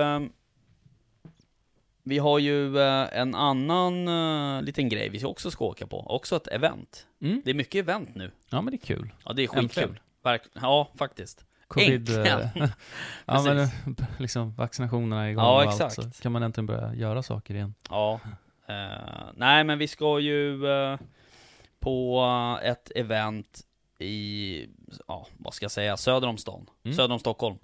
vi 2.04 2.18
har 2.18 2.40
ju 2.40 2.80
en 2.80 3.36
annan 3.36 4.66
liten 4.66 4.90
grej 4.90 5.10
vi 5.10 5.24
också 5.26 5.52
ska 5.52 5.66
åka 5.66 5.88
på, 5.88 6.00
också 6.00 6.36
ett 6.36 6.48
event. 6.48 7.08
Mm. 7.22 7.42
Det 7.46 7.52
är 7.52 7.56
mycket 7.56 7.80
event 7.80 8.16
nu. 8.16 8.32
Ja, 8.50 8.62
men 8.62 8.72
det 8.72 8.76
är 8.76 8.86
kul. 8.86 9.14
Ja, 9.26 9.34
det 9.34 9.44
är 9.44 9.48
skitkul. 9.48 10.00
Ja, 10.54 10.92
faktiskt. 10.96 11.47
Covid... 11.68 12.10
Äntligen. 12.10 12.40
eh, 12.40 12.70
ja, 13.26 13.44
men 13.46 13.68
liksom 14.20 14.54
vaccinationerna 14.56 15.26
är 15.26 15.30
igång 15.30 15.44
Ja, 15.44 15.56
och 15.56 15.64
exakt. 15.64 16.00
allt, 16.00 16.16
så 16.16 16.22
kan 16.22 16.32
man 16.32 16.44
äntligen 16.44 16.66
börja 16.66 16.94
göra 16.94 17.24
saker 17.24 17.54
igen. 17.56 17.74
Ja. 17.90 18.20
Eh, 18.68 19.30
nej, 19.36 19.64
men 19.64 19.78
vi 19.78 19.88
ska 19.88 20.20
ju 20.20 20.68
eh, 20.68 21.00
på 21.80 22.26
ett 22.64 22.92
event 22.96 23.62
i, 24.00 24.66
ja, 25.08 25.28
vad 25.38 25.54
ska 25.54 25.64
jag 25.64 25.72
säga, 25.72 25.98
söder 25.98 26.28
om 26.28 26.38
stan. 26.38 26.70
Mm. 26.84 26.96
Söder 26.98 27.14
om 27.14 27.20
Stockholm. 27.20 27.58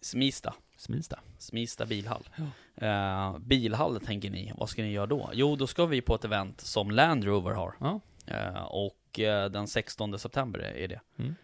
Smista. 0.00 0.54
Smista. 0.76 1.18
Smista 1.38 1.86
bilhall. 1.86 2.28
Eh, 2.74 3.38
bilhall 3.38 4.00
tänker 4.00 4.30
ni, 4.30 4.52
vad 4.56 4.68
ska 4.68 4.82
ni 4.82 4.90
göra 4.92 5.06
då? 5.06 5.30
Jo, 5.32 5.56
då 5.56 5.66
ska 5.66 5.86
vi 5.86 6.00
på 6.00 6.14
ett 6.14 6.24
event 6.24 6.60
som 6.60 6.90
Land 6.90 7.24
Rover 7.24 7.50
har. 7.50 7.74
Ja. 7.80 8.00
Eh, 8.26 8.62
och 8.62 9.20
eh, 9.20 9.50
den 9.50 9.66
16 9.68 10.18
september 10.18 10.58
är 10.58 10.88
det. 10.88 11.00
Mm. 11.18 11.34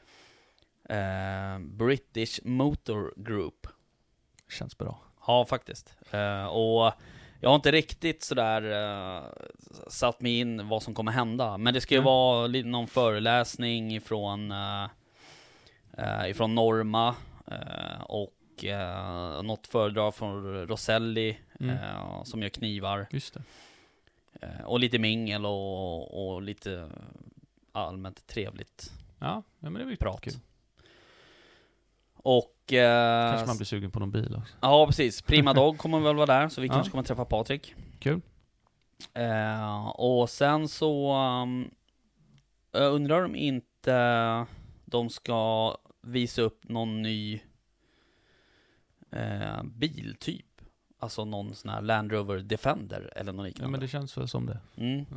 Eh, 0.89 1.59
British 1.59 2.41
Motor 2.45 3.13
Group. 3.17 3.67
Känns 4.51 4.79
bra. 4.79 4.99
Ja, 5.27 5.45
faktiskt. 5.45 5.95
Eh, 6.11 6.45
och 6.47 6.93
jag 7.41 7.49
har 7.51 7.55
inte 7.55 7.73
riktigt 7.73 8.23
sådär 8.23 8.63
uh, 8.63 9.25
satt 9.89 10.21
mig 10.21 10.39
in 10.39 10.69
vad 10.69 10.83
som 10.83 10.95
kommer 10.95 11.13
hända. 11.13 11.59
Men 11.59 11.75
det 11.75 11.81
ska 11.81 11.95
ju 11.95 11.99
Mm. 11.99 12.05
vara 12.07 12.47
någon 12.47 12.87
föreläsning 12.89 13.95
ifrån, 13.95 14.53
uh, 14.53 14.89
uh, 15.99 16.31
ifrån 16.31 16.55
Norma 16.55 17.15
uh, 17.53 18.03
och 18.03 18.65
uh, 18.65 19.43
något 19.43 19.67
föredrag 19.67 20.15
från 20.15 20.67
Roselli 20.67 21.39
Mm. 21.61 21.77
eh, 21.77 22.23
som 22.25 22.43
gör 22.43 22.49
knivar. 22.49 23.07
Just 23.11 23.35
det. 23.35 23.43
Eh, 24.47 24.65
och 24.65 24.81
lite 24.81 24.99
mingel 24.99 25.47
och, 25.47 26.27
och 26.35 26.43
lite 26.43 26.91
allmänt 27.73 28.27
trevligt 28.27 28.93
Ja, 29.19 29.43
ja 29.61 29.71
men 29.71 29.75
det 29.75 29.85
blir 29.85 29.97
prat. 29.97 30.21
kul. 30.21 30.33
Och... 32.23 32.73
eh, 32.73 33.31
Kanske 33.31 33.47
man 33.47 33.57
blir 33.57 33.65
sugen 33.67 33.91
på 33.91 34.01
någon 34.01 34.11
bil 34.11 34.35
också. 34.39 34.55
Ja, 34.61 34.87
precis. 34.87 35.23
Prima 35.23 35.53
Dog 35.55 35.79
kommer 35.79 36.01
väl 36.01 36.17
vara 36.17 36.27
där, 36.27 36.49
så 36.49 36.61
vi 36.61 36.67
Ja. 36.67 36.73
kanske 36.75 36.91
kommer 36.91 37.05
träffa 37.05 37.25
Patrik. 37.25 37.75
Kul. 37.99 38.21
Eh, 39.15 39.87
och 39.89 40.31
sen 40.31 40.69
så 40.69 41.17
um, 41.43 41.71
jag 42.73 42.93
undrar 42.93 43.25
om 43.25 43.35
inte 43.37 44.47
de 44.85 45.11
ska 45.11 45.77
visa 46.03 46.43
upp 46.43 46.69
någon 46.69 47.03
ny 47.03 47.41
eh, 49.11 49.63
biltyp. 49.65 50.47
Alltså 50.99 51.25
någon 51.25 51.55
sån 51.55 51.71
här 51.71 51.81
Land 51.83 52.13
Rover 52.13 52.39
Defender 52.39 53.13
eller 53.17 53.33
något 53.33 53.45
Ja, 53.45 53.49
liknande. 53.49 53.71
men 53.71 53.81
det 53.81 53.89
känns 53.89 54.17
väl 54.19 54.29
som 54.29 54.47
det. 54.47 54.59
mm. 54.77 55.07
Ja. 55.11 55.17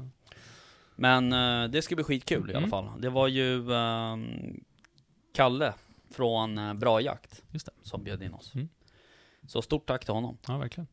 Men 0.96 1.34
eh, 1.34 1.70
det 1.70 1.82
ska 1.82 1.96
bli 1.96 2.04
skitkul 2.04 2.50
i 2.50 2.54
alla 2.54 2.58
Mm. 2.58 2.70
fall. 2.70 2.90
Det 3.02 3.10
var 3.10 3.28
ju 3.28 3.74
ehm, 3.74 4.64
Kalle 5.34 5.74
från 6.16 6.58
eh, 6.58 6.74
Bra 6.74 7.02
Jakt 7.02 7.44
Just 7.52 7.66
det. 7.66 7.72
som 7.82 8.04
bjöd 8.04 8.24
in 8.24 8.34
oss. 8.34 8.56
Mm. 8.56 8.70
Så 9.48 9.62
stort 9.62 9.86
tack 9.88 10.06
till 10.06 10.14
honom. 10.14 10.38
Ja, 10.48 10.58
verkligen. 10.58 10.88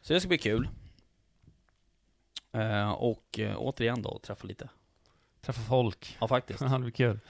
Så 0.00 0.12
det 0.12 0.20
ska 0.20 0.28
bli 0.28 0.38
kul. 0.38 0.68
Eh, 2.52 2.90
och 2.90 3.38
eh, 3.38 3.56
återigen 3.58 4.02
då, 4.02 4.18
träffa 4.18 4.46
lite 4.46 4.68
träffa 5.44 5.60
folk. 5.62 6.16
Ja, 6.20 6.28
faktiskt. 6.28 6.60
Ja, 6.62 6.68
det 6.68 6.78
blir 6.78 6.90
kul. 6.90 7.20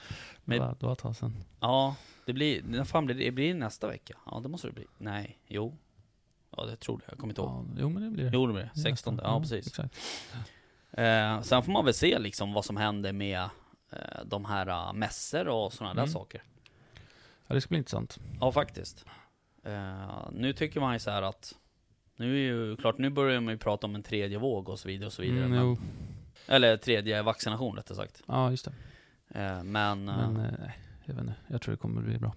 Men-. 0.43 0.75
Det 0.79 0.85
var 0.85 0.93
ett 0.93 0.99
tag 0.99 1.15
sedan. 1.15 1.43
Ja, 1.59 1.95
det 2.25 2.33
blir, 2.33 2.63
när 2.63 2.83
fan 2.83 3.05
blir 3.05 3.15
det? 3.15 3.31
Blir 3.31 3.47
det 3.53 3.59
nästa 3.59 3.87
vecka? 3.87 4.17
Ja, 4.25 4.39
det 4.43 4.49
måste 4.49 4.67
det 4.67 4.73
bli. 4.73 4.85
Nej, 4.97 5.39
jo. 5.47 5.77
Ja, 6.57 6.65
det 6.65 6.75
tror 6.75 7.01
jag. 7.05 7.11
Jag 7.11 7.19
kommer 7.19 7.31
inte 7.31 7.41
ihåg. 7.41 7.49
Ja, 7.49 7.75
jo 7.79 7.89
men 7.89 8.03
det 8.03 8.09
blir 8.09 8.23
det. 8.23 8.31
Jo, 8.33 8.47
det 8.47 8.53
blir 8.53 8.63
det. 8.63 8.71
Det 8.73 8.79
är 8.79 8.83
16. 8.83 9.15
nästan. 9.15 9.31
Ja, 9.33 9.39
precis. 9.39 9.67
Exakt. 9.67 9.95
Eh, 10.91 11.41
sen 11.41 11.63
får 11.63 11.71
man 11.71 11.85
väl 11.85 11.93
se 11.93 12.19
liksom 12.19 12.53
vad 12.53 12.65
som 12.65 12.77
händer 12.77 13.13
med 13.13 13.49
eh, 13.91 14.25
de 14.25 14.45
här 14.45 14.69
uh, 14.69 14.93
mässor 14.93 15.47
och 15.47 15.73
sådana 15.73 15.93
där 15.93 16.01
Mm. 16.01 16.13
saker. 16.13 16.43
Ja, 17.47 17.55
det 17.55 17.61
ska 17.61 17.69
bli 17.69 17.77
intressant. 17.77 18.19
Ja, 18.39 18.51
faktiskt. 18.51 19.05
Eh, 19.63 20.29
nu 20.31 20.53
tycker 20.53 20.79
man 20.79 20.93
ju 20.93 20.99
så 20.99 21.11
här 21.11 21.21
att 21.21 21.53
nu 22.15 22.33
är 22.35 22.39
ju 22.39 22.75
klart, 22.77 22.97
nu 22.97 23.09
börjar 23.09 23.39
man 23.41 23.53
ju 23.53 23.57
prata 23.57 23.87
om 23.87 23.95
en 23.95 24.03
tredje 24.03 24.37
våg 24.37 24.69
och 24.69 24.79
så 24.79 24.87
vidare 24.87 25.07
och 25.07 25.13
så 25.13 25.21
vidare. 25.21 25.45
Mm, 25.45 25.67
men, 25.67 25.77
eller 26.47 26.77
tredje 26.77 27.21
vaccination 27.21 27.75
rättare 27.75 27.95
sagt. 27.95 28.23
Ja, 28.27 28.51
just 28.51 28.65
det. 28.65 28.73
Eh, 29.39 29.63
men 29.63 30.09
eh, 30.09 30.29
Men, 30.29 30.33
nej, 30.59 30.79
jag 31.05 31.13
vet 31.13 31.21
inte. 31.21 31.35
Jag 31.47 31.61
tror 31.61 31.71
det 31.71 31.77
kommer 31.77 32.01
bli 32.01 32.17
bra. 32.17 32.35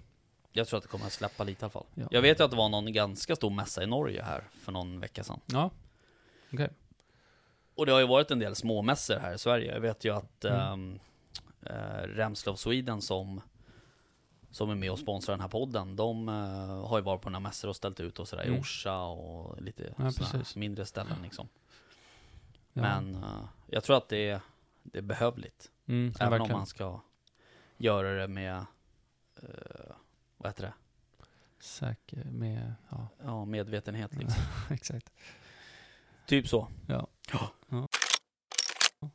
jag 0.53 0.69
tror 0.69 0.77
att 0.79 0.83
det 0.85 0.89
kommer 0.89 1.07
att 1.07 1.13
släppa 1.13 1.45
lite 1.45 1.61
i 1.61 1.65
alla 1.65 1.71
fall. 1.71 1.87
Ja. 1.95 2.09
Jag 2.11 2.23
vet 2.23 2.41
ju 2.41 2.45
att 2.45 2.51
det 2.51 2.57
var 2.57 2.69
någon 2.69 2.93
ganska 2.93 3.37
stor 3.37 3.51
mässa 3.51 3.83
i 3.83 3.87
Norge 3.87 4.23
här 4.23 4.45
för 4.53 4.73
någon 4.73 5.01
vecka 5.01 5.25
sedan. 5.25 5.41
Ja. 5.47 5.71
Okej. 6.53 6.69
Och 7.75 7.87
det 7.87 7.93
har 7.93 8.01
ju 8.01 8.07
varit 8.07 8.31
en 8.31 8.39
del 8.39 8.55
småmässor 8.55 9.19
här 9.19 9.35
i 9.35 9.39
Sverige. 9.39 9.75
Jag 9.75 9.81
vet 9.81 10.05
ju 10.05 10.15
att 10.15 10.45
Mm. 10.45 10.99
äh, 11.63 11.73
Remslov 12.03 12.55
Sweden 12.55 13.01
som, 13.03 13.41
som 14.51 14.71
är 14.71 14.75
med 14.75 14.91
och 14.91 14.99
sponsrar 14.99 15.33
den 15.33 15.41
här 15.41 15.49
podden, 15.49 15.97
de 15.97 16.29
eh, 16.29 16.87
har 16.89 16.99
ju 16.99 17.05
varit 17.05 17.23
på 17.23 17.31
några 17.31 17.41
mässor 17.41 17.69
och 17.69 17.77
ställt 17.77 18.01
ut 18.01 18.19
och 18.19 18.29
sådär 18.29 18.43
i 18.45 18.47
Mm. 18.49 18.61
Orsa 18.61 19.03
och 19.03 19.63
lite 19.63 19.95
Ja, 19.99 20.11
mindre 20.57 20.87
ställen 20.87 21.23
liksom. 21.23 21.49
Ja. 22.73 22.83
Men 22.83 23.15
eh, 23.15 23.45
jag 23.67 23.85
tror 23.85 23.97
att 23.97 24.09
det 24.09 24.29
är, 24.31 24.41
det 24.83 24.99
är 24.99 25.03
behövligt. 25.03 25.71
mm, 25.87 26.15
även 26.21 26.33
om 26.33 26.39
verkligen. 26.39 26.59
man 26.59 26.67
ska 26.67 27.01
göra 27.77 28.09
det 28.21 28.29
med, 28.29 28.57
eh, 29.43 29.93
vad 30.37 30.49
heter 30.51 30.63
det? 30.63 30.73
Säker 31.61 32.25
med, 32.25 32.75
ja, 32.91 33.09
Ja, 33.25 33.45
medvetenhet 33.45 34.15
liksom. 34.15 34.43
exakt. 34.71 35.11
Typ 36.27 36.49
så. 36.49 36.69
Ja. 36.89 37.07
Ja. 37.33 37.89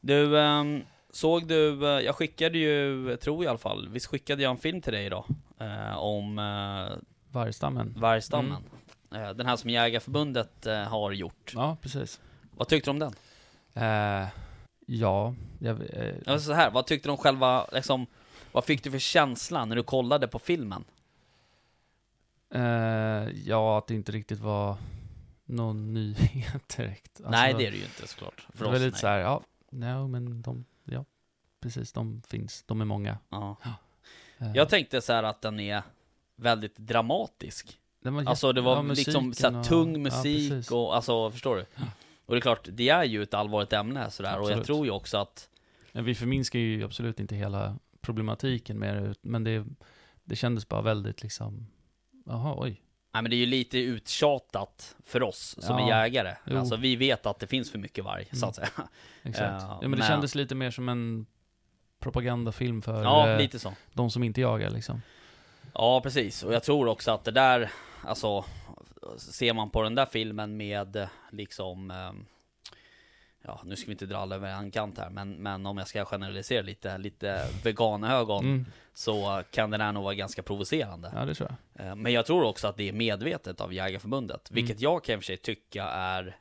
Du, 0.02 0.40
ehm, 0.40 0.84
såg 1.14 1.48
du, 1.48 1.86
eh, 1.88 2.00
jag 2.06 2.16
skickade 2.16 2.58
ju, 2.58 3.18
tror 3.18 3.36
jag 3.38 3.44
i 3.44 3.48
alla 3.48 3.58
fall, 3.58 3.88
visst 3.90 4.06
skickade 4.06 4.44
jag 4.44 4.50
en 4.52 4.58
film 4.58 4.82
till 4.82 4.94
dig 4.94 5.06
idag? 5.06 5.26
Eh, 5.60 5.98
om 5.98 6.40
eh, 6.40 6.98
Vargstammen. 7.32 7.94
vargstammen. 7.98 8.64
Eh, 9.16 9.30
den 9.30 9.46
här 9.46 9.56
som 9.56 9.70
Jägarförbundet 9.70 10.66
eh, 10.66 10.84
har 10.84 11.12
gjort. 11.12 11.52
Ja, 11.56 11.78
precis. 11.82 12.22
Vad 12.58 12.68
tyckte 12.68 12.90
du 12.90 12.92
om 12.92 13.00
den? 13.00 13.14
Eh, 13.74 14.28
ja, 14.86 15.36
jag, 15.60 15.82
eh, 15.90 16.16
Jag 16.26 16.42
så 16.42 16.54
här, 16.54 16.72
vad 16.72 16.86
tyckte 16.88 17.08
du 17.08 17.12
om 17.12 17.18
själva, 17.18 17.68
liksom, 17.72 18.06
vad 18.52 18.66
fick 18.66 18.84
du 18.84 18.92
för 18.92 19.00
känsla 19.00 19.66
när 19.66 19.76
du 19.76 19.84
kollade 19.84 20.28
på 20.28 20.40
filmen? 20.40 20.84
eh, 22.54 23.30
ja, 23.46 23.78
att 23.78 23.88
det 23.88 23.94
inte 23.96 24.12
riktigt 24.12 24.40
var 24.40 24.78
någon 25.46 25.94
nyhet 25.94 26.78
direkt. 26.78 27.12
Alltså, 27.18 27.32
nej, 27.32 27.54
det 27.58 27.68
är 27.68 27.72
det 27.72 27.78
ju 27.78 27.84
inte 27.84 28.08
såklart. 28.08 28.48
Det 28.52 28.58
För 28.58 28.66
var 28.66 28.74
oss, 28.74 28.80
lite 28.80 28.92
nej. 28.92 29.00
så 29.00 29.08
här, 29.08 29.20
ja, 29.20 29.42
no, 29.72 30.08
men 30.08 30.42
de, 30.42 30.66
ja, 30.86 31.06
precis, 31.60 31.94
de 31.94 32.22
finns, 32.28 32.64
de 32.64 32.82
är 32.82 32.86
många. 32.86 33.18
Ja. 33.30 33.58
Eh, 34.38 34.52
Jag 34.56 34.70
tänkte 34.70 35.02
så 35.02 35.14
här 35.14 35.24
att 35.24 35.42
den 35.42 35.60
är 35.60 35.84
väldigt 36.36 36.78
dramatisk. 36.78 37.80
den 38.00 38.14
var 38.16 38.24
Alltså 38.26 38.54
det 38.54 38.62
var 38.62 38.76
ja, 38.76 38.82
liksom 38.82 39.34
så 39.34 39.50
här, 39.52 39.64
tung 39.64 39.92
ja, 39.92 39.98
musik 39.98 40.52
precis. 40.52 40.72
och 40.72 40.96
alltså, 40.96 41.32
förstår 41.32 41.56
du? 41.56 41.66
Och 42.26 42.36
det 42.36 42.40
är 42.40 42.42
klart, 42.42 42.68
det 42.72 42.90
är 42.90 43.04
ju 43.04 43.24
ett 43.24 43.34
allvarligt 43.34 43.74
ämne 43.74 44.12
sådär 44.12 44.40
och 44.40 44.52
jag 44.52 44.66
tror 44.66 44.86
ju 44.86 44.92
också 44.92 45.18
att 45.18 45.50
Men 45.92 46.06
vi 46.06 46.16
förminskar 46.16 46.60
ju 46.60 46.84
absolut 46.84 47.20
inte 47.20 47.36
hela 47.36 47.80
problematiken 48.02 48.80
med 48.80 49.04
det, 49.04 49.16
men 49.22 49.44
det, 49.44 49.66
det 50.24 50.36
kändes 50.36 50.68
bara 50.68 50.82
väldigt 50.82 51.24
liksom, 51.24 51.68
jaha, 52.26 52.56
oj. 52.58 52.82
Nej 53.14 53.22
men 53.24 53.30
det 53.30 53.36
är 53.36 53.38
ju 53.38 53.46
lite 53.46 53.78
uttjatat 53.80 54.96
för 55.06 55.24
oss 55.24 55.56
som 55.60 55.80
Ja, 55.80 55.86
är 55.96 56.06
jägare. 56.06 56.36
jo. 56.46 56.58
Alltså 56.60 56.76
vi 56.76 56.96
vet 56.96 57.26
att 57.26 57.40
det 57.40 57.48
finns 57.48 57.72
för 57.72 57.80
mycket 57.80 58.04
varg, 58.04 58.26
så 58.32 58.36
Mm. 58.36 58.50
att 58.50 58.56
säga. 58.56 58.70
Exakt. 59.24 59.62
Ja, 59.64 59.68
ja, 59.68 59.78
men 59.82 59.92
det 59.92 59.98
men- 59.98 60.08
kändes 60.08 60.36
lite 60.36 60.56
mer 60.56 60.72
som 60.72 60.90
en 60.90 61.26
propagandafilm 62.00 62.82
för 62.82 63.04
Ja, 63.04 63.30
eh, 63.30 63.38
lite 63.38 63.60
så. 63.60 63.74
de 63.94 64.10
som 64.10 64.24
inte 64.24 64.42
jagar 64.42 64.70
liksom. 64.70 65.02
Ja, 65.74 66.02
precis. 66.02 66.44
Och 66.44 66.54
jag 66.54 66.64
tror 66.64 66.88
också 66.88 67.12
att 67.12 67.24
det 67.24 67.32
där, 67.32 67.72
alltså, 68.04 68.46
ser 69.18 69.54
man 69.54 69.70
på 69.70 69.82
den 69.84 69.96
där 69.96 70.06
filmen 70.06 70.58
med 70.58 71.08
liksom, 71.32 71.92
ehm, 71.92 72.26
ja, 73.44 73.62
nu 73.66 73.76
ska 73.76 73.86
vi 73.86 73.92
inte 73.92 74.06
dra 74.06 74.18
alla 74.18 74.36
över 74.36 74.50
en 74.50 74.72
kant 74.72 74.98
här, 74.98 75.10
men, 75.10 75.32
men 75.36 75.66
om 75.66 75.78
jag 75.78 75.88
ska 75.88 76.06
generalisera 76.06 76.62
lite, 76.62 76.98
lite 76.98 77.48
veganögon, 77.64 78.46
Mm. 78.46 78.66
så 78.94 79.44
kan 79.52 79.70
den 79.70 79.82
här 79.82 79.92
nog 79.92 80.04
vara 80.04 80.14
ganska 80.14 80.44
provocerande. 80.44 81.12
Ja, 81.16 81.26
det 81.26 81.34
tror 81.36 81.56
jag. 81.74 81.86
Eh, 81.88 81.96
Men 81.96 82.14
jag 82.14 82.26
tror 82.26 82.44
också 82.44 82.68
att 82.68 82.78
det 82.78 82.90
är 82.90 82.94
medvetet 82.94 83.62
av 83.62 83.74
Jägarförbundet, 83.74 84.50
Mm. 84.50 84.56
vilket 84.56 84.82
jag 84.82 85.04
kan 85.04 85.14
i 85.14 85.18
och 85.18 85.22
för 85.22 85.26
sig 85.26 85.38
tycka 85.38 85.84
är 85.86 86.38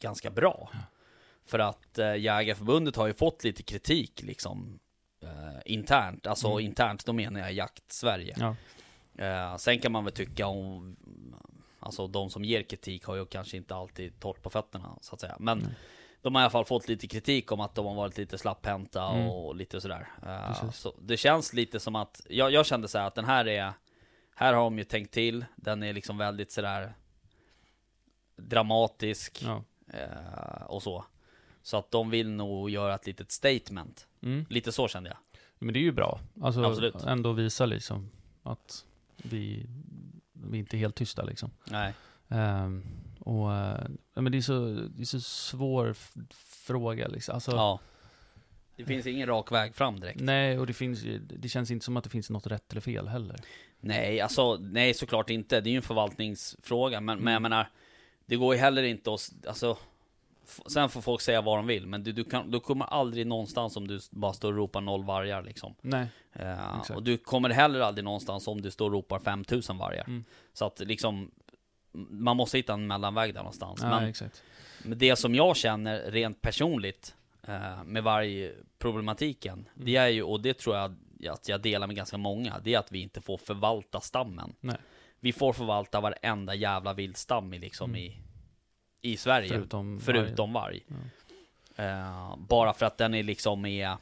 ganska 0.00 0.30
bra. 0.30 0.70
För 1.46 1.58
att 1.58 1.98
eh, 1.98 2.16
Jägarförbundet 2.16 2.96
har 2.96 3.06
ju 3.06 3.14
fått 3.14 3.44
lite 3.44 3.62
kritik 3.62 4.22
liksom 4.22 4.78
eh, 5.22 5.60
internt, 5.64 6.26
alltså 6.26 6.48
Mm. 6.48 6.64
internt, 6.64 7.06
då 7.06 7.12
menar 7.12 7.40
jag 7.40 7.52
jakt-Sverige. 7.52 8.36
Ja. 8.38 8.56
Eh, 9.24 9.56
sen 9.56 9.78
kan 9.78 9.92
man 9.92 10.04
väl 10.04 10.12
tycka 10.14 10.46
om, 10.46 10.96
alltså 11.80 12.06
de 12.06 12.30
som 12.30 12.44
ger 12.44 12.62
kritik 12.62 13.04
har 13.04 13.16
ju 13.16 13.26
kanske 13.26 13.56
inte 13.56 13.74
alltid 13.74 14.20
torrt 14.20 14.42
på 14.42 14.50
fötterna 14.50 14.98
så 15.00 15.14
att 15.14 15.20
säga. 15.20 15.36
Men 15.40 15.58
Mm. 15.58 15.70
De 16.22 16.34
har 16.34 16.42
i 16.42 16.44
alla 16.44 16.50
fall 16.50 16.64
fått 16.64 16.88
lite 16.88 17.06
kritik 17.06 17.52
om 17.52 17.60
att 17.60 17.74
de 17.74 17.86
har 17.86 17.94
varit 17.94 18.18
lite 18.18 18.38
slapphänta 18.38 19.04
Mm. 19.04 19.28
och 19.28 19.56
lite 19.56 19.80
sådär. 19.80 20.08
Precis. 20.22 20.80
så 20.80 20.94
det 21.02 21.16
känns 21.16 21.52
lite 21.52 21.80
som 21.80 21.96
att, 21.96 22.20
jag, 22.28 22.52
jag 22.52 22.66
kände 22.66 22.88
så 22.88 22.98
här 22.98 23.06
att 23.06 23.14
den 23.14 23.24
här 23.24 23.48
är, 23.48 23.72
här 24.34 24.52
har 24.54 24.62
de 24.62 24.78
ju 24.78 24.84
tänkt 24.84 25.14
till, 25.14 25.44
den 25.56 25.82
är 25.82 25.92
liksom 25.92 26.18
väldigt 26.18 26.52
sådär 26.52 26.94
dramatisk 28.36 29.42
Ja. 29.44 29.62
eh, 29.92 30.62
och 30.66 30.82
så. 30.82 31.04
Så 31.62 31.76
att 31.76 31.90
de 31.90 32.10
vill 32.10 32.30
nog 32.30 32.70
göra 32.70 32.94
ett 32.94 33.06
litet 33.06 33.30
statement. 33.30 34.06
Mm. 34.22 34.46
Lite 34.50 34.72
så 34.72 34.88
kände 34.88 35.10
jag. 35.10 35.18
Men 35.58 35.72
det 35.74 35.78
är 35.80 35.82
ju 35.82 35.92
bra. 35.92 36.20
Alltså 36.42 36.64
Absolut. 36.64 36.94
ändå 36.94 37.32
visa 37.32 37.66
liksom 37.66 38.10
att 38.42 38.84
vi, 39.16 39.66
vi 40.32 40.58
inte 40.58 40.76
är 40.76 40.78
helt 40.78 40.94
tysta 40.96 41.22
liksom. 41.24 41.50
Nej. 41.64 41.94
Ehm, 42.28 42.82
och, 43.20 43.52
eh, 43.54 43.86
men 44.14 44.32
det 44.32 44.38
är 44.38 44.42
så, 44.42 44.64
det 44.90 45.02
är 45.02 45.06
så 45.06 45.20
svår 45.20 45.94
fråga 46.66 47.08
liksom. 47.08 47.34
Alltså, 47.34 47.50
Ja. 47.50 47.78
Det 48.76 48.84
finns 48.86 49.06
ingen 49.06 49.26
rak 49.28 49.52
väg 49.52 49.74
fram 49.74 50.00
direkt. 50.00 50.20
Nej, 50.20 50.58
och 50.58 50.66
det 50.66 50.72
finns 50.72 51.04
det 51.20 51.48
känns 51.48 51.70
inte 51.70 51.84
som 51.84 51.96
att 51.96 52.04
det 52.04 52.10
finns 52.10 52.30
något 52.30 52.46
rätt 52.46 52.70
eller 52.70 52.80
fel 52.80 53.08
heller. 53.08 53.36
Nej, 53.80 54.20
alltså 54.20 54.56
nej 54.56 54.94
såklart 54.94 55.30
inte. 55.30 55.60
Det 55.60 55.68
är 55.68 55.72
ju 55.72 55.76
en 55.76 55.82
förvaltningsfråga, 55.82 57.00
men, 57.00 57.18
men 57.18 57.32
jag 57.32 57.40
Mm. 57.40 57.50
menar, 57.52 57.70
det 58.26 58.36
går 58.36 58.54
ju 58.54 58.60
heller 58.60 58.82
inte 58.82 59.14
att, 59.14 59.32
alltså, 59.48 59.76
sen 60.66 60.88
får 60.88 61.00
folk 61.00 61.20
säga 61.20 61.40
vad 61.40 61.58
de 61.58 61.66
vill, 61.66 61.86
men 61.86 62.02
du, 62.04 62.12
du, 62.12 62.24
kan, 62.24 62.50
du 62.50 62.60
kommer 62.60 62.84
aldrig 62.84 63.26
någonstans 63.26 63.76
om 63.76 63.88
du 63.88 63.98
bara 64.10 64.32
står 64.32 64.52
och 64.52 64.58
ropar 64.58 64.80
noll 64.80 65.04
vargar 65.04 65.42
liksom. 65.42 65.74
Nej. 65.82 66.06
Exakt. 66.32 66.90
och 66.90 67.02
du 67.02 67.16
kommer 67.18 67.50
heller 67.50 67.80
aldrig 67.80 68.04
någonstans 68.04 68.48
om 68.48 68.60
du 68.62 68.70
står 68.70 68.86
och 68.86 68.92
ropar 68.92 69.18
5000 69.18 69.78
vargar. 69.78 70.04
Mm. 70.04 70.24
Så 70.52 70.64
att 70.66 70.80
liksom, 70.80 71.30
man 71.92 72.36
måste 72.36 72.56
hitta 72.56 72.72
en 72.72 72.86
mellanväg 72.86 73.34
där 73.34 73.40
någonstans. 73.40 73.80
Ja, 73.82 73.88
men, 73.88 74.08
exakt. 74.08 74.42
men 74.84 74.98
det 74.98 75.16
som 75.16 75.34
jag 75.34 75.56
känner 75.56 76.10
rent 76.10 76.40
personligt 76.42 77.14
eh, 77.42 77.84
med 77.84 78.02
vargproblematiken, 78.02 79.52
Mm. 79.54 79.68
det 79.86 79.96
är 79.96 80.08
ju, 80.08 80.22
och 80.22 80.40
det 80.40 80.58
tror 80.58 80.76
jag 80.76 80.94
att 81.30 81.48
jag 81.48 81.60
delar 81.60 81.86
med 81.86 81.96
ganska 81.96 82.16
många, 82.18 82.58
det 82.64 82.74
är 82.74 82.78
att 82.78 82.92
vi 82.92 83.00
inte 83.00 83.20
får 83.20 83.36
förvalta 83.36 84.00
stammen. 84.00 84.52
Nej. 84.60 84.76
Vi 85.20 85.32
får 85.32 85.52
förvalta 85.52 86.00
varenda 86.00 86.54
jävla 86.54 86.92
vildstam 86.94 87.54
i, 87.54 87.58
liksom 87.58 87.90
Mm. 87.90 88.00
i, 88.02 88.16
i 89.00 89.16
Sverige. 89.16 89.48
Förutom, 89.48 90.00
förutom 90.00 90.52
varg. 90.52 90.80
Eh, 91.76 92.36
bara 92.38 92.72
för 92.72 92.86
att 92.86 92.98
den 92.98 93.14
är 93.14 93.22
liksom 93.22 93.66
är 93.66 93.96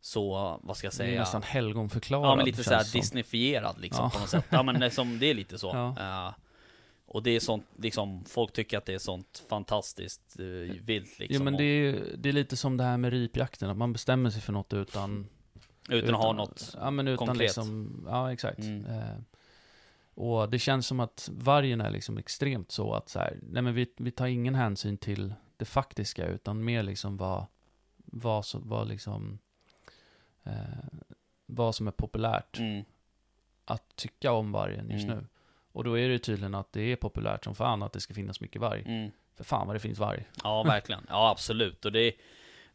så, 0.00 0.58
vad 0.62 0.76
ska 0.76 0.86
jag 0.86 0.92
Det 0.92 1.02
är 1.02 1.06
säga? 1.06 1.20
nästan 1.20 1.42
helgonförklarad. 1.42 2.26
Ja 2.30 2.36
men 2.36 2.44
lite 2.44 2.64
såhär 2.64 2.92
disneyfierad 2.92 3.80
liksom 3.80 4.04
Ja. 4.04 4.10
på 4.10 4.18
något 4.18 4.28
sätt. 4.28 4.44
Ja 4.50 4.62
men 4.62 4.80
liksom, 4.80 5.18
det 5.18 5.26
är 5.26 5.34
lite 5.34 5.58
så. 5.58 5.68
Ja. 5.96 6.28
Eh, 6.28 6.34
och 7.14 7.22
det 7.22 7.30
är 7.30 7.40
sånt, 7.40 7.66
liksom, 7.76 8.24
folk 8.24 8.52
tycker 8.52 8.78
att 8.78 8.84
det 8.84 8.94
är 8.94 8.98
sånt 8.98 9.44
fantastiskt 9.48 10.36
uh, 10.40 10.72
vilt 10.82 11.18
liksom. 11.18 11.36
Jo 11.36 11.42
men 11.42 11.56
det 11.56 11.64
är, 11.64 12.16
det 12.16 12.28
är 12.28 12.32
lite 12.32 12.56
som 12.56 12.76
det 12.76 12.84
här 12.84 12.96
med 12.96 13.12
ripjakten, 13.12 13.70
att 13.70 13.76
man 13.76 13.92
bestämmer 13.92 14.30
sig 14.30 14.40
för 14.42 14.52
något 14.52 14.72
utan... 14.72 15.26
utan, 15.88 16.14
att 16.14 16.20
ha 16.20 16.32
något. 16.32 16.76
Ja 16.80 16.90
men 16.90 17.08
utan 17.08 17.26
konkret. 17.26 17.40
liksom, 17.40 18.04
ja 18.08 18.32
exakt. 18.32 18.58
Mm. 18.58 18.86
Eh, 18.86 19.16
och 20.14 20.50
det 20.50 20.58
känns 20.58 20.86
som 20.86 21.00
att 21.00 21.30
vargen 21.32 21.80
är 21.80 21.90
liksom 21.90 22.18
extremt 22.18 22.70
så 22.70 22.94
att 22.94 23.08
så 23.08 23.18
här, 23.18 23.38
nej 23.42 23.62
men 23.62 23.74
vi, 23.74 23.92
vi 23.96 24.10
tar 24.10 24.26
ingen 24.26 24.54
hänsyn 24.54 24.96
till 24.96 25.34
det 25.56 25.64
faktiska 25.64 26.26
utan 26.26 26.64
mer 26.64 26.82
liksom 26.82 27.16
vad, 27.16 27.46
vad, 27.96 28.44
så, 28.44 28.58
vad 28.58 28.88
liksom, 28.88 29.38
eh, 30.42 30.52
vad 31.46 31.74
som 31.74 31.86
är 31.86 31.92
populärt 31.92 32.58
Mm. 32.58 32.84
att 33.64 33.96
tycka 33.96 34.32
om 34.32 34.52
vargen 34.52 34.90
just 34.90 35.04
Mm. 35.04 35.18
nu. 35.18 35.26
Och 35.74 35.84
då 35.84 35.98
är 35.98 36.08
det 36.08 36.18
tydligen 36.18 36.54
att 36.54 36.72
det 36.72 36.92
är 36.92 36.96
populärt 36.96 37.44
som 37.44 37.54
fan 37.54 37.82
att 37.82 37.92
det 37.92 38.00
ska 38.00 38.14
finnas 38.14 38.40
mycket 38.40 38.60
varg. 38.60 38.82
Mm. 38.86 39.10
För 39.36 39.44
fan 39.44 39.66
vad 39.66 39.76
det 39.76 39.80
finns 39.80 39.98
varg. 39.98 40.24
Ja 40.44 40.62
verkligen, 40.62 41.06
ja 41.08 41.30
absolut. 41.30 41.84
Och 41.84 41.92
det, 41.92 42.12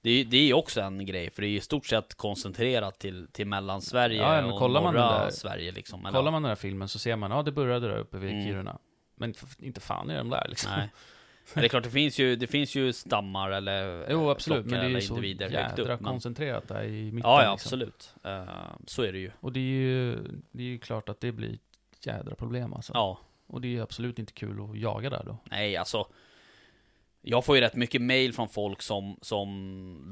Det 0.01 0.09
är, 0.09 0.25
det 0.25 0.37
är 0.37 0.43
ju 0.45 0.53
också 0.53 0.81
en 0.81 1.05
grej, 1.05 1.29
för 1.29 1.41
det 1.41 1.47
är 1.47 1.49
i 1.57 1.61
stort 1.61 1.85
sett 1.85 2.15
koncentrerat 2.15 2.99
till, 2.99 3.27
till 3.31 3.47
Mellansverige 3.47 4.21
Ja, 4.21 4.41
men 4.41 4.51
och 4.51 4.59
kollar 4.59 4.81
man 4.81 4.93
norra 4.93 5.11
den 5.13 5.21
där- 5.23 5.29
Sverige 5.31 5.71
liksom. 5.71 6.05
eller- 6.05 6.17
Kollar 6.19 6.31
man 6.31 6.41
den 6.41 6.49
här 6.49 6.55
filmen 6.55 6.87
så 6.87 6.99
ser 6.99 7.15
man, 7.15 7.31
ja 7.31 7.43
det 7.43 7.51
började 7.51 7.87
där 7.87 7.97
uppe 7.97 8.17
vid 8.17 8.31
Mm. 8.31 8.45
Kiruna. 8.45 8.77
Men 9.15 9.33
inte 9.59 9.81
fan 9.81 10.09
är 10.09 10.17
de 10.17 10.29
där 10.29 10.45
liksom. 10.49 10.71
Nej. 10.77 10.89
Men 11.53 11.61
det 11.61 11.67
är 11.67 11.69
klart, 11.69 11.83
det 11.83 11.89
finns 11.89 12.19
ju, 12.19 12.35
det 12.35 12.47
finns 12.47 12.75
ju 12.75 12.93
stammar 12.93 13.51
eller 13.51 14.05
Jo 14.11 14.23
eh, 14.25 14.29
absolut, 14.31 14.65
men 14.65 14.79
det 14.79 14.85
är 14.85 14.89
ju 14.89 15.01
så 15.01 15.23
jädra 15.23 15.93
upp. 15.93 16.01
Men... 16.01 16.11
koncentrerat 16.11 16.67
där 16.67 16.83
i 16.83 17.11
mitten. 17.11 17.29
Ja, 17.31 17.43
ja, 17.43 17.51
liksom. 17.51 17.67
absolut. 17.67 18.13
Eh, 18.23 18.53
så 18.87 19.03
är 19.03 19.11
det 19.11 19.19
ju. 19.19 19.31
Och 19.39 19.51
det 19.53 19.59
är 19.59 19.63
ju, 19.63 20.15
det 20.51 20.63
är 20.63 20.67
ju 20.67 20.77
klart 20.79 21.09
att 21.09 21.19
det 21.21 21.31
blir 21.31 21.57
ett 21.99 22.05
jädra 22.05 22.35
problem 22.35 22.73
alltså. 22.73 22.91
Ja, 22.95 23.19
Och 23.47 23.61
det 23.61 23.67
är 23.67 23.69
ju 23.69 23.81
absolut 23.81 24.19
inte 24.19 24.33
kul 24.33 24.61
att 24.71 24.77
jaga 24.79 25.09
där 25.09 25.23
då. 25.25 25.37
nej 25.51 25.77
alltså. 25.77 26.07
Jag 27.21 27.45
får 27.45 27.55
ju 27.55 27.61
rätt 27.61 27.75
mycket 27.75 28.01
mail 28.01 28.33
från 28.33 28.49
folk 28.49 28.81
som, 28.81 29.17
som 29.21 29.47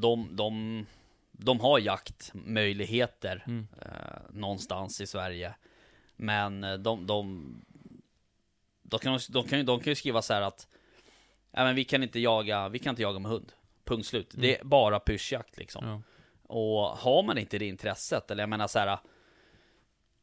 de, 0.02 0.36
de, 0.36 0.86
de 1.32 1.60
har 1.60 1.80
jaktmöjligheter 1.80 3.44
Mm. 3.48 3.68
eh, 3.82 4.20
någonstans 4.30 5.02
i 5.02 5.08
Sverige. 5.08 5.54
Men 6.16 6.64
eh, 6.64 6.74
de, 6.74 7.08
de, 7.08 7.56
de, 8.84 9.00
kan, 9.00 9.20
de, 9.30 9.44
kan, 9.48 9.66
de 9.66 9.80
kan 9.80 9.92
ju 9.92 9.96
skriva 9.96 10.22
så 10.22 10.34
här 10.34 10.42
att 10.42 10.68
Nej 11.52 11.66
men 11.66 11.76
vi 11.76 11.84
kan 11.84 12.04
inte 12.04 12.20
jaga, 12.20 12.70
vi 12.70 12.80
kan 12.80 12.90
inte 12.90 13.02
jaga 13.02 13.20
med 13.20 13.32
hund. 13.32 13.52
Punkt 13.84 14.08
slut. 14.08 14.34
Det 14.38 14.60
är 14.60 14.64
bara 14.64 15.00
pyrschjakt 15.00 15.58
liksom. 15.58 15.88
Ja. 15.88 16.02
Och 16.44 16.82
har 16.98 17.24
man 17.24 17.38
inte 17.38 17.58
det 17.58 17.66
intresset, 17.66 18.32
eller 18.32 18.44
jag 18.44 18.50
menar 18.50 18.68
så 18.68 18.80
här. 18.80 19.00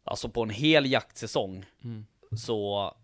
Alltså 0.04 0.28
på 0.28 0.42
en 0.42 0.50
hel 0.50 0.90
jaktsäsong 0.92 1.64
Mm. 1.84 2.06
så 2.36 2.94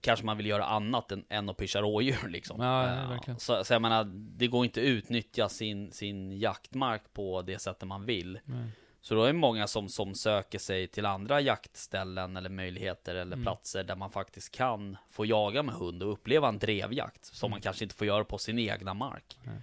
kanske 0.00 0.26
man 0.26 0.36
vill 0.36 0.46
göra 0.46 0.64
annat 0.64 1.12
än, 1.12 1.24
än 1.28 1.48
att 1.48 1.56
pyscha 1.56 1.80
rådjur 1.80 2.28
liksom. 2.28 2.60
Ja, 2.60 2.86
ja, 2.86 3.18
Eh. 3.26 3.36
Så, 3.36 3.64
så 3.64 3.72
jag 3.72 3.82
menar, 3.82 4.04
det 4.14 4.46
går 4.46 4.64
inte 4.64 4.80
att 4.80 4.84
utnyttja 4.84 5.48
sin, 5.48 5.92
sin 5.92 6.38
jaktmark 6.38 7.02
på 7.12 7.42
det 7.42 7.58
sättet 7.58 7.88
man 7.88 8.04
vill. 8.06 8.38
Nej. 8.44 8.70
Så 9.02 9.14
då 9.14 9.22
är 9.22 9.26
det 9.26 9.32
många 9.32 9.66
som, 9.66 9.88
som 9.88 10.14
söker 10.14 10.58
sig 10.58 10.86
till 10.88 11.06
andra 11.06 11.40
jaktställen 11.40 12.36
eller 12.36 12.50
möjligheter 12.50 13.14
eller 13.14 13.32
Mm. 13.36 13.42
platser 13.44 13.84
där 13.84 13.96
man 13.96 14.10
faktiskt 14.10 14.54
kan 14.54 14.96
få 15.10 15.26
jaga 15.26 15.62
med 15.62 15.74
hund 15.74 16.02
och 16.02 16.12
uppleva 16.12 16.48
en 16.48 16.58
drevjakt 16.58 17.24
som 17.24 17.50
man 17.50 17.60
kanske 17.60 17.84
inte 17.84 17.94
får 17.94 18.06
göra 18.06 18.24
på 18.24 18.38
sin 18.38 18.58
egna 18.58 18.94
mark. 18.94 19.38
Mm. 19.42 19.54
Nej. 19.54 19.62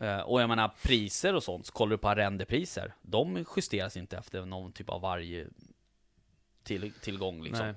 Eh, 0.00 0.20
och 0.20 0.40
jag 0.42 0.48
menar 0.48 0.70
priser 0.82 1.34
och 1.34 1.42
sånt, 1.42 1.66
så 1.66 1.72
kollar 1.72 1.90
du 1.90 1.98
på 1.98 2.08
arrendepriser, 2.08 2.94
de 3.02 3.44
justeras 3.56 3.96
inte 3.96 4.16
efter 4.16 4.44
någon 4.46 4.72
typ 4.72 4.88
av 4.90 5.00
varje 5.00 5.46
till, 6.62 6.92
tillgång 6.92 7.42
liksom. 7.42 7.66
Nej. 7.66 7.74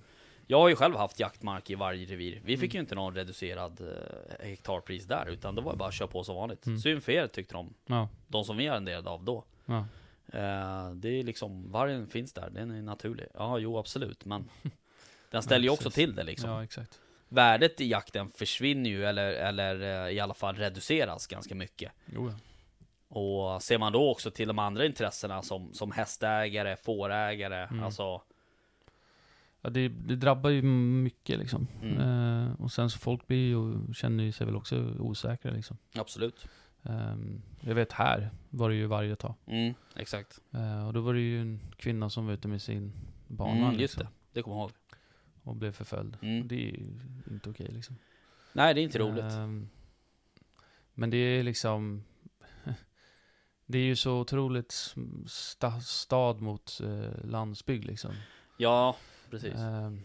Jag 0.47 0.59
har 0.59 0.69
ju 0.69 0.75
själv 0.75 0.95
haft 0.95 1.19
jaktmark 1.19 1.69
i 1.69 1.75
varje 1.75 2.05
revir. 2.05 2.41
Vi 2.45 2.53
Mm. 2.53 2.59
fick 2.61 2.73
ju 2.73 2.79
inte 2.79 2.95
någon 2.95 3.15
reducerad 3.15 3.81
eh, 3.81 4.45
hektarpris 4.47 5.05
där, 5.05 5.25
utan 5.29 5.55
det 5.55 5.61
var 5.61 5.75
bara 5.75 5.89
att 5.89 5.95
köra 5.95 6.07
på 6.07 6.23
som 6.23 6.35
vanligt. 6.35 6.65
Mm. 6.65 6.79
Synd 6.79 7.03
för 7.03 7.11
er 7.11 7.27
tyckte 7.27 7.53
de, 7.53 7.73
Ja. 7.85 8.09
de 8.27 8.43
som 8.43 8.57
vi 8.57 8.67
arrenderade 8.67 9.09
av 9.09 9.23
då. 9.23 9.43
Ja. 9.65 9.77
Eh, 10.33 10.91
det 10.93 11.09
är 11.09 11.23
liksom, 11.23 11.71
vargen 11.71 12.07
finns 12.07 12.33
där, 12.33 12.49
den 12.49 12.71
är 12.71 12.81
naturlig. 12.81 13.27
Ja, 13.33 13.57
jo 13.59 13.77
absolut, 13.77 14.25
men 14.25 14.49
den 15.31 15.43
ställer 15.43 15.63
ju 15.63 15.67
Ja, 15.69 15.73
också 15.73 15.89
till 15.91 16.15
det 16.15 16.23
liksom. 16.23 16.49
ja, 16.49 16.63
exakt. 16.63 16.99
Värdet 17.29 17.81
i 17.81 17.87
jakten 17.89 18.29
försvinner 18.29 18.89
ju, 18.89 19.05
eller, 19.05 19.31
eller 19.31 20.05
eh, 20.07 20.11
i 20.13 20.19
alla 20.19 20.33
fall 20.33 20.55
reduceras 20.55 21.27
ganska 21.27 21.55
mycket. 21.55 21.91
Jo. 22.05 22.33
Och 23.07 23.63
ser 23.63 23.77
man 23.77 23.93
då 23.93 24.11
också 24.11 24.31
till 24.31 24.47
de 24.47 24.59
andra 24.59 24.85
intressena 24.85 25.41
som, 25.41 25.73
som 25.73 25.91
hästägare, 25.91 26.75
fårägare, 26.75 27.63
Mm. 27.71 27.83
alltså 27.83 28.21
Ja, 29.61 29.69
det, 29.69 29.87
det 29.87 30.15
drabbar 30.15 30.49
ju 30.49 30.61
mycket 30.61 31.39
liksom. 31.39 31.67
Mm. 31.83 31.97
Eh, 32.47 32.61
och 32.61 32.71
sen 32.71 32.89
så 32.89 32.99
folk 32.99 33.27
blir 33.27 33.47
ju, 33.49 33.93
känner 33.93 34.23
ju 34.23 34.31
sig 34.31 34.45
väl 34.45 34.55
också 34.55 34.93
osäkra 34.99 35.51
liksom. 35.51 35.77
absolut. 35.95 36.45
Ehm, 36.83 37.41
jag 37.61 37.75
vet 37.75 37.91
här 37.91 38.29
var 38.49 38.69
det 38.69 38.75
ju 38.75 38.85
varje 38.85 39.15
tag. 39.15 39.33
Mm, 39.47 39.73
exakt. 39.95 40.39
Eh, 40.53 40.87
och 40.87 40.93
då 40.93 41.01
var 41.01 41.13
det 41.13 41.19
ju 41.19 41.41
en 41.41 41.59
kvinna 41.77 42.09
som 42.09 42.25
var 42.25 42.33
ute 42.33 42.47
med 42.47 42.61
sin 42.61 42.93
barnvagn 43.27 43.63
Mm, 43.69 43.79
just 43.79 43.97
liksom, 43.97 44.13
det, 44.33 44.39
det 44.39 44.43
kommer 44.43 44.57
jag 44.57 44.61
ihåg. 44.63 44.71
Och 45.43 45.55
blev 45.55 45.71
förföljd. 45.71 46.17
Mm. 46.21 46.47
Det 46.47 46.55
är 46.55 46.59
ju 46.59 46.87
inte 47.31 47.49
okej 47.49 47.67
liksom. 47.71 47.95
Nej, 48.53 48.73
det 48.73 48.81
är 48.81 48.83
inte 48.83 48.99
roligt. 48.99 49.33
Ehm, 49.33 49.69
men 50.93 51.09
det 51.09 51.17
är 51.17 51.43
liksom... 51.43 52.03
Det 53.65 53.77
är 53.77 53.83
ju 53.83 53.95
så 53.95 54.19
otroligt 54.19 54.95
sta, 55.27 55.81
stad 55.81 56.41
mot 56.41 56.81
eh, 56.83 57.25
landsbygd 57.25 57.85
liksom. 57.85 58.11
Ja, 58.57 58.95
precis. 59.29 59.55
Ehm, 59.55 60.01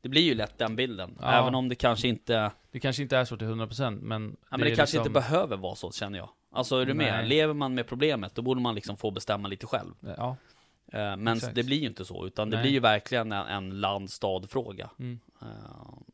Det 0.00 0.08
blir 0.08 0.22
ju 0.22 0.34
lätt 0.34 0.58
den 0.58 0.76
bilden. 0.76 1.18
Ja. 1.20 1.32
Även 1.32 1.54
om 1.54 1.68
det 1.68 1.74
kanske 1.74 2.08
inte... 2.08 2.52
det 2.70 2.80
kanske 2.80 3.02
inte 3.02 3.16
är 3.16 3.24
så 3.24 3.36
till 3.36 3.46
100% 3.46 4.00
men... 4.02 4.36
Ja, 4.40 4.46
men 4.50 4.60
det, 4.60 4.66
är 4.66 4.76
kanske 4.76 4.82
liksom, 4.82 4.98
inte 4.98 5.10
behöver 5.10 5.56
vara 5.56 5.74
så, 5.74 5.92
känner 5.92 6.18
jag. 6.18 6.28
Alltså, 6.50 6.76
är 6.76 6.86
du 6.86 6.94
med? 6.94 7.12
Nej. 7.12 7.26
Lever 7.26 7.54
man 7.54 7.74
med 7.74 7.86
problemet, 7.86 8.34
då 8.34 8.42
borde 8.42 8.60
man 8.60 8.74
liksom 8.74 8.96
få 8.96 9.10
bestämma 9.10 9.48
lite 9.48 9.66
själv. 9.66 9.94
Ja. 10.00 10.36
Eh, 10.92 11.16
Men 11.16 11.28
Exakt. 11.36 11.54
det 11.54 11.62
blir 11.62 11.78
ju 11.80 11.86
inte 11.86 12.04
så, 12.04 12.26
utan 12.26 12.50
det 12.50 12.56
Nej. 12.56 12.62
blir 12.64 12.72
ju 12.72 12.80
verkligen 12.80 13.32
en, 13.32 13.46
en 13.46 13.80
land-stad-fråga. 13.80 14.90
Mm. 14.98 15.18
Eh, 15.42 15.48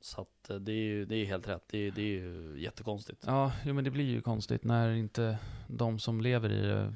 Så 0.00 0.20
att 0.20 0.50
eh, 0.50 0.56
det 0.56 0.72
är 0.72 0.84
ju 0.84 1.04
det 1.04 1.16
är 1.16 1.24
helt 1.26 1.48
rätt. 1.48 1.64
Det 1.70 1.78
är, 1.78 1.90
det 1.90 2.02
är 2.02 2.06
ju 2.06 2.54
jättekonstigt. 2.58 3.24
Ja, 3.26 3.52
jo, 3.64 3.74
men 3.74 3.84
det 3.84 3.90
blir 3.90 4.04
ju 4.10 4.20
konstigt 4.20 4.64
när 4.64 4.92
inte 4.92 5.38
de 5.66 5.98
som 5.98 6.20
lever 6.20 6.52
i 6.52 6.60
det 6.66 6.94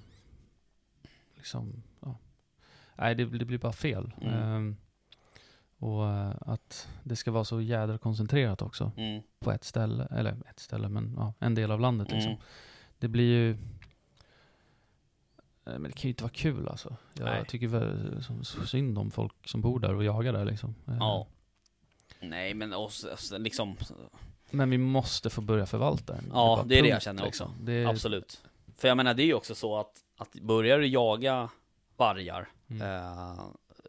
liksom, 1.37 1.83
ja. 2.01 2.19
Nej, 2.95 3.15
det, 3.15 3.25
det 3.25 3.45
blir 3.45 3.59
bara 3.59 3.73
fel. 3.73 4.13
Mm. 4.21 4.35
Ehm, 4.35 4.77
och 5.79 6.05
att 6.53 6.89
det 7.03 7.17
ska 7.17 7.31
vara 7.31 7.45
så 7.45 7.61
jädra 7.61 7.99
koncentrerat 7.99 8.63
också 8.63 8.93
Mm. 8.97 9.23
på 9.41 9.53
ett 9.53 9.65
ställe, 9.65 10.09
eller 10.11 10.37
ett 10.51 10.59
ställe, 10.61 10.89
men 10.89 11.15
ja, 11.17 11.33
en 11.39 11.55
del 11.55 11.71
av 11.71 11.81
landet 11.81 12.11
liksom. 12.11 12.31
Mm. 12.33 12.43
Det 12.99 13.09
blir 13.09 13.25
ju... 13.25 13.57
eh, 15.67 15.73
Men 15.73 15.83
det 15.83 15.93
kan 15.93 16.03
ju 16.03 16.09
inte 16.09 16.23
vara 16.25 16.33
kul 16.33 16.69
alltså. 16.69 16.97
Jag 17.15 17.25
Nej. 17.25 17.45
tycker 17.49 17.67
väl 17.69 18.25
så 18.43 18.67
synd 18.67 18.99
om 18.99 19.11
folk 19.11 19.49
som 19.49 19.61
bor 19.61 19.81
där 19.81 19.95
och 19.95 20.05
jagar 20.05 20.33
där 20.33 20.45
liksom. 20.45 20.75
Eh, 20.89 20.97
Ja. 20.99 21.27
Nej, 22.21 22.55
men 22.55 22.73
också, 22.73 23.11
alltså, 23.11 23.39
liksom, 23.39 23.77
Men 24.51 24.71
vi 24.71 24.79
måste 24.79 25.31
få 25.31 25.41
börja 25.41 25.67
förvalta 25.67 26.13
den. 26.13 26.25
Ja, 26.29 26.57
bara 26.57 26.65
det 26.65 26.79
är 26.79 26.83
det 26.83 26.89
jag 26.89 27.03
känner 27.03 27.27
också. 27.27 27.51
Det 27.61 27.73
är, 27.73 27.87
absolut. 27.87 28.43
För 28.77 28.89
jag 28.89 28.97
menar, 28.97 29.15
det 29.15 29.23
är 29.23 29.27
ju 29.27 29.35
också 29.35 29.55
så 29.55 29.77
att, 29.79 29.93
att 30.19 30.33
börjar 30.33 30.79
du 30.79 30.87
jaga 30.87 31.49
vargar 31.97 32.49
Mm. 32.69 32.83
eh, 32.83 33.45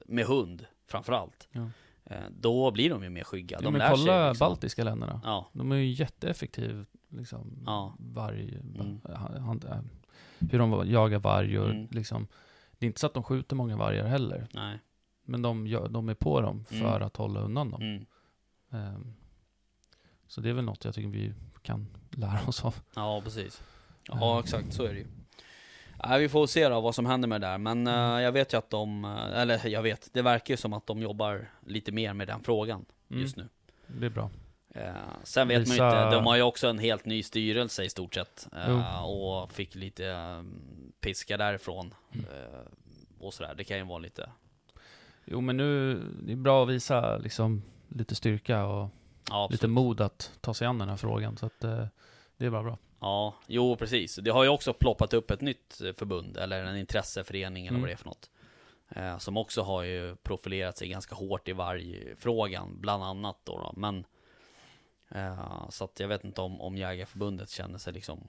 med 0.06 0.26
hund, 0.26 0.66
framförallt, 0.88 1.48
Ja. 1.52 1.70
eh, 2.06 2.18
då 2.40 2.72
blir 2.72 2.90
de 2.90 3.04
ju 3.04 3.10
mer 3.10 3.24
skygga. 3.24 3.58
Ja, 3.58 3.64
De 3.64 3.72
men 3.72 3.80
lär 3.80 3.90
kolla 3.90 3.98
sig 4.24 4.30
liksom. 4.30 4.46
baltiska 4.48 4.84
länderna. 4.84 5.22
Ja, 5.24 5.50
De 5.54 5.72
är 5.72 5.76
ju 5.76 5.86
jätteeffektiv, 5.92 6.86
liksom, 7.10 7.64
Ja. 7.66 7.96
varg, 8.00 8.58
Mm. 8.76 9.02
han, 9.16 9.62
han, 9.70 9.90
hur 10.40 10.60
de 10.60 10.90
jagar 10.92 11.20
varg 11.20 11.60
och 11.60 11.70
Mm. 11.70 11.88
liksom, 11.92 12.28
det 12.72 12.86
är 12.86 12.88
inte 12.88 13.00
så 13.00 13.08
att 13.08 13.14
de 13.14 13.24
skjuter 13.24 13.56
många 13.56 13.78
vargar 13.78 14.06
heller, 14.08 14.48
nej. 14.54 14.80
men 15.24 15.42
de, 15.42 15.68
gör- 15.68 15.88
de 15.90 16.10
är 16.10 16.14
på 16.14 16.42
dem 16.42 16.66
för 16.66 16.76
Mm. 16.76 17.02
att 17.04 17.18
hålla 17.18 17.40
undan 17.40 17.72
dem. 17.72 17.82
Mm. 17.82 18.06
Ehm, 18.72 19.14
så 20.28 20.42
det 20.42 20.50
är 20.50 20.54
väl 20.54 20.66
något 20.66 20.86
jag 20.86 20.94
tycker 20.96 21.10
vi 21.10 21.34
kan 21.62 21.88
lära 22.12 22.40
oss 22.48 22.66
av. 22.66 22.76
Ja, 22.96 23.22
precis. 23.24 23.64
Ja, 24.08 24.32
Mm. 24.32 24.44
exakt, 24.44 24.74
så 24.74 24.84
är 24.84 24.94
det 24.94 25.00
ju. 25.00 25.08
Nej, 26.08 26.20
vi 26.20 26.30
får 26.30 26.48
se 26.48 26.70
då 26.70 26.82
vad 26.82 26.96
som 26.96 27.06
händer 27.06 27.28
med 27.28 27.42
det 27.42 27.48
där, 27.48 27.58
men 27.58 27.88
Mm. 27.88 28.16
eh, 28.18 28.22
jag 28.24 28.32
vet 28.32 28.54
ju 28.54 28.58
att 28.58 28.70
de, 28.70 29.06
eh, 29.06 29.40
eller 29.40 29.68
jag 29.68 29.82
vet, 29.82 30.10
det 30.14 30.22
verkar 30.22 30.54
ju 30.54 30.58
som 30.58 30.74
att 30.74 30.88
de 30.88 31.00
jobbar 31.02 31.50
lite 31.66 31.92
mer 31.92 32.14
med 32.14 32.28
den 32.28 32.44
frågan 32.44 32.86
Mm. 33.10 33.22
just 33.22 33.38
nu. 33.38 33.50
Det 33.88 34.06
är 34.06 34.10
bra. 34.10 34.30
Eh, 34.78 34.94
sen 35.24 35.48
vet 35.48 35.68
man 35.68 35.78
ju 35.78 35.84
inte, 35.84 36.10
de 36.10 36.26
har 36.26 36.36
ju 36.36 36.42
också 36.42 36.68
en 36.68 36.80
helt 36.80 37.06
ny 37.06 37.24
styrelse 37.24 37.84
i 37.84 37.90
stort 37.90 38.14
sett. 38.14 38.48
Eh, 38.56 39.04
och 39.06 39.52
fick 39.52 39.76
lite 39.76 40.08
eh, 40.08 40.44
piska 41.00 41.38
därifrån. 41.38 41.94
Mm. 42.14 42.26
Och 43.20 43.34
sådär, 43.34 43.54
det 43.58 43.64
kan 43.64 43.78
ju 43.78 43.84
vara 43.84 44.00
lite, 44.00 44.30
Jo 45.26 45.42
men 45.42 45.58
nu, 45.58 46.02
det 46.22 46.32
är 46.32 46.36
bra 46.36 46.64
att 46.64 46.70
visa 46.70 47.18
liksom 47.18 47.64
lite 47.88 48.16
styrka 48.16 48.66
och 48.66 48.90
ja, 49.30 49.48
lite 49.52 49.68
mod 49.68 50.02
att 50.02 50.32
ta 50.42 50.54
sig 50.54 50.68
an 50.68 50.78
den 50.78 50.90
här 50.90 50.98
frågan. 50.98 51.38
Så 51.38 51.46
att 51.46 51.60
det 52.38 52.46
är 52.46 52.50
bara 52.50 52.64
bra. 52.64 52.78
Ja, 53.00 53.36
jo 53.48 53.76
precis. 53.76 54.16
Det 54.16 54.30
har 54.32 54.44
ju 54.44 54.50
också 54.50 54.74
ploppat 54.74 55.14
upp 55.14 55.32
ett 55.32 55.42
nytt 55.42 55.82
förbund, 55.98 56.38
eller 56.38 56.64
en 56.64 56.78
intresseförening 56.78 57.68
eller 57.68 57.78
Mm. 57.78 57.82
vad 57.82 57.90
det 57.90 57.94
är 57.94 57.98
för 57.98 58.06
något. 58.06 58.30
Eh, 58.90 59.18
som 59.18 59.38
också 59.38 59.62
har 59.62 59.84
ju 59.84 60.16
profilerat 60.16 60.78
sig 60.78 60.88
ganska 60.88 61.16
hårt 61.16 61.48
i 61.48 61.54
vargfrågan, 61.54 62.78
bland 62.82 63.04
annat 63.04 63.38
då. 63.44 63.58
då. 63.58 63.74
Men, 63.78 64.06
eh, 65.10 65.70
så 65.70 65.84
att 65.86 66.00
jag 66.00 66.08
vet 66.08 66.24
inte 66.24 66.42
om, 66.42 66.62
om 66.62 66.78
Jägarförbundet 66.78 67.50
känner 67.50 67.78
sig 67.78 67.94
liksom 67.94 68.28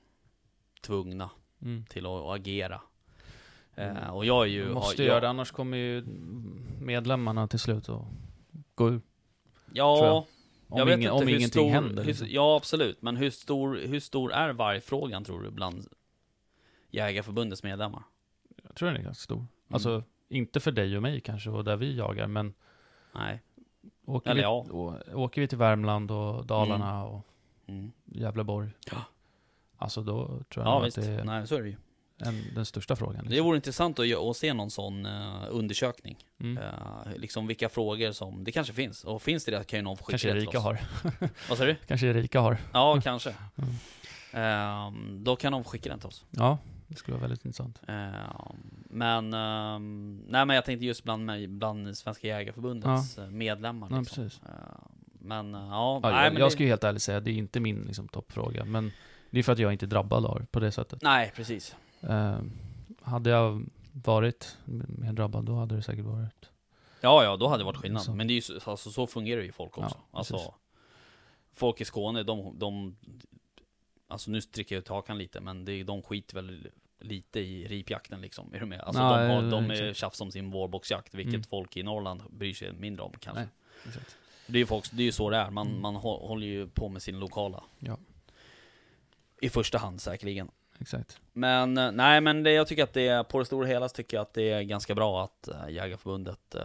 tvungna 0.81 1.31
Mm. 1.63 1.85
till 1.85 2.07
att, 2.07 2.13
att 2.13 2.35
agera. 2.41 2.81
Mm. 3.75 4.11
och 4.11 4.25
jag 4.25 4.43
är 4.43 4.49
ju... 4.49 4.65
Vi 4.69 4.75
måste 4.75 5.03
har, 5.03 5.09
göra 5.09 5.21
det, 5.21 5.29
annars 5.29 5.51
kommer 5.51 5.77
ju 5.77 6.05
medlemmarna 6.81 7.49
till 7.49 7.59
slut 7.59 7.89
att 7.89 8.05
gå 8.75 8.89
ur. 8.89 9.01
Ja, 9.73 10.05
jag. 10.07 10.17
Om, 10.69 10.79
jag 10.79 10.87
vet 10.87 10.99
ingen, 10.99 11.13
inte 11.13 11.23
om 11.23 11.29
ingenting 11.29 11.49
stor, 11.49 11.71
händer. 11.71 12.03
hur, 12.03 12.09
Liksom. 12.09 12.27
Ja, 12.31 12.57
absolut. 12.57 13.03
Men 13.03 13.17
hur 13.17 13.31
stor, 13.31 13.77
hur 13.77 14.01
stor 14.01 14.33
är 14.33 14.53
vargfrågan 14.53 15.25
tror 15.25 15.43
du 15.43 15.51
bland 15.51 15.89
Jägarförbundets 16.91 17.63
medlemmar? 17.63 18.03
Jag 18.63 18.75
tror 18.75 18.89
den 18.89 18.97
är 18.97 19.03
ganska 19.03 19.23
stor. 19.23 19.37
Mm. 19.37 19.49
Alltså, 19.71 20.03
inte 20.29 20.61
för 20.61 20.73
dig 20.73 20.97
och 20.97 21.03
mig 21.03 21.21
kanske, 21.21 21.51
och 21.51 21.65
där 21.65 21.77
vi 21.77 21.97
jagar, 21.97 22.27
men 22.27 22.55
Nej. 23.15 23.43
Åker, 24.09 24.31
Eller 24.31 24.41
vi, 24.41 24.43
ja. 24.43 24.67
å, 24.71 24.95
åker 25.15 25.41
vi 25.41 25.49
till 25.49 25.59
Värmland 25.59 26.11
och 26.11 26.47
Dalarna 26.47 27.05
och 27.05 27.25
Mm. 27.69 27.93
Gävleborg, 28.05 28.71
Ja. 28.91 28.97
alltså 29.79 30.03
då 30.03 30.27
tror 30.27 30.67
jag 30.67 30.67
Ja 30.67 30.79
visst, 30.81 30.99
att 30.99 31.05
det 31.05 31.11
är 31.13 31.25
nej 31.25 31.47
så 31.47 31.55
är 31.55 31.63
det 31.63 31.69
ju. 31.69 31.77
en, 32.19 32.43
den 32.55 32.67
största 32.67 32.97
frågan. 32.97 33.25
Det 33.25 33.31
Liksom. 33.31 33.47
vore 33.47 33.57
intressant 33.57 33.99
att, 33.99 34.15
att 34.15 34.37
se 34.37 34.53
någon 34.55 34.71
sån 34.71 35.07
eh, 35.07 35.45
undersökning. 35.51 36.17
Mm. 36.41 36.59
Eh, 36.59 36.73
liksom 37.17 37.47
vilka 37.47 37.69
frågor 37.69 38.13
som, 38.13 38.45
det 38.45 38.53
kanske 38.53 38.73
finns. 38.73 39.05
Och 39.05 39.23
finns 39.23 39.45
det 39.45 39.51
det 39.59 39.65
kan 39.65 39.79
ju 39.79 39.83
någon 39.83 39.97
få 39.97 40.05
skicka 40.05 40.11
Kanske 40.11 40.33
det 40.33 40.39
Erika 40.39 40.59
har. 40.61 40.81
Vad 41.49 41.59
sa 41.59 41.65
du? 41.65 41.75
Kanske 41.87 42.07
Erika 42.07 42.41
har. 42.41 42.59
Ja, 42.73 43.01
kanske. 43.05 43.35
Mm. 43.57 43.71
Ehm, 44.33 45.25
då 45.25 45.37
kan 45.37 45.53
de 45.53 45.65
få 45.65 45.71
skicka 45.71 45.91
den 45.91 45.99
till 45.99 46.09
oss. 46.09 46.25
Ja, 46.31 46.59
det 46.89 46.97
skulle 46.97 47.13
vara 47.17 47.21
väldigt 47.29 47.45
intressant. 47.45 47.81
Ehm, 47.89 48.13
men, 48.91 49.35
ehm, 49.35 50.23
nej 50.29 50.47
men 50.47 50.57
jag 50.57 50.65
tänkte 50.65 50.87
just 50.87 51.05
bland, 51.05 51.25
mig, 51.25 51.47
bland 51.49 51.97
Svenska 51.99 52.27
Jägareförbundets 52.29 53.19
eh, 53.19 53.31
medlemmar 53.31 53.89
Ja, 53.91 53.99
liksom. 54.01 54.25
precis. 54.25 54.41
Ehm, 54.43 54.53
men 55.21 55.55
eh, 55.55 55.61
ja, 55.61 56.01
Ja, 56.03 56.11
nej, 56.11 56.25
jag, 56.25 56.33
men 56.33 56.41
jag 56.41 56.47
det, 56.47 56.53
ska 56.53 56.63
ju 56.63 56.69
helt 56.69 56.85
ärligt 56.85 57.03
säga, 57.03 57.21
det 57.21 57.31
är 57.31 57.35
inte 57.35 57.61
min 57.61 57.81
liksom, 57.83 58.09
toppfråga. 58.09 58.65
Men 58.65 58.93
det 59.31 59.39
är 59.39 59.43
för 59.43 59.53
att 59.53 59.59
jag 59.59 59.73
inte 59.73 59.85
är 59.87 59.89
drabbad 59.89 60.27
av 60.27 60.47
på 60.51 60.61
det 60.61 60.73
sättet. 60.73 61.03
Nej, 61.03 61.33
precis. 61.37 61.77
Hade 63.03 63.31
jag 63.31 63.67
varit 63.93 64.59
mer 64.89 65.13
drabbad, 65.13 65.45
då 65.45 65.57
hade 65.57 65.77
det 65.77 65.83
säkert 65.83 66.05
varit... 66.05 66.51
Ja, 67.01 67.25
ja, 67.25 67.37
då 67.37 67.49
hade 67.49 67.61
det 67.61 67.65
varit 67.65 67.77
skillnad. 67.77 68.03
Så. 68.03 68.15
Men 68.15 68.27
det 68.27 68.33
är 68.33 68.35
ju, 68.35 68.41
så- 68.41 68.71
alltså, 68.71 68.91
så 68.91 69.07
fungerar 69.07 69.43
ju 69.43 69.53
folk 69.53 69.79
också. 69.79 69.97
Ja, 70.13 70.19
alltså, 70.19 70.55
folk 71.53 71.81
i 71.81 71.85
Skåne, 71.85 72.23
de, 72.23 72.59
de, 72.59 72.97
alltså 74.09 74.31
nu 74.31 74.41
sträcker 74.41 74.75
jag 74.75 74.81
ut 74.81 74.89
hakan 74.89 75.19
lite, 75.19 75.41
men 75.41 75.65
det, 75.65 75.83
de 75.83 76.03
skiter 76.03 76.35
väl 76.35 76.69
lite 77.01 77.41
i 77.41 77.69
ripjakten 77.69 78.21
liksom. 78.21 78.55
Är 78.55 78.61
du 78.61 78.67
med? 78.67 78.81
Alltså 78.81 79.03
Nej, 79.03 79.29
de, 79.29 79.35
har, 79.35 79.51
de 79.51 79.71
är 79.71 79.93
tjafs 79.93 80.21
om 80.21 80.31
sin 80.31 80.51
vårboxjakt, 80.51 81.15
vilket 81.15 81.35
Mm. 81.35 81.45
folk 81.45 81.77
i 81.77 81.83
Norrland 81.83 82.23
bryr 82.31 82.55
sig 82.55 82.73
mindre 82.73 83.03
om 83.05 83.13
kanske. 83.21 83.49
Nej. 83.85 83.95
Det 84.47 84.59
är 84.59 84.61
ju 84.61 84.67
folk, 84.67 84.91
det 84.93 85.03
är 85.03 85.07
ju 85.07 85.13
så 85.13 85.31
det 85.31 85.37
är. 85.37 85.51
Man, 85.51 85.67
Mm. 85.69 85.81
man 85.83 85.97
hå- 85.97 86.27
håller 86.29 86.47
ju 86.47 86.69
på 86.69 86.89
med 86.89 87.03
sin 87.03 87.19
lokala. 87.19 87.63
Ja. 87.79 87.99
I 89.41 89.49
första 89.49 89.79
hand 89.79 90.01
säkerligen. 90.01 90.51
Exakt. 90.81 91.21
Men 91.33 91.79
eh, 91.79 91.91
nej, 91.93 92.21
men 92.21 92.43
det, 92.43 92.53
jag 92.53 92.67
tycker 92.69 92.85
att 92.85 92.93
det 92.93 93.09
är, 93.09 93.23
på 93.25 93.39
det 93.39 93.45
stora 93.45 93.67
hela 93.67 93.89
så 93.89 93.95
tycker 93.95 94.17
jag 94.17 94.23
att 94.23 94.35
det 94.35 94.51
är 94.51 94.63
ganska 94.63 94.95
bra 94.95 95.25
att 95.25 95.49
äh, 95.49 95.71
Jägarförbundet 95.71 96.55
äh, 96.55 96.63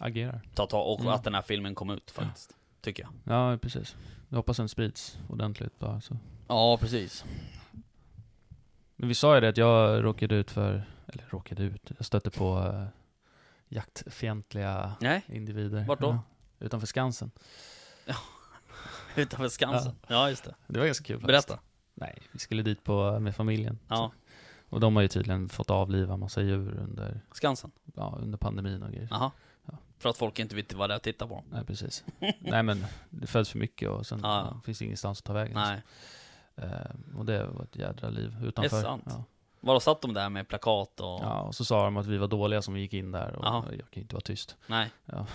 Agerar. 0.00 0.40
tar 0.54 0.66
tag 0.66 0.92
och 0.92 1.00
Mm. 1.00 1.12
att 1.12 1.24
den 1.24 1.34
här 1.34 1.42
filmen 1.42 1.74
kom 1.74 1.90
ut 1.90 2.10
faktiskt. 2.10 2.56
Tycker 2.80 3.02
jag. 3.02 3.12
Ja, 3.36 3.58
precis. 3.58 3.96
Jag 4.28 4.36
hoppas 4.36 4.56
den 4.56 4.68
sprids 4.68 5.18
ordentligt 5.28 5.78
bara. 5.78 6.00
Så. 6.00 6.16
Ja, 6.48 6.78
precis. 6.80 7.24
Men 8.96 9.08
vi 9.08 9.14
sa 9.14 9.34
ju 9.34 9.40
det 9.40 9.48
att 9.48 9.56
jag 9.56 10.04
råkade 10.04 10.34
ut 10.34 10.50
för, 10.50 10.84
eller 11.06 11.24
råkade 11.30 11.62
ut, 11.62 11.90
jag 11.96 12.06
stötte 12.06 12.30
på 12.30 12.58
uh, 12.58 12.86
jaktfientliga 13.68 14.94
Nej, 15.00 15.24
individer. 15.28 15.84
Vart 15.84 16.00
då? 16.00 16.08
Ja, 16.08 16.22
utanför 16.66 16.86
Skansen. 16.86 17.30
utanför 19.16 19.48
Skansen. 19.48 19.94
Ja, 20.06 20.28
just 20.28 20.44
det. 20.44 20.54
Det 20.66 20.78
var 20.78 20.86
ganska 20.86 21.04
kul 21.04 21.20
faktiskt. 21.20 21.48
Berätta. 21.48 21.62
Nej, 21.94 22.18
vi 22.32 22.38
skulle 22.38 22.62
dit 22.62 22.84
på, 22.84 23.20
med 23.20 23.36
familjen. 23.36 23.78
Ja, 23.88 24.12
Och 24.68 24.80
de 24.80 24.96
har 24.96 25.02
ju 25.02 25.08
tydligen 25.08 25.48
fått 25.48 25.70
avliva 25.70 26.16
massa 26.16 26.42
djur 26.42 26.78
under, 26.78 27.20
Skansen. 27.32 27.70
ja, 27.94 28.18
under 28.20 28.38
pandemin 28.38 28.82
och 28.82 28.90
grejer. 28.90 29.08
Jaha. 29.10 29.30
Ja. 29.64 29.78
För 29.98 30.08
att 30.08 30.16
folk 30.16 30.38
inte 30.38 30.56
vet 30.56 30.72
vad 30.72 30.90
det 30.90 30.94
är 30.94 30.96
att 30.96 31.02
titta 31.02 31.26
på. 31.26 31.44
Nej, 31.50 31.64
precis. 31.64 32.04
Nej 32.38 32.62
men, 32.62 32.84
det 33.10 33.26
föds 33.26 33.50
för 33.50 33.58
mycket 33.58 33.88
och 33.88 34.06
sen 34.06 34.20
Ja. 34.22 34.50
ja, 34.52 34.60
finns 34.64 34.78
det 34.78 34.84
ingenstans 34.84 35.18
att 35.18 35.24
ta 35.24 35.32
vägen. 35.32 35.54
Nej. 35.54 35.82
Eh, 36.56 37.18
och 37.18 37.24
det 37.24 37.44
var 37.46 37.62
ett 37.64 37.76
jädra 37.76 38.08
liv 38.08 38.36
utanför. 38.44 38.82
sant? 38.82 39.04
Ja. 39.06 39.24
Vadå, 39.60 39.80
satt 39.80 40.02
de 40.02 40.14
där 40.14 40.28
med 40.28 40.48
plakat 40.48 41.00
och... 41.00 41.20
ja, 41.22 41.40
och 41.40 41.54
så 41.54 41.64
sa 41.64 41.84
de 41.84 41.96
att 41.96 42.06
vi 42.06 42.16
var 42.18 42.28
dåliga 42.28 42.62
som 42.62 42.76
gick 42.76 42.92
in 42.92 43.12
där 43.12 43.36
och 43.36 43.44
Jaha. 43.44 43.64
jag 43.70 43.78
kan 43.78 43.88
ju 43.92 44.00
inte 44.00 44.14
vara 44.14 44.20
tyst. 44.22 44.56
Nej. 44.66 44.90
Ja. 45.04 45.26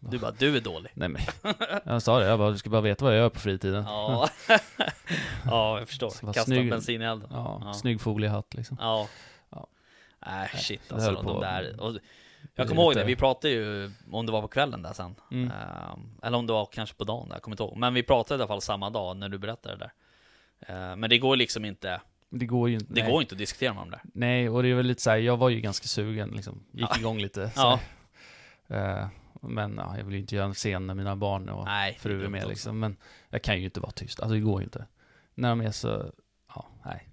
Du 0.00 0.18
bara, 0.18 0.30
du 0.30 0.56
är 0.56 0.60
dålig. 0.60 0.90
Nej 0.94 1.08
men, 1.08 1.22
jag 1.84 2.02
sa 2.02 2.18
det, 2.18 2.26
jag 2.26 2.38
bara, 2.38 2.50
du 2.50 2.58
ska 2.58 2.70
bara 2.70 2.80
veta 2.80 3.04
vad 3.04 3.14
jag 3.14 3.20
gör 3.20 3.28
på 3.28 3.40
fritiden. 3.40 3.84
Ja. 3.84 4.28
ja, 5.44 5.78
jag 5.78 5.88
förstår. 5.88 6.26
Var 6.26 6.32
Kasta 6.32 6.44
snygg. 6.44 6.70
bensin 6.70 7.02
i 7.02 7.04
elden. 7.04 7.28
Ja, 7.32 7.60
Ja. 7.64 7.72
snygg 7.72 8.00
foliehatt 8.00 8.54
liksom. 8.54 8.76
Ja. 8.80 9.08
Ja. 9.50 9.66
Nej, 10.26 10.48
shit 10.54 10.80
det 10.88 10.94
alltså. 10.94 11.12
De 11.12 11.24
på- 11.24 11.40
där. 11.40 11.80
Och 11.80 11.92
Det 11.92 12.00
jag 12.54 12.64
är 12.64 12.68
kommer 12.68 12.82
ihåg 12.82 12.94
det, 12.94 13.04
vi 13.04 13.16
pratade 13.16 13.52
ju 13.54 13.90
om 14.12 14.26
det 14.26 14.32
var 14.32 14.42
på 14.42 14.48
kvällen 14.48 14.82
där 14.82 14.92
sen. 14.92 15.14
Mm. 15.30 15.50
Ehm, 15.50 16.18
eller 16.22 16.38
om 16.38 16.46
det 16.46 16.52
var 16.52 16.66
kanske 16.66 16.96
på 16.96 17.04
dagen, 17.04 17.28
där, 17.28 17.34
jag 17.34 17.42
kommer 17.42 17.54
inte 17.54 17.62
ihåg. 17.62 17.76
Men 17.76 17.94
vi 17.94 18.02
pratade 18.02 18.38
i 18.38 18.42
alla 18.42 18.48
fall 18.48 18.60
samma 18.62 18.90
dag 18.90 19.16
när 19.16 19.28
du 19.28 19.38
berättade 19.38 19.74
det 19.74 19.78
där. 19.84 19.92
Ehm, 20.60 21.00
men 21.00 21.10
det 21.10 21.18
går 21.18 21.36
liksom 21.36 21.64
inte, 21.64 22.00
Det 22.30 22.46
går 22.46 22.68
ju 22.68 22.74
inte. 22.74 22.86
det 22.94 23.02
nej. 23.02 23.10
går 23.12 23.22
inte 23.22 23.34
att 23.34 23.38
diskutera 23.38 23.72
med 23.74 23.82
dem 23.82 23.90
där. 23.90 24.00
Nej, 24.14 24.48
och 24.48 24.62
det 24.62 24.68
är 24.68 24.74
väl 24.74 24.86
lite 24.86 25.02
såhär, 25.02 25.16
jag 25.16 25.36
var 25.36 25.48
ju 25.48 25.60
ganska 25.60 25.86
sugen 25.86 26.28
liksom. 26.28 26.64
Gick 26.72 26.86
Ja. 26.90 26.98
igång 26.98 27.18
lite. 27.18 27.50
Så 27.50 27.60
Ja. 27.60 27.80
här. 28.68 29.00
Eh, 29.02 29.08
men 29.40 29.76
ja, 29.76 29.96
jag 29.96 30.04
vill 30.04 30.14
ju 30.14 30.20
inte 30.20 30.34
göra 30.36 30.46
en 30.46 30.54
scen 30.54 30.86
när 30.86 30.94
mina 30.94 31.16
barn 31.16 31.48
och 31.48 31.64
Nej, 31.64 31.94
är 31.94 31.98
fru 31.98 32.24
är 32.24 32.28
med 32.28 32.48
liksom. 32.48 32.78
Men 32.78 32.96
jag 33.30 33.42
kan 33.42 33.58
ju 33.58 33.64
inte 33.64 33.80
vara 33.80 33.92
tyst. 33.92 34.20
Alltså 34.20 34.34
det 34.34 34.40
går 34.40 34.60
ju 34.60 34.64
inte. 34.64 34.86
När 35.34 35.48
de 35.48 35.60
är 35.60 35.70
så, 35.70 36.12
ja, 36.54 36.66
nej. 36.84 37.08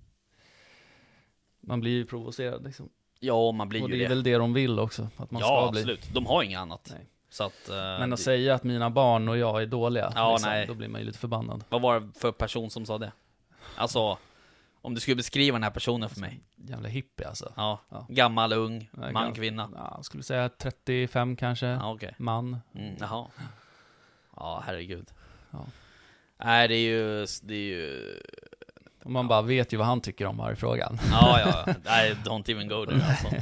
Man 1.62 1.80
blir 1.80 1.92
ju 1.92 2.06
provocerad 2.06 2.64
liksom. 2.64 2.90
Ja, 3.20 3.52
man 3.52 3.70
blir 3.70 3.84
och 3.84 3.90
ju 3.90 3.96
det 3.98 4.04
är 4.06 4.10
det. 4.10 4.16
väl 4.16 4.24
det 4.24 4.38
de 4.38 4.54
vill 4.54 4.80
också. 4.80 5.08
Att 5.18 5.32
man 5.32 5.42
ja, 5.42 5.48
ska 5.66 5.72
bli. 5.72 5.80
absolut. 5.80 6.14
De 6.14 6.26
har 6.26 6.44
inget 6.44 6.60
annat. 6.60 6.90
Nej. 6.92 7.10
Så 7.30 7.44
att, 7.44 7.70
eh, 7.70 7.76
Men 7.76 8.14
att 8.14 8.20
det- 8.20 8.24
säga 8.24 8.56
att 8.56 8.64
mina 8.64 8.90
barn 8.90 9.30
och 9.30 9.38
jag 9.38 9.62
är 9.62 9.66
dåliga, 9.66 10.12
Ja, 10.16 10.32
liksom, 10.32 10.50
nej. 10.50 10.68
då 10.68 10.74
blir 10.74 10.88
man 10.88 11.02
ju 11.02 11.08
lite 11.08 11.20
förbannad. 11.20 11.64
Vad 11.70 11.82
var 11.82 12.00
det 12.00 12.10
för 12.20 12.32
person 12.32 12.70
som 12.70 12.86
sa 12.86 12.98
det? 12.98 13.12
Alltså, 13.76 14.18
om 14.82 14.94
du 14.96 15.02
skulle 15.02 15.16
beskriva 15.16 15.56
den 15.56 15.64
här 15.64 15.72
personen 15.72 16.10
för 16.10 16.20
mig. 16.20 16.40
Jävla 16.56 16.90
hippie 16.90 17.28
alltså. 17.28 17.54
Ja, 17.56 17.80
Ja. 17.90 18.06
gammal, 18.10 18.54
ung, 18.54 18.90
Nej, 18.94 19.14
man, 19.14 19.34
kvinna. 19.34 19.70
Ja, 19.76 19.94
jag 19.96 20.06
skulle 20.06 20.24
säga 20.24 20.50
35 20.50 21.36
kanske. 21.36 21.66
Ja, 21.68 21.92
okej. 21.94 22.16
Man. 22.18 22.60
Mm, 22.76 22.96
jaha. 23.00 23.28
Ja, 24.36 24.64
herregud. 24.66 25.08
Ja. 25.52 25.66
Nej, 26.44 26.68
det 26.68 26.76
är 26.76 26.90
ju, 26.90 27.26
det 27.44 27.54
är 27.56 27.58
ju... 27.78 28.20
Och 29.04 29.12
man 29.12 29.28
bara 29.28 29.42
vet 29.42 29.74
ju 29.74 29.78
vad 29.78 29.88
han 29.88 30.02
tycker 30.02 30.26
om 30.26 30.38
vargfrågan. 30.38 31.00
Ja, 31.12 31.40
ja. 31.40 31.74
Nej, 31.86 32.16
don't 32.26 32.52
even 32.52 32.68
go 32.68 32.86
there 32.86 33.06
alltså. 33.06 33.28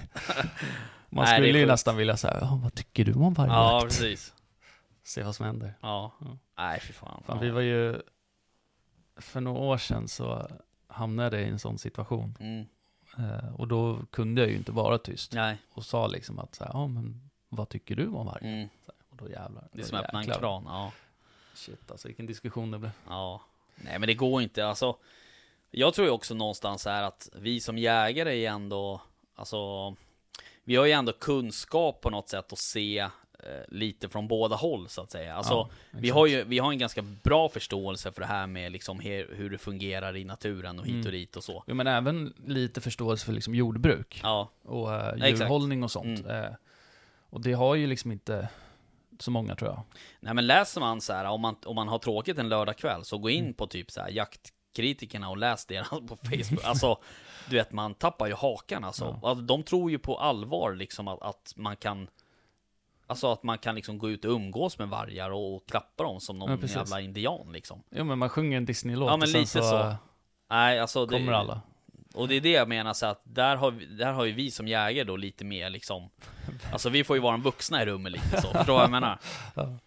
Man 1.13 1.26
Nej, 1.26 1.32
det 1.32 1.36
är 1.36 1.36
skulle 1.36 1.47
ju 1.47 1.63
sjukt. 1.63 1.72
nästan 1.72 1.97
vilja 1.97 2.17
säga, 2.17 2.38
ja, 2.41 2.59
vad 2.63 2.74
tycker 2.74 3.05
du 3.05 3.13
om 3.13 3.34
vargjakt? 3.34 3.55
Ja, 3.57 3.82
precis. 3.84 4.34
Se 5.03 5.24
vad 5.24 5.36
som 5.36 5.45
händer. 5.45 5.74
Ja. 5.82 6.13
Ja. 6.19 6.38
Nej, 6.57 6.80
fy 6.80 6.93
fan. 6.93 7.24
Fan, 7.26 7.36
ja. 7.38 7.41
vi 7.41 7.49
var 7.49 7.61
ju, 7.61 8.01
för 9.22 9.41
några 9.41 9.59
år 9.59 9.78
sedan 9.78 10.07
så 10.07 10.47
hamnade 10.88 11.38
jag 11.38 11.47
i 11.47 11.51
en 11.51 11.59
sån 11.59 11.78
situation. 11.78 12.38
Mm. 12.39 12.65
Eh, 13.17 13.55
och 13.55 13.67
då 13.67 13.99
kunde 14.11 14.41
jag 14.41 14.49
ju 14.49 14.57
inte 14.57 14.72
vara 14.72 14.97
tyst. 14.97 15.34
Nej. 15.34 15.57
Och 15.72 15.86
sa 15.86 16.07
liksom 16.07 16.39
att, 16.39 16.55
så 16.55 16.63
här, 16.63 16.72
ja 16.74 16.88
men 16.88 17.30
vad 17.49 17.69
tycker 17.69 17.95
du 17.95 18.07
om 18.07 18.26
varg? 18.26 18.47
Mm. 18.47 18.69
Och 19.09 19.17
då 19.17 19.30
jävlar. 19.30 19.67
Det 19.72 19.82
är 19.82 19.86
som 19.86 19.97
att 19.97 20.05
öppna 20.05 20.22
en 20.22 20.28
kran. 20.28 20.63
Ja. 20.65 20.91
Shit 21.53 21.91
alltså, 21.91 22.07
vilken 22.07 22.26
diskussion 22.26 22.72
det 22.72 22.80
blev. 22.80 22.91
Ja. 23.07 23.41
Nej, 23.76 23.99
men 23.99 24.07
det 24.07 24.13
går 24.13 24.41
inte. 24.41 24.65
Alltså, 24.65 24.97
jag 25.72 25.93
tror 25.93 26.07
ju 26.07 26.13
också 26.13 26.34
någonstans 26.34 26.86
här 26.86 27.03
att 27.03 27.30
vi 27.36 27.59
som 27.59 27.78
jägare 27.78 28.45
är 28.45 28.49
ändå, 28.49 29.01
alltså, 29.36 29.95
vi 30.63 30.76
har 30.76 30.86
ju 30.86 30.91
ändå 30.91 31.13
kunskap 31.13 32.01
på 32.01 32.09
något 32.09 32.30
sätt 32.30 32.53
att 32.53 32.59
se 32.59 33.09
lite 33.68 34.10
från 34.10 34.28
båda 34.28 34.56
håll 34.56 34.89
så 34.89 35.02
att 35.02 35.12
säga. 35.12 35.36
Alltså, 35.36 35.54
Ja, 35.54 35.70
vi 35.92 36.10
har 36.10 36.28
ju 36.28 36.44
vi 36.44 36.60
har 36.60 36.72
en 36.72 36.78
ganska 36.78 37.02
bra 37.02 37.50
förståelse 37.50 38.12
för 38.12 38.22
det 38.22 38.28
här 38.28 38.48
med 38.48 38.72
liksom 38.72 39.00
hur 39.00 39.50
det 39.50 39.58
fungerar 39.58 40.16
i 40.18 40.24
naturen 40.26 40.80
och 40.80 40.86
hit 40.86 40.94
och 40.94 41.00
Mm. 41.00 41.12
dit 41.12 41.36
och 41.36 41.44
så. 41.44 41.64
Jo 41.68 41.76
men 41.76 41.88
även 41.88 42.34
lite 42.46 42.82
förståelse 42.82 43.26
för 43.26 43.34
liksom 43.34 43.56
jordbruk. 43.56 44.20
Ja, 44.24 44.50
Och 44.64 44.94
eh, 44.94 45.28
djurhållning 45.30 45.84
och 45.84 45.92
sånt. 45.92 46.20
Mm. 46.20 46.44
Eh, 46.44 46.52
och 47.30 47.42
det 47.42 47.54
har 47.54 47.76
ju 47.76 47.88
liksom 47.88 48.12
inte 48.12 48.50
så 49.20 49.32
många 49.32 49.56
tror 49.56 49.70
jag. 49.70 49.82
nej 50.20 50.34
men 50.34 50.48
läser 50.48 50.82
man 50.82 51.02
så 51.02 51.14
här, 51.14 51.26
om 51.26 51.42
man, 51.42 51.56
om 51.66 51.76
man 51.76 51.88
har 51.88 52.00
tråkigt 52.00 52.38
en 52.38 52.50
lördagkväll, 52.50 53.04
så 53.06 53.18
gå 53.18 53.30
in 53.30 53.44
Mm. 53.44 53.54
på 53.54 53.68
typ 53.68 53.92
så 53.92 54.02
här 54.02 54.10
jaktkritikerna 54.10 55.30
och 55.30 55.38
läs 55.38 55.66
deras 55.66 55.89
på 55.89 56.16
Facebook. 56.24 56.64
Alltså, 56.64 56.98
du 57.50 57.56
vet, 57.56 57.72
man 57.72 57.94
tappar 57.94 58.28
ju 58.28 58.34
hakan 58.34 58.84
alltså. 58.84 59.20
Ja. 59.22 59.30
alltså 59.30 59.46
de 59.46 59.64
tror 59.64 59.92
ju 59.92 60.00
på 60.00 60.18
allvar 60.20 60.74
liksom 60.76 61.08
att, 61.08 61.22
att 61.22 61.54
man 61.56 61.76
kan 61.76 62.08
Alltså 63.12 63.32
att 63.32 63.43
man 63.43 63.57
kan 63.57 63.76
liksom 63.76 63.97
gå 63.97 64.09
ut 64.09 64.26
och 64.26 64.32
umgås 64.32 64.80
med 64.80 64.88
vargar 64.89 65.30
och, 65.32 65.66
klappa 65.68 66.03
dem 66.03 66.20
som 66.20 66.38
Ja, 66.41 66.45
någon 66.45 66.57
precis. 66.59 66.76
jävla 66.78 67.01
indian 67.01 67.51
liksom. 67.51 67.84
Jo 67.89 68.03
men 68.03 68.20
man 68.20 68.30
sjunger 68.30 68.57
en 68.57 68.66
Disney-låt 68.66 69.09
Ja, 69.09 69.18
men 69.18 69.22
och 69.22 69.30
sen 69.30 69.39
lite 69.41 69.51
så, 69.51 69.62
så. 69.62 69.95
Nej, 70.49 70.80
alltså 70.80 71.05
det, 71.05 71.18
kommer 71.18 71.34
alla. 71.34 71.62
Och 72.14 72.28
det 72.28 72.36
är 72.36 72.41
det 72.41 72.51
jag 72.51 72.68
menar 72.70 72.93
så 72.93 73.05
att 73.05 73.22
där 73.24 73.55
har, 73.55 73.72
vi, 73.72 73.86
där 73.86 74.12
har 74.14 74.26
ju 74.26 74.32
vi 74.32 74.51
som 74.51 74.68
jägare 74.68 75.03
då 75.03 75.16
lite 75.16 75.45
mer 75.45 75.70
liksom 75.70 76.09
Alltså 76.72 76.89
vi 76.89 77.03
får 77.03 77.16
ju 77.16 77.22
vara 77.22 77.32
de 77.32 77.41
vuxna 77.41 77.84
i 77.84 77.86
rummet 77.86 78.12
lite 78.12 78.41
så, 78.41 78.47
förstår 78.47 78.64
du 78.66 78.72
vad 78.72 78.84
jag 78.84 78.91
menar? 78.91 79.20
Ja. 79.55 79.78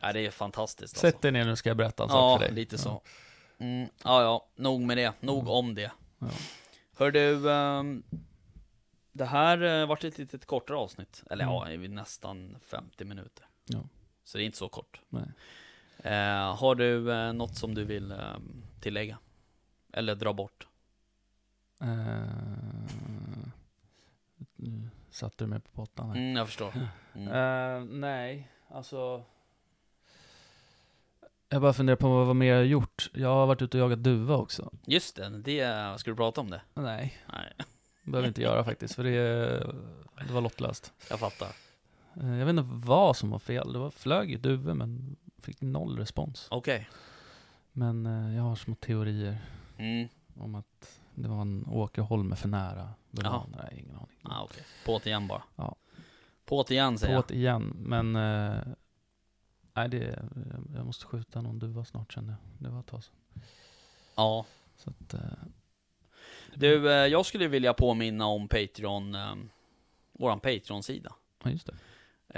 Ja, 0.00 0.12
det 0.12 0.26
är 0.26 0.30
fantastiskt 0.30 0.94
alltså. 0.94 1.00
Sätt 1.06 1.22
dig 1.22 1.32
ner 1.32 1.44
nu 1.44 1.56
ska 1.56 1.70
jag 1.70 1.76
berätta 1.76 2.02
en 2.02 2.08
Ja, 2.08 2.14
sak 2.14 2.40
för 2.40 2.46
dig. 2.46 2.54
lite 2.54 2.78
så. 2.78 3.02
Mm, 3.58 3.88
ja, 4.04 4.22
ja, 4.22 4.46
nog 4.56 4.80
med 4.80 4.96
det. 4.96 5.12
Nog 5.20 5.48
om 5.48 5.74
det. 5.74 5.90
Ja. 6.18 6.26
Hör 6.98 7.10
du, 7.10 7.50
ehm, 7.52 8.02
det 9.18 9.24
här 9.24 9.62
uh, 9.62 9.86
vart 9.88 10.04
ett 10.04 10.18
litet 10.18 10.46
kortare 10.46 10.76
avsnitt. 10.76 11.22
Eller 11.30 11.44
Mm. 11.44 11.82
ja, 11.82 11.88
nästan 11.88 12.56
50 12.60 13.04
minuter. 13.04 13.46
Ja. 13.66 13.80
Så 14.24 14.38
det 14.38 14.44
är 14.44 14.46
inte 14.46 14.58
så 14.58 14.68
kort. 14.68 15.00
Nej. 15.08 15.24
Eh, 15.98 16.56
har 16.56 16.74
du 16.74 16.94
uh, 16.96 17.32
något 17.32 17.56
som 17.56 17.74
du 17.74 17.84
vill 17.84 18.12
ehm, 18.12 18.62
tillägga? 18.80 19.18
Eller 19.92 20.14
dra 20.14 20.32
bort? 20.32 20.66
Eh, 21.80 21.88
nu 24.56 24.90
satte 25.10 25.44
du 25.44 25.48
mig 25.48 25.60
på 25.60 25.70
pottan 25.70 26.10
här. 26.10 26.16
Mm, 26.16 26.36
jag 26.36 26.46
förstår. 26.46 26.72
Mm. 27.14 27.28
Eh, 27.28 27.84
nej, 27.98 28.48
alltså. 28.68 29.24
Jag 31.48 31.62
bara 31.62 31.72
funderar 31.72 31.96
på 31.96 32.24
vad 32.24 32.36
mer 32.36 32.48
jag 32.52 32.56
har 32.56 32.64
gjort. 32.64 33.10
Jag 33.14 33.28
har 33.28 33.46
varit 33.46 33.62
ute 33.62 33.76
och 33.76 33.82
jagat 33.82 34.02
duva 34.02 34.36
också. 34.36 34.70
Just 34.86 35.16
det, 35.16 35.28
det, 35.38 36.00
ska 36.00 36.10
du 36.10 36.16
prata 36.16 36.40
om 36.40 36.50
det? 36.50 36.60
Nej, 36.74 37.18
Nej, 37.32 37.52
behöver 38.10 38.26
jag 38.26 38.30
inte 38.30 38.42
göra 38.42 38.64
faktiskt, 38.64 38.94
för 38.94 39.04
det, 39.04 39.18
det 40.26 40.32
var 40.32 40.40
lottlöst. 40.40 40.92
jag 41.10 41.20
fattar. 41.20 41.48
Eh, 42.20 42.28
Jag 42.38 42.46
vet 42.46 42.48
inte 42.58 42.64
vad 42.86 43.16
som 43.16 43.30
var 43.30 43.38
fel. 43.38 43.72
Det 43.72 43.78
var 43.78 43.90
flög 43.90 44.30
ju 44.30 44.38
duvor 44.38 44.74
men 44.74 45.16
fick 45.38 45.60
noll 45.60 45.98
respons. 45.98 46.48
Okej. 46.50 46.88
Men 47.72 48.06
eh, 48.06 48.36
jag 48.36 48.42
har 48.42 48.56
små 48.56 48.74
teorier 48.74 49.38
Mm. 49.78 50.08
om 50.36 50.54
att 50.54 51.00
det 51.14 51.28
var 51.28 51.40
en 51.42 51.66
Åke 51.68 52.00
Holme 52.00 52.36
för 52.36 52.48
nära. 52.48 52.90
Jaha. 53.10 53.42
Nej, 53.62 53.78
ingen 53.84 53.96
aning. 53.96 54.08
Ah, 54.22 54.42
okej. 54.44 54.62
På't 54.86 55.06
igen 55.06 55.26
bara. 55.28 55.42
Ja. 55.56 55.76
På't 56.46 56.72
igen 56.72 56.98
säger 56.98 57.14
jag. 57.14 57.24
På't 57.24 57.32
igen, 57.32 57.72
men 57.78 58.16
eh, 58.16 58.60
nej, 59.74 59.88
det, 59.88 60.28
jag 60.74 60.86
måste 60.86 61.06
skjuta 61.06 61.40
någon 61.40 61.58
duva 61.58 61.84
snart 61.84 62.12
känner 62.12 62.28
jag. 62.32 62.38
Det 62.58 62.68
var 62.74 62.80
ett 62.80 62.86
tag 62.86 63.04
sedan. 63.04 63.14
Ja. 64.16 64.46
Så 64.76 64.90
att, 64.90 65.14
eh, 65.14 65.20
Du, 66.58 66.90
eh, 66.92 67.06
jag 67.06 67.26
skulle 67.26 67.48
vilja 67.48 67.74
påminna 67.74 68.26
om 68.26 68.48
Patreon, 68.48 69.14
eh, 69.14 69.34
våran 70.12 70.40
Patreon-sida. 70.40 71.14
ja, 71.44 71.50
just 71.50 71.66
det. 71.66 71.74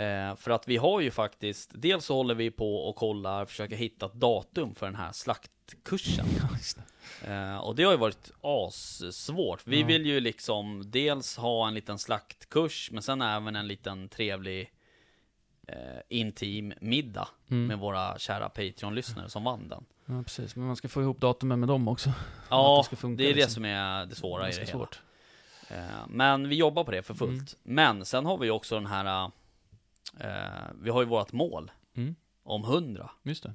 Eh, 0.02 0.36
för 0.36 0.50
att 0.50 0.68
vi 0.68 0.76
har 0.76 1.00
ju 1.00 1.10
faktiskt, 1.10 1.70
dels 1.74 2.04
så 2.04 2.14
håller 2.14 2.34
vi 2.34 2.50
på 2.50 2.76
och 2.88 2.96
kollar, 2.96 3.46
försöker 3.46 3.76
hitta 3.76 4.06
ett 4.06 4.12
datum 4.14 4.74
för 4.74 4.86
den 4.86 4.94
här 4.94 5.12
slaktkursen. 5.12 6.26
Ja, 6.40 6.48
just. 6.56 6.78
Eh, 7.24 7.56
och 7.56 7.76
det 7.76 7.82
har 7.82 7.92
ju 7.92 7.98
varit 7.98 8.30
assvårt. 8.40 9.66
Vi 9.66 9.80
Ja. 9.80 9.86
vill 9.86 10.06
ju 10.06 10.20
liksom 10.20 10.82
dels 10.90 11.36
ha 11.36 11.68
en 11.68 11.74
liten 11.74 11.98
slaktkurs, 11.98 12.90
men 12.92 13.02
sen 13.02 13.22
även 13.22 13.56
en 13.56 13.68
liten 13.68 14.08
trevlig 14.08 14.70
eh, 15.72 16.00
intim 16.08 16.72
middag 16.80 17.28
Mm. 17.50 17.66
med 17.66 17.78
våra 17.78 18.18
kära 18.18 18.48
Patreon-lyssnare 18.48 19.28
som 19.28 19.44
vann 19.44 19.68
den. 19.68 19.84
Ja, 20.06 20.22
precis. 20.22 20.56
Men 20.56 20.66
man 20.66 20.76
ska 20.76 20.88
få 20.88 21.02
ihop 21.02 21.20
datumen 21.20 21.60
med 21.60 21.68
dem 21.68 21.88
också. 21.88 22.12
Ja, 22.50 22.84
det 22.90 22.96
funka, 22.96 23.22
det 23.22 23.24
är 23.24 23.28
det 23.28 23.34
liksom. 23.34 23.54
som 23.54 23.64
är 23.64 24.06
det 24.06 24.14
svåra 24.14 24.42
i 24.48 24.50
det 24.52 24.56
Ganska 24.56 24.64
hela. 24.76 24.78
svårt. 24.78 25.00
Eh, 25.68 26.06
Men 26.08 26.48
vi 26.48 26.56
jobbar 26.56 26.84
på 26.84 26.90
det 26.90 27.02
för 27.02 27.14
fullt. 27.14 27.56
Mm. 27.64 27.74
Men 27.74 28.04
sen 28.04 28.26
har 28.26 28.38
vi 28.38 28.46
ju 28.46 28.50
också 28.52 28.74
den 28.74 28.86
här, 28.86 29.30
eh, 30.20 30.30
vi 30.82 30.90
har 30.90 31.02
ju 31.02 31.08
vårt 31.08 31.32
mål 31.32 31.70
Mm. 31.96 32.14
om 32.42 32.64
100. 32.64 33.10
Just 33.22 33.42
det. 33.42 33.54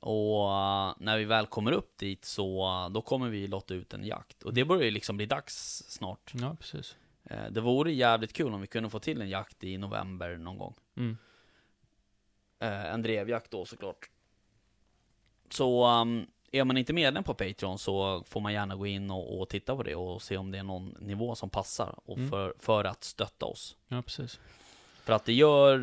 Och 0.00 0.50
eh, 0.52 0.94
när 0.98 1.18
vi 1.18 1.24
väl 1.24 1.46
kommer 1.46 1.72
upp 1.72 1.98
dit 1.98 2.24
så, 2.24 2.88
då 2.94 3.02
kommer 3.02 3.28
vi 3.28 3.46
lotta 3.46 3.74
ut 3.74 3.94
en 3.94 4.04
jakt. 4.04 4.42
Och 4.42 4.54
det 4.54 4.64
börjar 4.64 4.84
ju 4.84 4.90
liksom 4.90 5.16
bli 5.16 5.26
dags 5.26 5.84
snart. 5.88 6.32
Ja, 6.34 6.56
precis. 6.60 6.96
Eh, 7.24 7.46
Det 7.50 7.60
vore 7.60 7.92
jävligt 7.92 8.32
kul 8.32 8.54
om 8.54 8.60
vi 8.60 8.66
kunde 8.66 8.90
få 8.90 8.98
till 8.98 9.22
en 9.22 9.28
jakt 9.28 9.64
i 9.64 9.78
november 9.78 10.36
någon 10.36 10.58
gång. 10.58 10.74
Mm. 10.96 11.18
Eh, 12.60 12.84
En 12.94 13.02
drevjakt 13.02 13.50
då 13.50 13.64
såklart. 13.64 14.10
Så 15.50 15.86
um, 16.00 16.26
är 16.52 16.64
man 16.64 16.76
inte 16.76 16.92
medlem 16.92 17.24
på 17.24 17.34
Patreon 17.34 17.78
så 17.78 18.22
får 18.26 18.40
man 18.40 18.52
gärna 18.52 18.76
gå 18.76 18.86
in 18.86 19.10
och, 19.10 19.40
och 19.40 19.48
titta 19.48 19.76
på 19.76 19.82
det 19.82 19.94
och 19.94 20.22
se 20.22 20.36
om 20.36 20.50
det 20.50 20.58
är 20.58 20.62
någon 20.62 20.94
nivå 21.00 21.34
som 21.34 21.50
passar 21.50 21.94
och 22.04 22.16
Mm. 22.18 22.30
för, 22.30 22.54
för 22.58 22.84
att 22.84 23.04
stötta 23.04 23.46
oss. 23.46 23.76
Ja, 23.88 24.02
precis. 24.02 24.40
För 25.02 25.12
att 25.12 25.24
det 25.24 25.32
gör, 25.32 25.74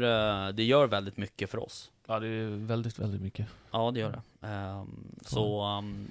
eh, 0.48 0.50
det 0.54 0.64
gör 0.64 0.88
väldigt 0.88 1.18
mycket 1.18 1.50
för 1.50 1.60
oss. 1.64 1.92
Ja, 2.08 2.20
det 2.20 2.28
är 2.28 2.48
väldigt, 2.66 3.00
väldigt 3.00 3.22
mycket. 3.22 3.48
Ja, 3.72 3.92
det 3.92 4.00
gör 4.00 4.12
det. 4.42 4.48
Ehm, 4.48 5.16
så, 5.22 5.64
um, 5.78 6.08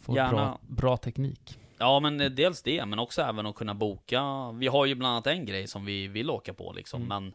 Får 0.00 0.16
Gärna. 0.16 0.32
bra, 0.32 0.58
bra 0.68 0.96
teknik. 0.96 1.58
ja 1.78 2.00
men 2.00 2.20
eh, 2.20 2.30
dels 2.30 2.62
det, 2.62 2.86
men 2.86 2.98
också 2.98 3.22
även 3.22 3.46
att 3.46 3.54
kunna 3.54 3.74
boka. 3.74 4.50
Vi 4.54 4.66
har 4.66 4.86
ju 4.86 4.94
bland 4.94 5.12
annat 5.12 5.26
en 5.26 5.46
grej 5.46 5.66
som 5.66 5.84
vi 5.84 6.06
vill 6.08 6.30
åka 6.30 6.54
på 6.54 6.72
liksom, 6.72 7.02
Mm. 7.02 7.08
men 7.08 7.34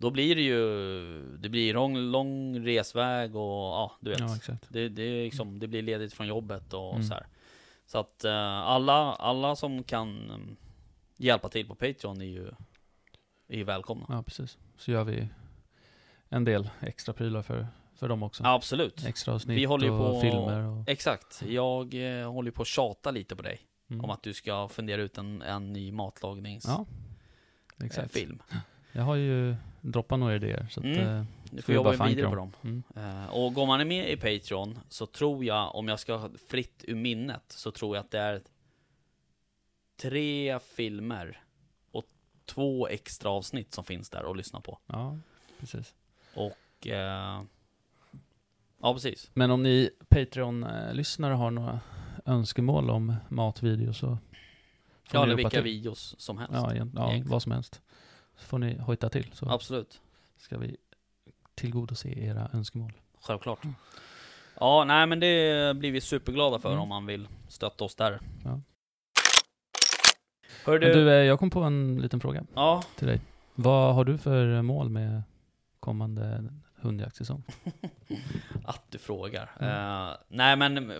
då 0.00 0.10
blir 0.10 0.34
det 0.36 0.42
ju, 0.42 1.36
det 1.36 1.48
blir 1.48 1.74
lång, 1.74 1.96
lång 1.98 2.58
resväg 2.66 3.36
och 3.36 3.42
ja, 3.52 3.92
du 4.00 4.10
vet. 4.10 4.20
Ja. 4.20 4.54
Det, 4.68 4.88
det, 4.88 5.02
är 5.02 5.24
liksom, 5.24 5.58
det 5.58 5.68
blir 5.68 5.82
ledigt 5.82 6.12
från 6.14 6.26
jobbet 6.26 6.72
och 6.72 6.90
Mm. 6.94 7.02
så 7.02 7.14
här. 7.14 7.26
Så 7.86 7.98
att 7.98 8.24
eh, 8.24 8.34
alla, 8.58 9.12
alla 9.14 9.56
som 9.56 9.82
kan 9.82 10.08
mm, 10.30 10.56
hjälpa 11.16 11.48
till 11.48 11.66
på 11.66 11.74
Patreon 11.74 12.20
är 12.20 12.24
ju, 12.24 12.46
är 13.48 13.56
ju 13.56 13.64
välkomna. 13.64 14.06
Ja, 14.08 14.22
precis. 14.22 14.58
Så 14.76 14.90
gör 14.90 15.04
vi 15.04 15.28
en 16.28 16.44
del 16.44 16.70
extra 16.80 17.14
prylar 17.14 17.42
för, 17.42 17.66
för 17.94 18.08
dem 18.08 18.22
också. 18.22 18.42
Ja, 18.44 18.54
absolut. 18.54 19.04
Extra 19.06 19.34
avsnitt 19.34 19.58
Vi 19.58 19.64
håller 19.64 19.84
ju 19.86 19.92
och 19.92 20.14
på- 20.14 20.20
filmer 20.20 20.62
och... 20.66 20.88
Exakt. 20.88 21.42
Jag 21.46 21.94
eh, 22.20 22.32
håller 22.32 22.50
på 22.50 22.62
att 22.62 22.68
tjata 22.68 23.10
lite 23.10 23.36
på 23.36 23.42
dig. 23.42 23.60
Mm. 23.90 24.04
Om 24.04 24.10
att 24.10 24.22
du 24.22 24.34
ska 24.34 24.68
fundera 24.68 25.02
ut 25.02 25.18
en, 25.18 25.42
en 25.42 25.72
ny 25.72 25.92
matlagningsfilm. 25.92 26.84
Ja, 27.78 27.84
exakt. 27.86 28.16
Eh, 28.16 28.20
film. 28.20 28.42
Jag 28.92 29.02
har 29.02 29.14
ju 29.16 29.54
droppat 29.80 30.18
några 30.18 30.34
idéer, 30.34 30.66
så 30.70 30.80
att... 30.80 30.86
Mm. 30.86 31.16
eh, 31.16 31.24
Du 31.50 31.62
Får 31.62 31.74
jobba 31.74 32.06
vidare 32.06 32.28
på 32.28 32.34
dem. 32.34 32.52
mm. 32.62 32.82
Eh, 32.96 33.26
och 33.26 33.54
går 33.54 33.66
man 33.66 33.80
är 33.80 33.84
med 33.84 34.10
i 34.10 34.16
Patreon 34.16 34.78
så 34.88 35.06
tror 35.06 35.44
jag, 35.44 35.74
om 35.74 35.88
jag 35.88 36.00
ska 36.00 36.30
fritt 36.48 36.84
ur 36.88 36.94
minnet, 36.94 37.42
så 37.48 37.70
tror 37.70 37.96
jag 37.96 38.04
att 38.04 38.10
det 38.10 38.18
är 38.18 38.40
tre 39.96 40.58
filmer 40.60 41.42
och 41.90 42.04
två 42.44 42.88
extra 42.88 43.30
avsnitt 43.30 43.74
som 43.74 43.84
finns 43.84 44.10
där 44.10 44.30
att 44.30 44.36
lyssna 44.36 44.60
på. 44.60 44.78
Ja, 44.86 45.18
precis. 45.60 45.94
Och... 46.34 46.86
Eh, 46.86 47.42
ja, 48.80 48.94
precis. 48.94 49.30
Men 49.34 49.50
om 49.50 49.62
ni 49.62 49.90
Patreon-lyssnare 50.08 51.34
har 51.34 51.50
några 51.50 51.80
önskemål 52.26 52.90
om 52.90 53.14
matvideos 53.28 53.98
så... 53.98 54.18
Ja, 55.12 55.22
eller 55.22 55.34
vilka 55.34 55.50
till. 55.50 55.62
videos 55.62 56.14
som 56.18 56.38
helst. 56.38 56.52
Ja, 56.54 56.74
ja 56.94 57.22
vad 57.26 57.42
som 57.42 57.52
helst. 57.52 57.82
Så 58.40 58.46
får 58.46 58.58
ni 58.58 58.78
hojta 58.78 59.08
till, 59.08 59.30
så 59.32 59.50
Absolut. 59.50 60.00
ska 60.36 60.58
vi 60.58 60.76
tillgodose 61.54 62.08
era 62.08 62.50
önskemål. 62.52 62.92
Självklart. 63.20 63.60
Ja, 64.60 64.84
nej 64.84 65.06
men 65.06 65.20
det 65.20 65.76
blir 65.76 65.92
vi 65.92 66.00
superglada 66.00 66.58
för 66.58 66.68
Mm. 66.68 66.80
om 66.82 66.88
man 66.88 67.06
vill 67.06 67.28
stötta 67.48 67.84
oss 67.84 67.94
där. 67.94 68.20
Ja. 68.44 68.60
Hör 70.66 70.78
du... 70.78 70.92
du, 70.94 71.08
eh, 71.10 71.14
jag 71.24 71.38
kom 71.38 71.50
på 71.50 71.60
en 71.62 71.98
liten 72.02 72.20
fråga 72.20 72.44
Ja, 72.54 72.82
till 72.96 73.06
dig. 73.06 73.20
Vad 73.54 73.94
har 73.94 74.04
du 74.04 74.18
för 74.18 74.62
mål 74.62 74.88
med 74.88 75.22
kommande 75.80 76.44
hundjaktsäsong? 76.74 77.42
att 78.64 78.82
du 78.90 78.98
frågar. 78.98 79.50
Mm. 79.60 80.08
Eh, 80.08 80.16
nej 80.28 80.56
men, 80.56 80.92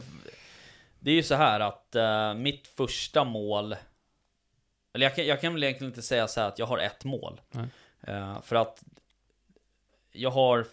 det 0.99 1.11
är 1.11 1.14
ju 1.14 1.22
så 1.22 1.34
här 1.34 1.61
att 1.61 1.95
eh, 1.97 2.34
mitt 2.34 2.66
första 2.66 3.24
mål, 3.24 3.76
eller 4.93 5.07
jag 5.07 5.16
kan, 5.16 5.26
jag 5.26 5.41
kan 5.41 5.55
väl 5.55 5.62
egentligen 5.64 5.91
inte 5.91 6.03
säga 6.03 6.28
så 6.28 6.41
här 6.41 6.49
att 6.49 6.59
jag 6.59 6.66
har 6.66 6.78
ett 6.78 7.05
mål. 7.05 7.41
Eh, 8.03 8.41
för 8.43 8.57
att 8.57 8.82
jag 10.12 10.30
har 10.30 10.66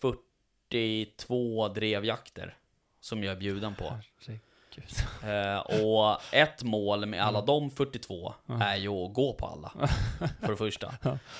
42 0.00 1.68
drevjakter 1.68 2.56
som 3.00 3.24
jag 3.24 3.32
är 3.32 3.36
bjuden 3.40 3.74
på. 3.74 3.98
Eh, 5.22 5.58
och 5.84 6.34
ett 6.34 6.62
mål 6.62 7.06
med 7.06 7.22
alla 7.22 7.38
Mm. 7.38 7.46
de 7.46 7.70
42 7.70 8.34
Ja. 8.46 8.62
är 8.62 8.76
ju 8.76 8.88
att 8.88 9.12
gå 9.14 9.32
på 9.32 9.46
alla. 9.46 9.72
För 10.40 10.48
det 10.50 10.56
första. 10.56 10.94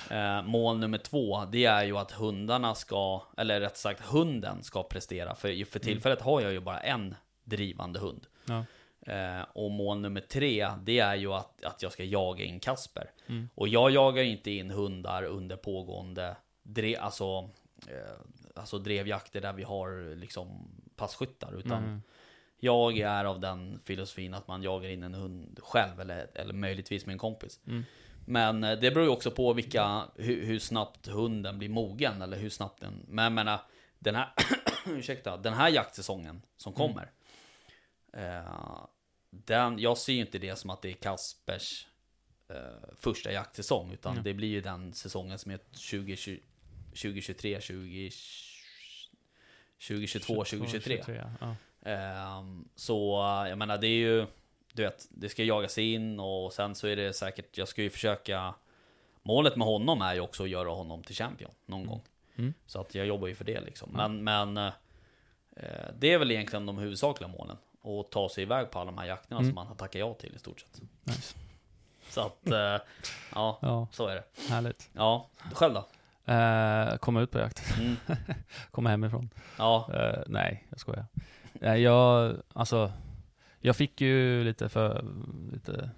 Eh, 0.09 0.41
mål 0.43 0.77
nummer 0.79 0.97
två, 0.97 1.45
det 1.45 1.65
är 1.65 1.83
ju 1.83 1.97
att 1.97 2.11
hundarna 2.11 2.75
ska, 2.75 3.21
eller 3.37 3.61
rätt 3.61 3.77
sagt 3.77 4.01
hunden 4.01 4.63
ska 4.63 4.83
prestera. 4.83 5.35
För 5.35 5.65
för 5.65 5.79
tillfället 5.79 6.21
har 6.21 6.41
jag 6.41 6.51
ju 6.51 6.59
bara 6.59 6.79
en 6.79 7.15
drivande 7.43 7.99
hund. 7.99 8.25
Ja. 8.45 8.65
Eh, 9.09 9.41
och 9.53 9.71
mål 9.71 9.99
nummer 9.99 10.21
tre, 10.21 10.69
det 10.83 10.99
är 10.99 11.15
ju 11.15 11.33
att, 11.33 11.63
att 11.63 11.81
jag 11.83 11.91
ska 11.91 12.03
jaga 12.03 12.43
in 12.45 12.59
Kasper. 12.59 13.11
Mm. 13.27 13.49
Och 13.55 13.67
jag 13.67 13.91
jagar 13.91 14.23
inte 14.23 14.51
in 14.51 14.71
hundar 14.71 15.23
under 15.23 15.55
pågående 15.55 16.37
dre, 16.63 16.95
alltså, 16.97 17.49
eh, 17.87 18.19
alltså 18.55 18.77
drevjakter 18.79 19.41
där 19.41 19.53
vi 19.53 19.63
har 19.63 20.15
liksom 20.15 20.71
passkyttar. 20.95 21.53
Utan 21.59 21.83
Mm. 21.83 22.01
jag 22.59 22.97
är 22.97 23.25
av 23.25 23.39
den 23.39 23.79
filosofin 23.83 24.33
att 24.33 24.47
man 24.47 24.63
jagar 24.63 24.89
in 24.89 25.03
en 25.03 25.13
hund 25.13 25.59
själv 25.63 25.99
eller, 26.01 26.27
eller 26.35 26.53
möjligtvis 26.53 27.05
med 27.05 27.13
en 27.13 27.19
kompis. 27.19 27.59
Mm. 27.67 27.83
Men 28.25 28.63
eh, 28.63 28.79
det 28.79 28.91
beror 28.91 29.03
ju 29.05 29.11
också 29.11 29.31
på 29.31 29.53
vilka, 29.53 30.03
hur, 30.15 30.45
hur 30.45 30.59
snabbt 30.59 31.07
hunden 31.07 31.57
blir 31.59 31.69
mogen 31.69 32.21
eller 32.21 32.37
hur 32.37 32.49
snabbt 32.49 32.81
den... 32.81 33.05
Men 33.07 33.23
jag 33.23 33.31
menar, 33.31 33.59
den 33.99 34.15
här, 34.15 34.29
ursäkta, 34.85 35.37
den 35.37 35.53
här 35.53 35.69
jaktsäsongen 35.69 36.41
som 36.57 36.73
Mm. 36.73 36.87
kommer. 36.87 37.11
Eh, 38.13 38.85
den, 39.29 39.79
jag 39.79 39.97
ser 39.97 40.13
ju 40.13 40.19
inte 40.19 40.39
det 40.39 40.55
som 40.55 40.69
att 40.69 40.81
det 40.81 40.89
är 40.89 40.93
Kaspers 40.93 41.87
eh, 42.49 42.55
första 42.97 43.31
jaktsäsong. 43.31 43.91
Utan 43.91 44.15
Ja. 44.15 44.21
det 44.21 44.33
blir 44.33 44.47
ju 44.47 44.61
den 44.61 44.93
säsongen 44.93 45.39
som 45.39 45.51
är 45.51 45.57
2020, 45.57 46.39
2023, 46.89 47.61
20, 47.61 48.11
2022, 49.87 50.33
2023. 50.45 51.03
ja. 51.39 51.55
Ehm, 51.89 52.67
så 52.75 53.15
jag 53.49 53.57
menar 53.57 53.77
det 53.77 53.87
är 53.87 53.99
ju 53.99 54.25
Du 54.73 54.81
vet, 54.81 55.07
det 55.09 55.29
ska 55.29 55.43
jagas 55.43 55.77
in 55.77 56.19
och 56.19 56.53
sen 56.53 56.75
så 56.75 56.87
är 56.87 56.95
det 56.95 57.13
säkert 57.13 57.57
Jag 57.57 57.67
ska 57.67 57.81
ju 57.81 57.89
försöka 57.89 58.53
Målet 59.23 59.55
med 59.55 59.67
honom 59.67 60.01
är 60.01 60.13
ju 60.13 60.19
också 60.19 60.43
att 60.43 60.49
göra 60.49 60.69
honom 60.69 61.03
till 61.03 61.15
champion 61.15 61.51
någon 61.65 61.85
gång 61.85 62.01
Mm. 62.37 62.53
Så 62.65 62.81
att 62.81 62.95
jag 62.95 63.05
jobbar 63.07 63.27
ju 63.27 63.35
för 63.35 63.45
det 63.45 63.61
liksom. 63.61 63.89
Men, 63.93 64.23
men 64.23 64.57
eh, 64.57 64.71
Det 65.99 66.13
är 66.13 66.17
väl 66.17 66.31
egentligen 66.31 66.65
de 66.65 66.77
huvudsakliga 66.77 67.27
målen 67.27 67.57
Och 67.81 68.09
ta 68.11 68.29
sig 68.29 68.43
iväg 68.43 68.71
på 68.71 68.79
alla 68.79 68.91
de 68.91 68.97
här 68.97 69.05
jakterna 69.05 69.39
Mm. 69.39 69.49
som 69.49 69.55
man 69.55 69.67
har 69.67 69.75
tackat 69.75 69.99
ja 69.99 70.13
till 70.13 70.35
i 70.35 70.39
stort 70.39 70.59
sett 70.59 70.81
Nice. 71.03 71.35
Så 72.09 72.21
att 72.21 72.47
eh, 72.47 72.77
Ja, 73.35 73.59
Ja, 73.61 73.87
så 73.91 74.07
är 74.07 74.15
det 74.15 74.23
härligt. 74.49 74.89
Ja, 74.93 75.29
själv 75.53 75.73
då? 75.73 75.85
Eh, 76.33 76.97
komma 76.97 77.21
ut 77.21 77.31
på 77.31 77.37
jakt. 77.39 77.77
Mm. 77.79 77.95
komma 78.71 78.89
hemifrån. 78.89 79.29
Ja, 79.57 79.89
Eh, 79.93 80.23
nej, 80.27 80.67
jag 80.69 80.79
skojar. 80.79 81.05
Nej, 81.53 81.81
jag, 81.81 82.35
alltså, 82.53 82.91
jag 83.59 83.75
fick 83.75 84.01
ju 84.01 84.43
lite 84.43 84.69
för, 84.69 85.05
lite, 85.53 85.89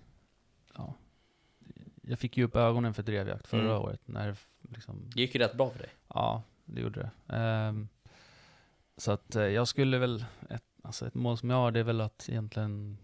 ja. 0.76 0.94
Jag 2.02 2.20
fick 2.20 2.38
ju 2.38 2.44
upp 2.44 2.56
ögonen 2.56 2.94
för 2.94 3.04
drevjakt 3.04 3.48
förra 3.48 3.62
Mm. 3.62 3.78
året 3.82 4.02
när 4.06 4.36
liksom, 4.70 5.10
det 5.16 5.22
gick 5.22 5.36
ju 5.36 5.42
rätt 5.42 5.54
bra 5.54 5.70
för 5.70 5.80
dig. 5.80 5.90
ja, 6.08 6.44
det 6.66 6.82
gjorde 6.82 7.00
det. 7.28 7.36
Ehm, 7.36 7.88
så 8.98 9.12
att 9.12 9.36
eh, 9.36 9.44
jag 9.44 9.68
skulle 9.68 9.98
väl, 9.98 10.26
ett, 10.50 10.64
alltså 10.82 11.08
ett 11.08 11.14
mål 11.14 11.38
som 11.38 11.50
jag 11.50 11.58
har 11.58 11.72
det 11.72 11.80
är 11.80 11.84
väl 11.84 12.02
att 12.02 12.30
egentligen, 12.30 12.98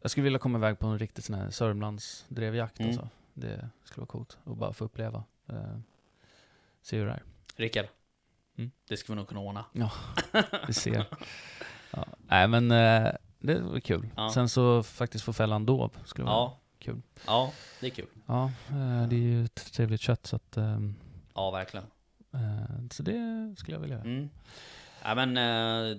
jag 0.00 0.10
skulle 0.10 0.24
vilja 0.24 0.38
komma 0.38 0.58
iväg 0.58 0.78
på 0.78 0.86
en 0.86 0.98
riktigt 0.98 1.24
sån 1.24 1.34
här 1.36 1.50
Sörmlands 1.50 2.24
drevjakt 2.28 2.78
Mm. 2.80 2.90
alltså. 2.90 3.08
Det 3.34 3.68
skulle 3.84 4.00
vara 4.00 4.06
coolt 4.06 4.38
att 4.44 4.56
bara 4.56 4.72
få 4.72 4.84
uppleva. 4.84 5.24
Eh, 5.48 5.78
se 6.82 6.98
hur 6.98 7.06
det 7.06 7.12
är. 7.12 7.22
Rickard. 7.56 7.86
Mm. 8.56 8.70
Det 8.88 8.96
ska 8.96 9.12
vi 9.12 9.16
nog 9.16 9.28
kunna 9.28 9.40
ordna. 9.40 9.64
Vi 10.66 10.72
ser. 10.72 11.06
Ja. 11.90 12.06
Nej 12.26 12.48
men 12.48 12.70
eh, 12.70 13.12
det 13.38 13.60
var 13.60 13.80
kul. 13.80 14.08
Ja. 14.16 14.30
Sen 14.34 14.48
så 14.48 14.82
faktiskt 14.82 15.24
få 15.24 15.32
fälla 15.32 15.56
en 15.56 15.66
dov 15.66 15.96
skulle 16.04 16.24
vara 16.24 16.34
Ja, 16.34 16.58
kul. 16.78 17.02
ja, 17.26 17.52
det 17.80 17.86
är 17.86 17.90
kul. 17.90 18.06
Ja, 18.26 18.44
eh, 18.68 19.08
det 19.08 19.16
är 19.16 19.20
ju 19.20 19.44
ett 19.44 19.72
trevligt 19.72 20.00
kött 20.00 20.26
så 20.26 20.36
att 20.36 20.56
ehm, 20.56 20.94
Ja, 21.34 21.50
verkligen. 21.50 21.86
eh, 22.32 22.88
så 22.90 23.02
det 23.02 23.54
skulle 23.58 23.74
jag 23.76 23.80
vilja 23.80 23.96
göra. 23.96 24.04
Mm. 24.08 24.28
Ja, 25.04 25.14
men 25.14 25.36
eh, 25.36 25.98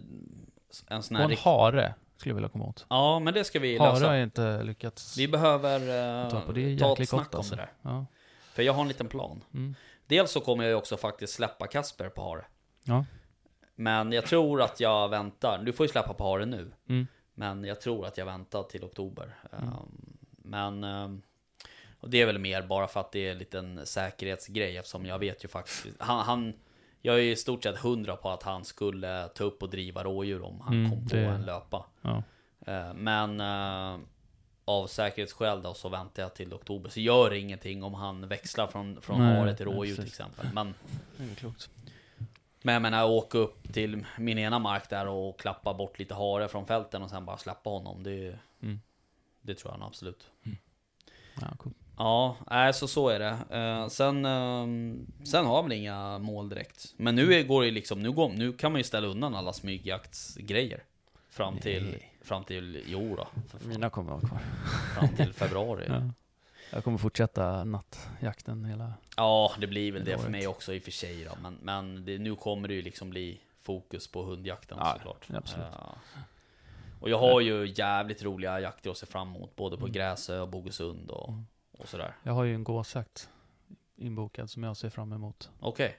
en 0.87 1.03
sån 1.03 1.15
Och 1.15 1.19
här 1.19 1.23
en 1.25 1.29
rikt... 1.29 1.41
hare 1.41 1.93
skulle 2.17 2.29
jag 2.29 2.35
vilja 2.35 2.49
komma 2.49 2.65
åt. 2.65 2.85
Ja, 2.89 3.19
men 3.19 3.33
det 3.33 3.43
ska 3.43 3.59
vi 3.59 3.77
Hare 3.77 3.87
har 3.89 3.99
lösa. 3.99 4.15
jag 4.15 4.23
inte 4.23 4.63
lyckats 4.63 5.17
Vi 5.17 5.27
behöver 5.27 5.79
eh, 6.23 6.29
ta 6.29 6.41
på. 6.41 6.51
Det 6.51 6.73
är 6.73 6.77
ta 6.77 6.93
ett 7.01 7.09
snack 7.09 7.23
gott 7.25 7.33
om 7.33 7.39
alltså. 7.39 7.55
det 7.55 7.61
där. 7.61 7.71
Ja. 7.81 8.05
För 8.53 8.63
jag 8.63 8.73
har 8.73 8.81
en 8.81 8.87
liten 8.87 9.07
plan. 9.07 9.43
Mm. 9.53 9.75
Dels 10.07 10.31
så 10.31 10.39
kommer 10.39 10.63
jag 10.63 10.69
ju 10.69 10.75
också 10.75 10.97
faktiskt 10.97 11.33
släppa 11.33 11.67
Kasper 11.67 12.09
på 12.09 12.21
hare. 12.21 12.45
Ja. 12.83 13.05
Men 13.75 14.11
jag 14.11 14.25
tror 14.25 14.61
att 14.61 14.79
jag 14.79 15.09
väntar. 15.09 15.63
Du 15.63 15.73
får 15.73 15.85
ju 15.85 15.91
släppa 15.91 16.13
på 16.13 16.23
hare 16.23 16.45
nu. 16.45 16.71
Mm. 16.89 17.07
Men 17.33 17.63
jag 17.63 17.81
tror 17.81 18.05
att 18.05 18.17
jag 18.17 18.25
väntar 18.25 18.63
till 18.63 18.83
oktober. 18.83 19.35
Mm. 19.51 19.69
Um, 19.69 20.17
Men 20.37 20.83
um, 20.83 21.21
och 21.99 22.09
det 22.09 22.21
är 22.21 22.25
väl 22.25 22.39
mer 22.39 22.61
bara 22.61 22.87
för 22.87 22.99
att 22.99 23.11
det 23.11 23.27
är 23.27 23.31
en 23.31 23.37
liten 23.37 23.85
säkerhetsgrej 23.85 24.77
eftersom 24.77 25.05
jag 25.05 25.19
vet 25.19 25.43
ju 25.43 25.47
faktiskt 25.47 25.85
han, 25.99 26.25
han 26.25 26.53
Jag 27.05 27.15
är 27.15 27.21
i 27.23 27.35
stort 27.35 27.63
sett 27.63 27.77
hundra 27.77 28.15
på 28.15 28.29
att 28.29 28.43
han 28.43 28.65
skulle 28.65 29.27
ta 29.27 29.43
upp 29.43 29.63
och 29.63 29.69
driva 29.69 30.03
rådjur 30.03 30.41
om 30.41 30.61
han 30.61 30.73
Mm, 30.73 30.91
kom 30.91 31.07
på 31.07 31.15
det- 31.15 31.21
en 31.25 31.45
löpa. 31.45 31.85
Ja. 32.01 32.23
Eh, 32.67 32.93
Men 32.93 33.39
eh, 33.41 33.99
av 34.65 34.87
säkerhetsskäl 34.87 35.61
då 35.61 35.73
så 35.73 35.89
väntar 35.89 36.23
jag 36.23 36.33
till 36.35 36.53
oktober. 36.53 36.89
Så 36.89 36.99
gör 36.99 37.29
det 37.29 37.39
ingenting 37.39 37.83
om 37.83 37.93
han 37.93 38.27
växlar 38.27 38.67
från, 38.67 39.01
från 39.01 39.19
Nej, 39.19 39.39
hare 39.39 39.55
till 39.57 39.65
rådjur 39.65 39.95
till 39.95 40.05
exempel. 40.07 40.47
Men, 40.53 40.73
Det 41.17 41.23
är 41.31 41.35
klokt. 41.35 41.69
men 42.61 42.73
jag 42.73 42.81
menar 42.81 43.05
åka 43.09 43.37
upp 43.37 43.73
till 43.73 44.05
min 44.19 44.37
ena 44.37 44.59
mark 44.59 44.89
där 44.89 45.07
och 45.07 45.39
klappa 45.39 45.73
bort 45.73 45.99
lite 45.99 46.13
hare 46.13 46.47
från 46.47 46.65
fälten 46.67 47.01
och 47.01 47.09
sen 47.09 47.25
bara 47.25 47.37
släppa 47.37 47.69
honom. 47.69 48.03
Det, 48.03 48.39
Mm. 48.61 48.79
det 49.41 49.55
tror 49.55 49.73
jag 49.73 49.83
absolut. 49.87 50.27
Ja, 51.41 51.47
cool. 51.57 51.73
Ja, 51.97 52.35
nej, 52.51 52.73
så 52.73 52.87
så 52.87 53.09
är 53.09 53.19
det. 53.19 53.37
Eh, 53.57 53.87
sen, 53.87 54.25
ehm, 54.25 55.07
sen 55.25 55.45
har 55.45 55.61
man 55.61 55.71
inga 55.71 56.19
mål 56.19 56.49
direkt. 56.49 56.93
Men 56.97 57.15
nu 57.15 57.43
går 57.43 57.63
det 57.63 57.71
liksom, 57.71 57.99
nu, 58.03 58.11
går, 58.11 58.29
nu 58.29 58.53
kan 58.53 58.71
man 58.71 58.79
ju 58.79 58.83
ställa 58.83 59.07
undan 59.07 59.35
alla 59.35 59.53
smygjaktsgrejer. 59.53 60.83
Fram 61.29 61.57
till, 61.57 61.83
Nej. 61.83 62.11
fram 62.21 62.43
till, 62.43 62.83
jo 62.87 63.15
då, 63.15 63.27
Mina 63.67 63.89
kommer 63.89 64.11
vara 64.11 64.21
kvar. 64.21 64.39
fram 64.95 65.15
till 65.15 65.33
februari. 65.33 65.85
Ja. 65.89 66.01
Jag 66.69 66.83
kommer 66.83 66.97
fortsätta 66.97 67.63
nattjakten 67.63 68.65
hela... 68.65 68.93
Ja, 69.17 69.51
det 69.59 69.67
blir 69.67 69.91
väl 69.91 70.03
det 70.05 70.09
Hela 70.11 70.17
för 70.21 70.29
året. 70.29 70.31
mig 70.31 70.47
också 70.47 70.73
i 70.73 70.79
och 70.79 70.83
för 70.83 70.91
sig 70.91 71.23
då. 71.23 71.31
Men, 71.41 71.57
men 71.61 72.05
det, 72.05 72.17
nu 72.17 72.35
kommer 72.35 72.67
det 72.67 72.73
ju 72.73 72.81
liksom 72.81 73.09
bli 73.09 73.39
fokus 73.61 74.07
på 74.07 74.23
hundjakten 74.23 74.77
Ja, 74.81 74.93
såklart. 74.97 75.27
absolut. 75.33 75.67
Ja. 75.73 75.95
Och 76.99 77.09
jag 77.09 77.19
har 77.19 77.41
ju 77.41 77.73
jävligt 77.75 78.23
roliga 78.23 78.59
jakter 78.59 78.89
att 78.89 78.97
se 78.97 79.05
fram 79.05 79.35
emot. 79.35 79.55
Både 79.55 79.77
på 79.77 79.83
Mm. 79.83 79.93
Gräsö 79.93 80.39
och 80.39 80.47
Bogesund 80.49 81.09
och, 81.09 81.29
Mm. 81.29 81.45
Och 81.77 81.89
sådär. 81.89 82.15
Jag 82.23 82.33
har 82.33 82.43
ju 82.43 82.55
en 82.55 82.63
gåsjakt 82.63 83.29
inbokad 83.95 84.49
som 84.49 84.63
jag 84.63 84.77
ser 84.77 84.89
fram 84.89 85.13
emot. 85.13 85.51
Okej. 85.59 85.97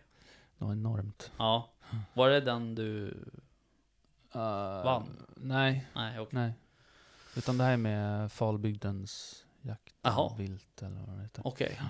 Något 0.59 0.73
enormt. 0.73 1.33
Ja. 1.39 1.71
Var 2.15 2.29
det 2.31 2.41
den 2.41 2.75
du... 2.75 3.07
Uh, 4.37 4.85
Vann? 4.85 5.27
Nej, 5.37 5.87
Nej, 5.95 6.21
okej. 6.21 6.39
nej. 6.39 6.53
Utan 7.37 7.59
det 7.59 7.65
här 7.65 7.73
är 7.73 7.77
med 7.77 8.33
Falbygdens 8.33 9.45
jakt 9.61 9.95
Jaha. 10.03 10.23
och 10.23 10.41
vilt 10.41 10.83
eller 10.83 11.01
vad 11.01 11.17
det 11.17 11.23
heter. 11.23 11.47
Okej. 11.47 11.81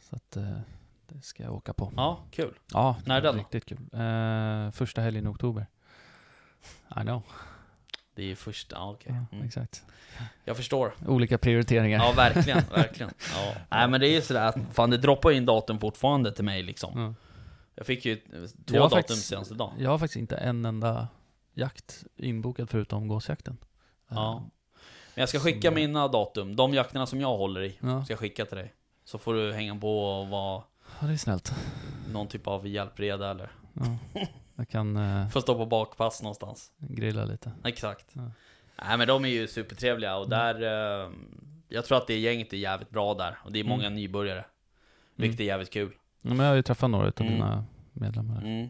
Så 0.00 0.16
att 0.16 0.36
eh, 0.36 0.58
det 1.06 1.22
ska 1.22 1.42
jag 1.42 1.54
åka 1.54 1.72
på. 1.72 1.92
Ja, 1.96 2.20
kul. 2.30 2.58
Ja, 2.72 2.96
När 3.06 3.16
är 3.16 3.20
den 3.20 3.34
riktigt 3.36 3.64
kul. 3.64 3.78
Eh, 3.92 4.70
första 4.70 5.00
helgen 5.00 5.26
i 5.26 5.28
oktober. 5.28 5.66
I 6.96 7.00
know. 7.00 7.22
Det 8.20 8.24
är 8.24 8.28
ju 8.28 8.34
första, 8.36 8.76
ja, 8.76 8.90
okej. 8.90 9.12
Ja, 9.30 9.36
Mm. 9.36 9.46
exakt. 9.46 9.84
Jag 10.44 10.56
förstår. 10.56 10.92
Olika 11.06 11.38
prioriteringar. 11.38 11.98
Ja, 12.04 12.12
verkligen, 12.16 12.62
verkligen. 12.74 13.12
Ja. 13.34 13.54
Nej, 13.70 13.88
men 13.88 14.00
det 14.00 14.08
är 14.08 14.12
ju 14.12 14.22
sådär 14.22 14.46
att 14.46 14.56
fan 14.72 14.90
det 14.90 14.96
droppar 14.96 15.30
in 15.30 15.46
datum 15.46 15.78
fortfarande 15.78 16.32
till 16.32 16.44
mig 16.44 16.62
liksom. 16.62 17.00
Ja. 17.00 17.14
Jag 17.74 17.86
fick 17.86 18.04
ju 18.04 18.16
två 18.16 18.76
datum 18.78 18.90
faktiskt- 18.90 19.26
senaste 19.26 19.54
dagen. 19.54 19.74
Jag 19.78 19.90
har 19.90 19.98
faktiskt 19.98 20.16
inte 20.20 20.36
en 20.36 20.64
enda 20.64 21.08
jakt 21.54 22.04
inbokad 22.16 22.70
förutom 22.70 23.08
gåsjakten. 23.08 23.56
Ja. 24.08 24.34
Eh, 24.36 24.40
Men 25.14 25.22
jag 25.22 25.28
ska 25.28 25.38
skicka 25.40 25.68
Så- 25.68 25.74
mina 25.74 26.08
datum, 26.08 26.56
de 26.56 26.74
jakterna 26.74 27.06
som 27.06 27.20
jag 27.20 27.36
håller 27.36 27.62
i, 27.62 27.78
ja. 27.80 28.04
ska 28.04 28.12
jag 28.12 28.20
skicka 28.20 28.44
till 28.44 28.56
dig. 28.56 28.74
Så 29.04 29.18
får 29.18 29.34
du 29.34 29.52
hänga 29.52 29.76
på 29.76 30.04
och 30.20 30.28
vara 30.28 30.62
ja, 31.00 31.06
det 31.06 31.12
är 31.12 31.16
snällt. 31.16 31.54
någon 32.12 32.26
typ 32.28 32.46
av 32.46 32.66
hjälpreda 32.68 33.30
eller 33.30 33.50
Ja. 33.72 33.98
Jag 34.60 34.68
kan 34.68 34.96
eh, 34.96 35.28
får 35.28 35.40
stå 35.40 35.54
på 35.54 35.66
bakpass 35.66 36.22
någonstans. 36.22 36.72
grilla 36.78 37.24
lite. 37.24 37.52
Exakt. 37.64 38.06
Ja. 38.12 38.30
Nej 38.88 38.98
men 38.98 39.08
de 39.08 39.24
är 39.24 39.28
ju 39.28 39.46
supertrevliga 39.48 40.16
och 40.16 40.26
Mm. 40.32 40.38
där 40.38 41.02
eh, 41.04 41.10
Jag 41.68 41.84
tror 41.84 41.98
att 41.98 42.06
det 42.06 42.18
gänget 42.18 42.52
är 42.52 42.56
jävligt 42.56 42.90
bra 42.90 43.14
där 43.14 43.38
och 43.44 43.52
det 43.52 43.60
är 43.60 43.64
många 43.64 43.86
Mm. 43.86 43.94
nybörjare. 43.94 44.44
Vilket 45.14 45.40
är 45.40 45.44
jävligt 45.44 45.70
kul. 45.70 45.92
Ja, 46.22 46.28
men 46.28 46.38
jag 46.38 46.46
har 46.48 46.56
ju 46.56 46.62
träffat 46.62 46.90
några 46.90 47.08
utav 47.08 47.26
Mm. 47.26 47.38
dina 47.38 47.64
medlemmar. 47.92 48.42
Mm. 48.42 48.68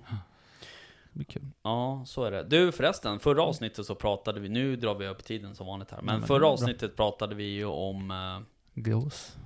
Det 1.13 1.25
kul. 1.25 1.47
Ja, 1.63 2.03
så 2.07 2.25
är 2.25 2.31
det. 2.31 2.43
Du 2.45 2.73
förresten, 2.73 3.19
förra 3.21 3.43
avsnittet 3.43 3.87
så 3.87 3.95
pratade 3.95 4.41
vi, 4.41 4.49
nu 4.49 4.77
drar 4.77 4.95
vi 4.95 5.07
upp 5.09 5.25
tiden 5.25 5.55
som 5.55 5.67
vanligt 5.67 5.91
här, 5.91 5.99
men, 6.03 6.15
Ja, 6.15 6.19
men 6.19 6.29
förra 6.29 6.47
avsnittet 6.47 6.97
pratade 6.97 7.35
vi 7.35 7.45
ju 7.45 7.65
om... 7.65 8.11
Eh, 8.11 8.41
Gås. 8.83 9.37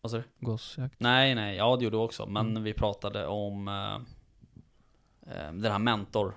vad 0.00 0.10
sa 0.10 0.16
du? 0.16 0.22
Gåsjakt. 0.40 1.00
Nej, 1.00 1.34
nej, 1.34 1.56
ja 1.56 1.76
det 1.76 1.84
gjorde 1.84 1.96
vi 1.96 2.02
också, 2.02 2.26
men 2.26 2.46
Mm. 2.50 2.62
vi 2.62 2.72
pratade 2.72 3.26
om 3.26 3.68
eh, 3.68 3.98
den 5.34 5.72
här 5.72 5.78
mentorjakten. 5.78 6.36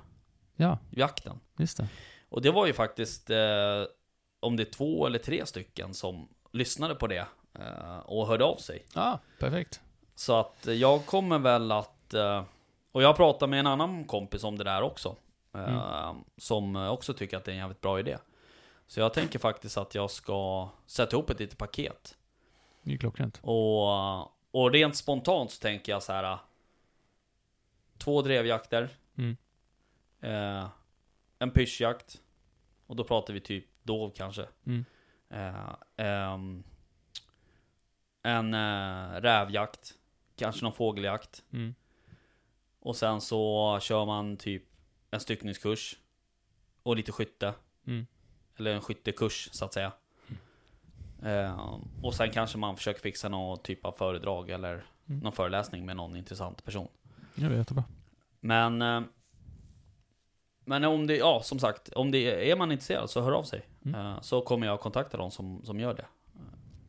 Ja, 0.56 1.38
just 1.58 1.78
det. 1.78 1.88
Och 2.30 2.42
det 2.42 2.52
var 2.52 2.66
ju 2.66 2.74
faktiskt, 2.74 3.30
eh, 3.30 3.84
om 4.40 4.56
det 4.56 4.64
är 4.64 4.72
två 4.72 5.06
eller 5.06 5.20
tre 5.20 5.46
stycken 5.46 5.94
som 5.94 6.30
lyssnade 6.52 6.96
på 6.96 7.08
det 7.08 7.26
eh, 7.60 8.00
och 8.00 8.28
hörde 8.28 8.46
av 8.46 8.56
sig. 8.56 8.86
Ja, 8.96 9.20
perfekt. 9.40 9.82
Så 10.16 10.40
att 10.40 10.68
eh, 10.68 10.74
jag 10.74 11.06
kommer 11.06 11.40
väl 11.40 11.72
att, 11.72 12.14
eh, 12.14 12.44
och 12.92 13.04
jag 13.04 13.16
pratar 13.16 13.48
med 13.48 13.60
en 13.60 13.68
annan 13.68 14.06
kompis 14.06 14.44
om 14.44 14.58
det 14.58 14.64
där 14.64 14.82
också. 14.82 15.16
eh, 15.54 16.14
Som 16.38 16.76
eh, 16.76 16.88
också 16.90 17.14
tycker 17.14 17.38
att 17.38 17.46
det 17.46 17.52
är 17.52 17.54
en 17.54 17.60
jävligt 17.60 17.82
bra 17.82 18.00
idé. 18.00 18.18
Så 18.88 19.00
jag 19.00 19.14
tänker 19.14 19.40
faktiskt 19.40 19.78
att 19.78 19.96
jag 19.96 20.12
ska 20.12 20.70
sätta 20.86 21.16
ihop 21.16 21.30
ett 21.30 21.40
litet 21.40 21.58
paket. 21.58 22.18
Det 22.84 22.94
är 22.94 22.98
klockrent. 22.98 23.40
Och, 23.44 24.20
och 24.52 24.72
rent 24.72 24.96
spontant 24.96 25.52
så 25.52 25.62
tänker 25.62 25.92
jag 25.92 26.04
så 26.04 26.14
här. 26.14 26.38
Två 28.00 28.22
drevjakter. 28.22 28.90
Mm. 29.18 29.38
Eh, 30.22 30.70
en 31.40 31.52
pyschjakt. 31.52 32.22
Och 32.88 32.96
då 32.96 33.04
pratar 33.04 33.34
vi 33.34 33.42
typ 33.42 33.66
dov 33.84 34.12
kanske. 34.16 34.48
Mm. 34.66 34.86
Eh, 35.30 35.76
ehm, 35.98 36.64
en 38.24 38.54
eh, 38.54 39.22
rävjakt. 39.22 39.94
Kanske 40.36 40.64
någon 40.64 40.74
fågeljakt. 40.74 41.44
Mm. 41.54 41.76
Och 42.80 42.96
sen 42.96 43.22
så 43.22 43.80
kör 43.82 44.06
man 44.06 44.38
typ 44.38 44.64
en 45.12 45.20
styckningskurs. 45.20 45.98
Och 46.84 46.96
lite 46.96 47.12
skytte. 47.12 47.54
Mm. 47.88 48.08
Eller 48.58 48.72
en 48.74 48.82
skyttekurs 48.82 49.50
så 49.52 49.66
att 49.66 49.74
säga. 49.74 49.92
Eh, 51.24 51.80
och 52.04 52.14
sen 52.14 52.32
kanske 52.32 52.58
man 52.58 52.78
försöker 52.78 53.00
fixa 53.02 53.30
någon 53.30 53.60
typ 53.64 53.86
av 53.86 53.92
föredrag 53.92 54.50
eller 54.50 54.86
Mm. 55.10 55.20
någon 55.22 55.32
föreläsning 55.32 55.86
med 55.86 55.96
någon 55.96 56.16
intressant 56.16 56.66
person. 56.66 56.88
Ja, 57.42 57.50
det 57.50 57.56
är 57.56 57.58
jättebra. 57.58 57.84
Men 58.40 58.82
eh, 58.82 59.02
Men 60.66 60.84
om 60.84 61.08
det, 61.08 61.18
ja 61.18 61.42
som 61.44 61.60
sagt, 61.60 61.94
om 61.94 62.12
det 62.12 62.52
är 62.52 62.56
man 62.56 62.72
intresserad 62.72 63.10
så 63.10 63.22
hör 63.22 63.32
av 63.32 63.44
sig. 63.44 63.66
Mm. 63.86 64.02
Eh, 64.02 64.22
så 64.22 64.42
kommer 64.42 64.68
jag 64.68 64.80
kontakta 64.80 65.18
de 65.18 65.32
som, 65.32 65.62
som 65.66 65.80
gör 65.80 65.94
det. 65.94 66.06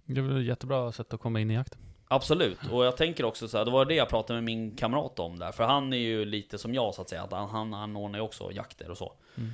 Det 0.05 0.20
är 0.20 0.22
väl 0.22 0.40
ett 0.40 0.46
jättebra 0.46 0.92
sätt 0.92 1.14
att 1.14 1.20
komma 1.20 1.40
in 1.40 1.51
i 1.51 1.55
jakten. 1.55 1.80
Absolut, 2.09 2.59
och 2.72 2.84
jag 2.84 2.96
tänker 2.96 3.24
också 3.24 3.48
så 3.48 3.59
här, 3.59 3.64
det 3.64 3.70
var 3.70 3.84
det 3.84 3.94
jag 3.94 4.09
pratade 4.09 4.36
med 4.36 4.44
min 4.44 4.76
kamrat 4.76 5.18
om 5.18 5.38
där, 5.38 5.53
för 5.53 5.64
han 5.64 5.92
är 5.92 5.96
ju 5.96 6.24
lite 6.24 6.59
som 6.59 6.74
jag 6.74 6.94
så 6.94 7.03
att 7.03 7.09
säga, 7.09 7.22
att 7.22 7.32
han, 7.32 7.48
han 7.51 7.74
anordnar 7.74 8.18
ju 8.18 8.24
också 8.24 8.53
jakter 8.53 8.90
och 8.90 8.98
så. 8.98 9.12
Mm. 9.36 9.51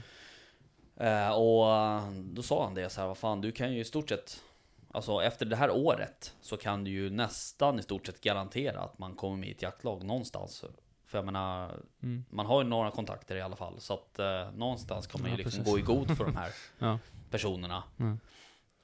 Eh, 0.97 1.33
och 1.33 1.75
eh, 1.75 2.11
då 2.11 2.43
sa 2.43 2.65
han 2.65 2.75
det 2.75 2.91
så 2.91 3.01
här, 3.01 3.09
vad 3.09 3.19
fan 3.19 3.41
du 3.41 3.53
kan 3.53 3.73
ju 3.73 3.81
i 3.81 3.85
stort 3.85 4.09
sett 4.09 4.43
Alltså 4.93 5.23
efter 5.23 5.47
det 5.47 5.57
här 5.57 5.71
året 5.71 6.35
så 6.41 6.57
kan 6.57 6.85
du 6.85 6.91
ju 6.91 7.11
nästan 7.11 7.79
i 7.79 7.83
stort 7.83 8.07
sett 8.07 8.21
garantera 8.21 8.81
att 8.81 8.99
man 8.99 9.15
kommer 9.15 9.37
med 9.37 9.49
i 9.49 9.53
ett 9.53 9.63
jaktlag 9.63 10.05
någonstans. 10.05 10.65
För 11.07 11.19
jag 11.19 11.25
menar, 11.25 11.75
Mm. 12.03 12.25
man 12.31 12.47
har 12.47 12.63
ju 12.63 12.69
några 12.69 12.91
kontakter 12.91 13.37
i 13.37 13.41
alla 13.43 13.57
fall. 13.57 13.81
Så 13.81 13.95
att 13.95 14.19
eh, 14.19 14.51
någonstans 14.55 15.07
kommer 15.07 15.23
man 15.23 15.31
Ja, 15.33 15.39
ju 15.39 15.45
liksom 15.45 15.65
gå 15.65 15.79
i 15.79 15.83
god 15.83 16.17
för 16.17 16.25
de 16.25 16.37
här 16.37 16.51
Ja. 16.79 16.99
personerna. 17.31 17.83
Mm. 17.99 18.19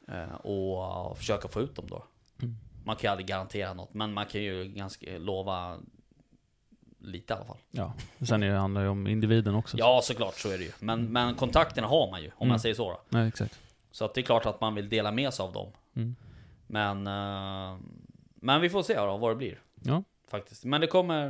Eh, 0.08 0.34
och 0.34 1.18
försöka 1.18 1.48
få 1.48 1.60
ut 1.60 1.74
dem 1.76 1.86
då. 1.88 2.04
Mm. 2.42 2.56
Man 2.84 2.96
kan 2.96 3.02
ju 3.02 3.08
aldrig 3.10 3.26
garantera 3.26 3.74
något, 3.74 3.94
men 3.94 4.12
man 4.12 4.26
kan 4.26 4.42
ju 4.42 4.64
ganska 4.64 5.18
lova 5.18 5.78
lite 6.98 7.32
i 7.32 7.36
alla 7.36 7.44
fall. 7.44 7.58
Ja. 7.70 7.92
Sen 8.26 8.42
är 8.42 8.50
det, 8.52 8.58
handlar 8.58 8.82
det 8.82 8.88
om 8.88 9.06
individen 9.06 9.54
också. 9.54 9.76
Ja, 9.78 10.00
såklart 10.02 10.34
så 10.34 10.48
är 10.50 10.58
det 10.58 10.64
ju. 10.64 10.72
Men, 10.80 11.12
men 11.12 11.34
kontakterna 11.34 11.86
har 11.86 12.10
man 12.10 12.22
ju, 12.22 12.26
om 12.28 12.32
Mm. 12.40 12.48
man 12.48 12.60
säger 12.60 12.74
så 12.74 12.90
då. 12.90 13.00
Nej, 13.08 13.28
exakt. 13.28 13.58
Så 13.90 14.04
att 14.04 14.14
det 14.14 14.20
är 14.20 14.22
klart 14.22 14.46
att 14.46 14.60
man 14.60 14.74
vill 14.74 14.88
dela 14.88 15.10
med 15.12 15.34
sig 15.34 15.42
av 15.44 15.52
dem. 15.52 15.72
Mm. 15.94 16.16
Men, 16.66 17.06
eh, 17.06 17.78
men 18.34 18.60
vi 18.60 18.70
får 18.70 18.82
se 18.82 18.94
då 18.96 19.16
vad 19.16 19.30
det 19.30 19.36
blir. 19.36 19.60
Ja. 19.82 20.02
Faktiskt. 20.32 20.64
Men 20.64 20.80
det 20.80 20.86
kommer, 20.86 21.28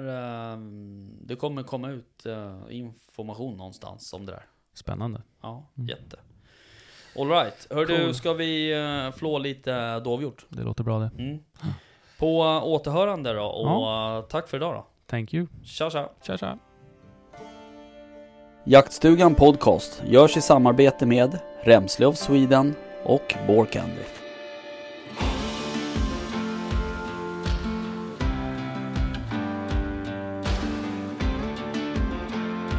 eh, 0.53 0.59
det 1.21 1.37
kommer 1.37 1.63
komma 1.63 1.91
ut 1.91 2.27
eh, 2.27 2.57
information 2.71 3.57
någonstans 3.57 4.13
om 4.13 4.27
det 4.27 4.33
där. 4.33 4.45
Spännande. 4.75 5.23
Ja, 5.43 5.71
Mm. 5.77 5.89
jätte. 5.89 6.17
Alright, 7.19 7.67
hör 7.71 7.87
du, 7.87 7.97
Cool. 8.05 8.15
ska 8.15 8.33
vi 8.33 8.75
uh, 8.75 9.13
flå 9.13 9.39
lite 9.39 10.01
dovhjort? 10.01 10.47
Det 10.49 10.63
låter 10.63 10.85
bra 10.85 10.99
det. 10.99 11.11
Mm. 11.19 11.39
På 12.19 12.39
återhörande 12.65 13.33
då, 13.33 13.45
och 13.45 13.91
eh, 13.91 14.23
tack 14.23 14.49
för 14.49 14.57
idag 14.57 14.75
då. 14.75 14.87
Thank 15.07 15.35
you. 15.35 15.47
Tja 15.65 15.91
tja! 15.91 16.09
Tja 16.23 16.37
tja. 16.39 16.59
Jaktstugan 18.65 19.35
Podcast 19.35 20.03
görs 20.07 20.37
i 20.37 20.41
samarbete 20.41 21.07
med 21.07 21.39
Remslöv 21.65 22.13
Sweden 22.13 22.75
och 23.05 23.35
Candy. 23.73 24.03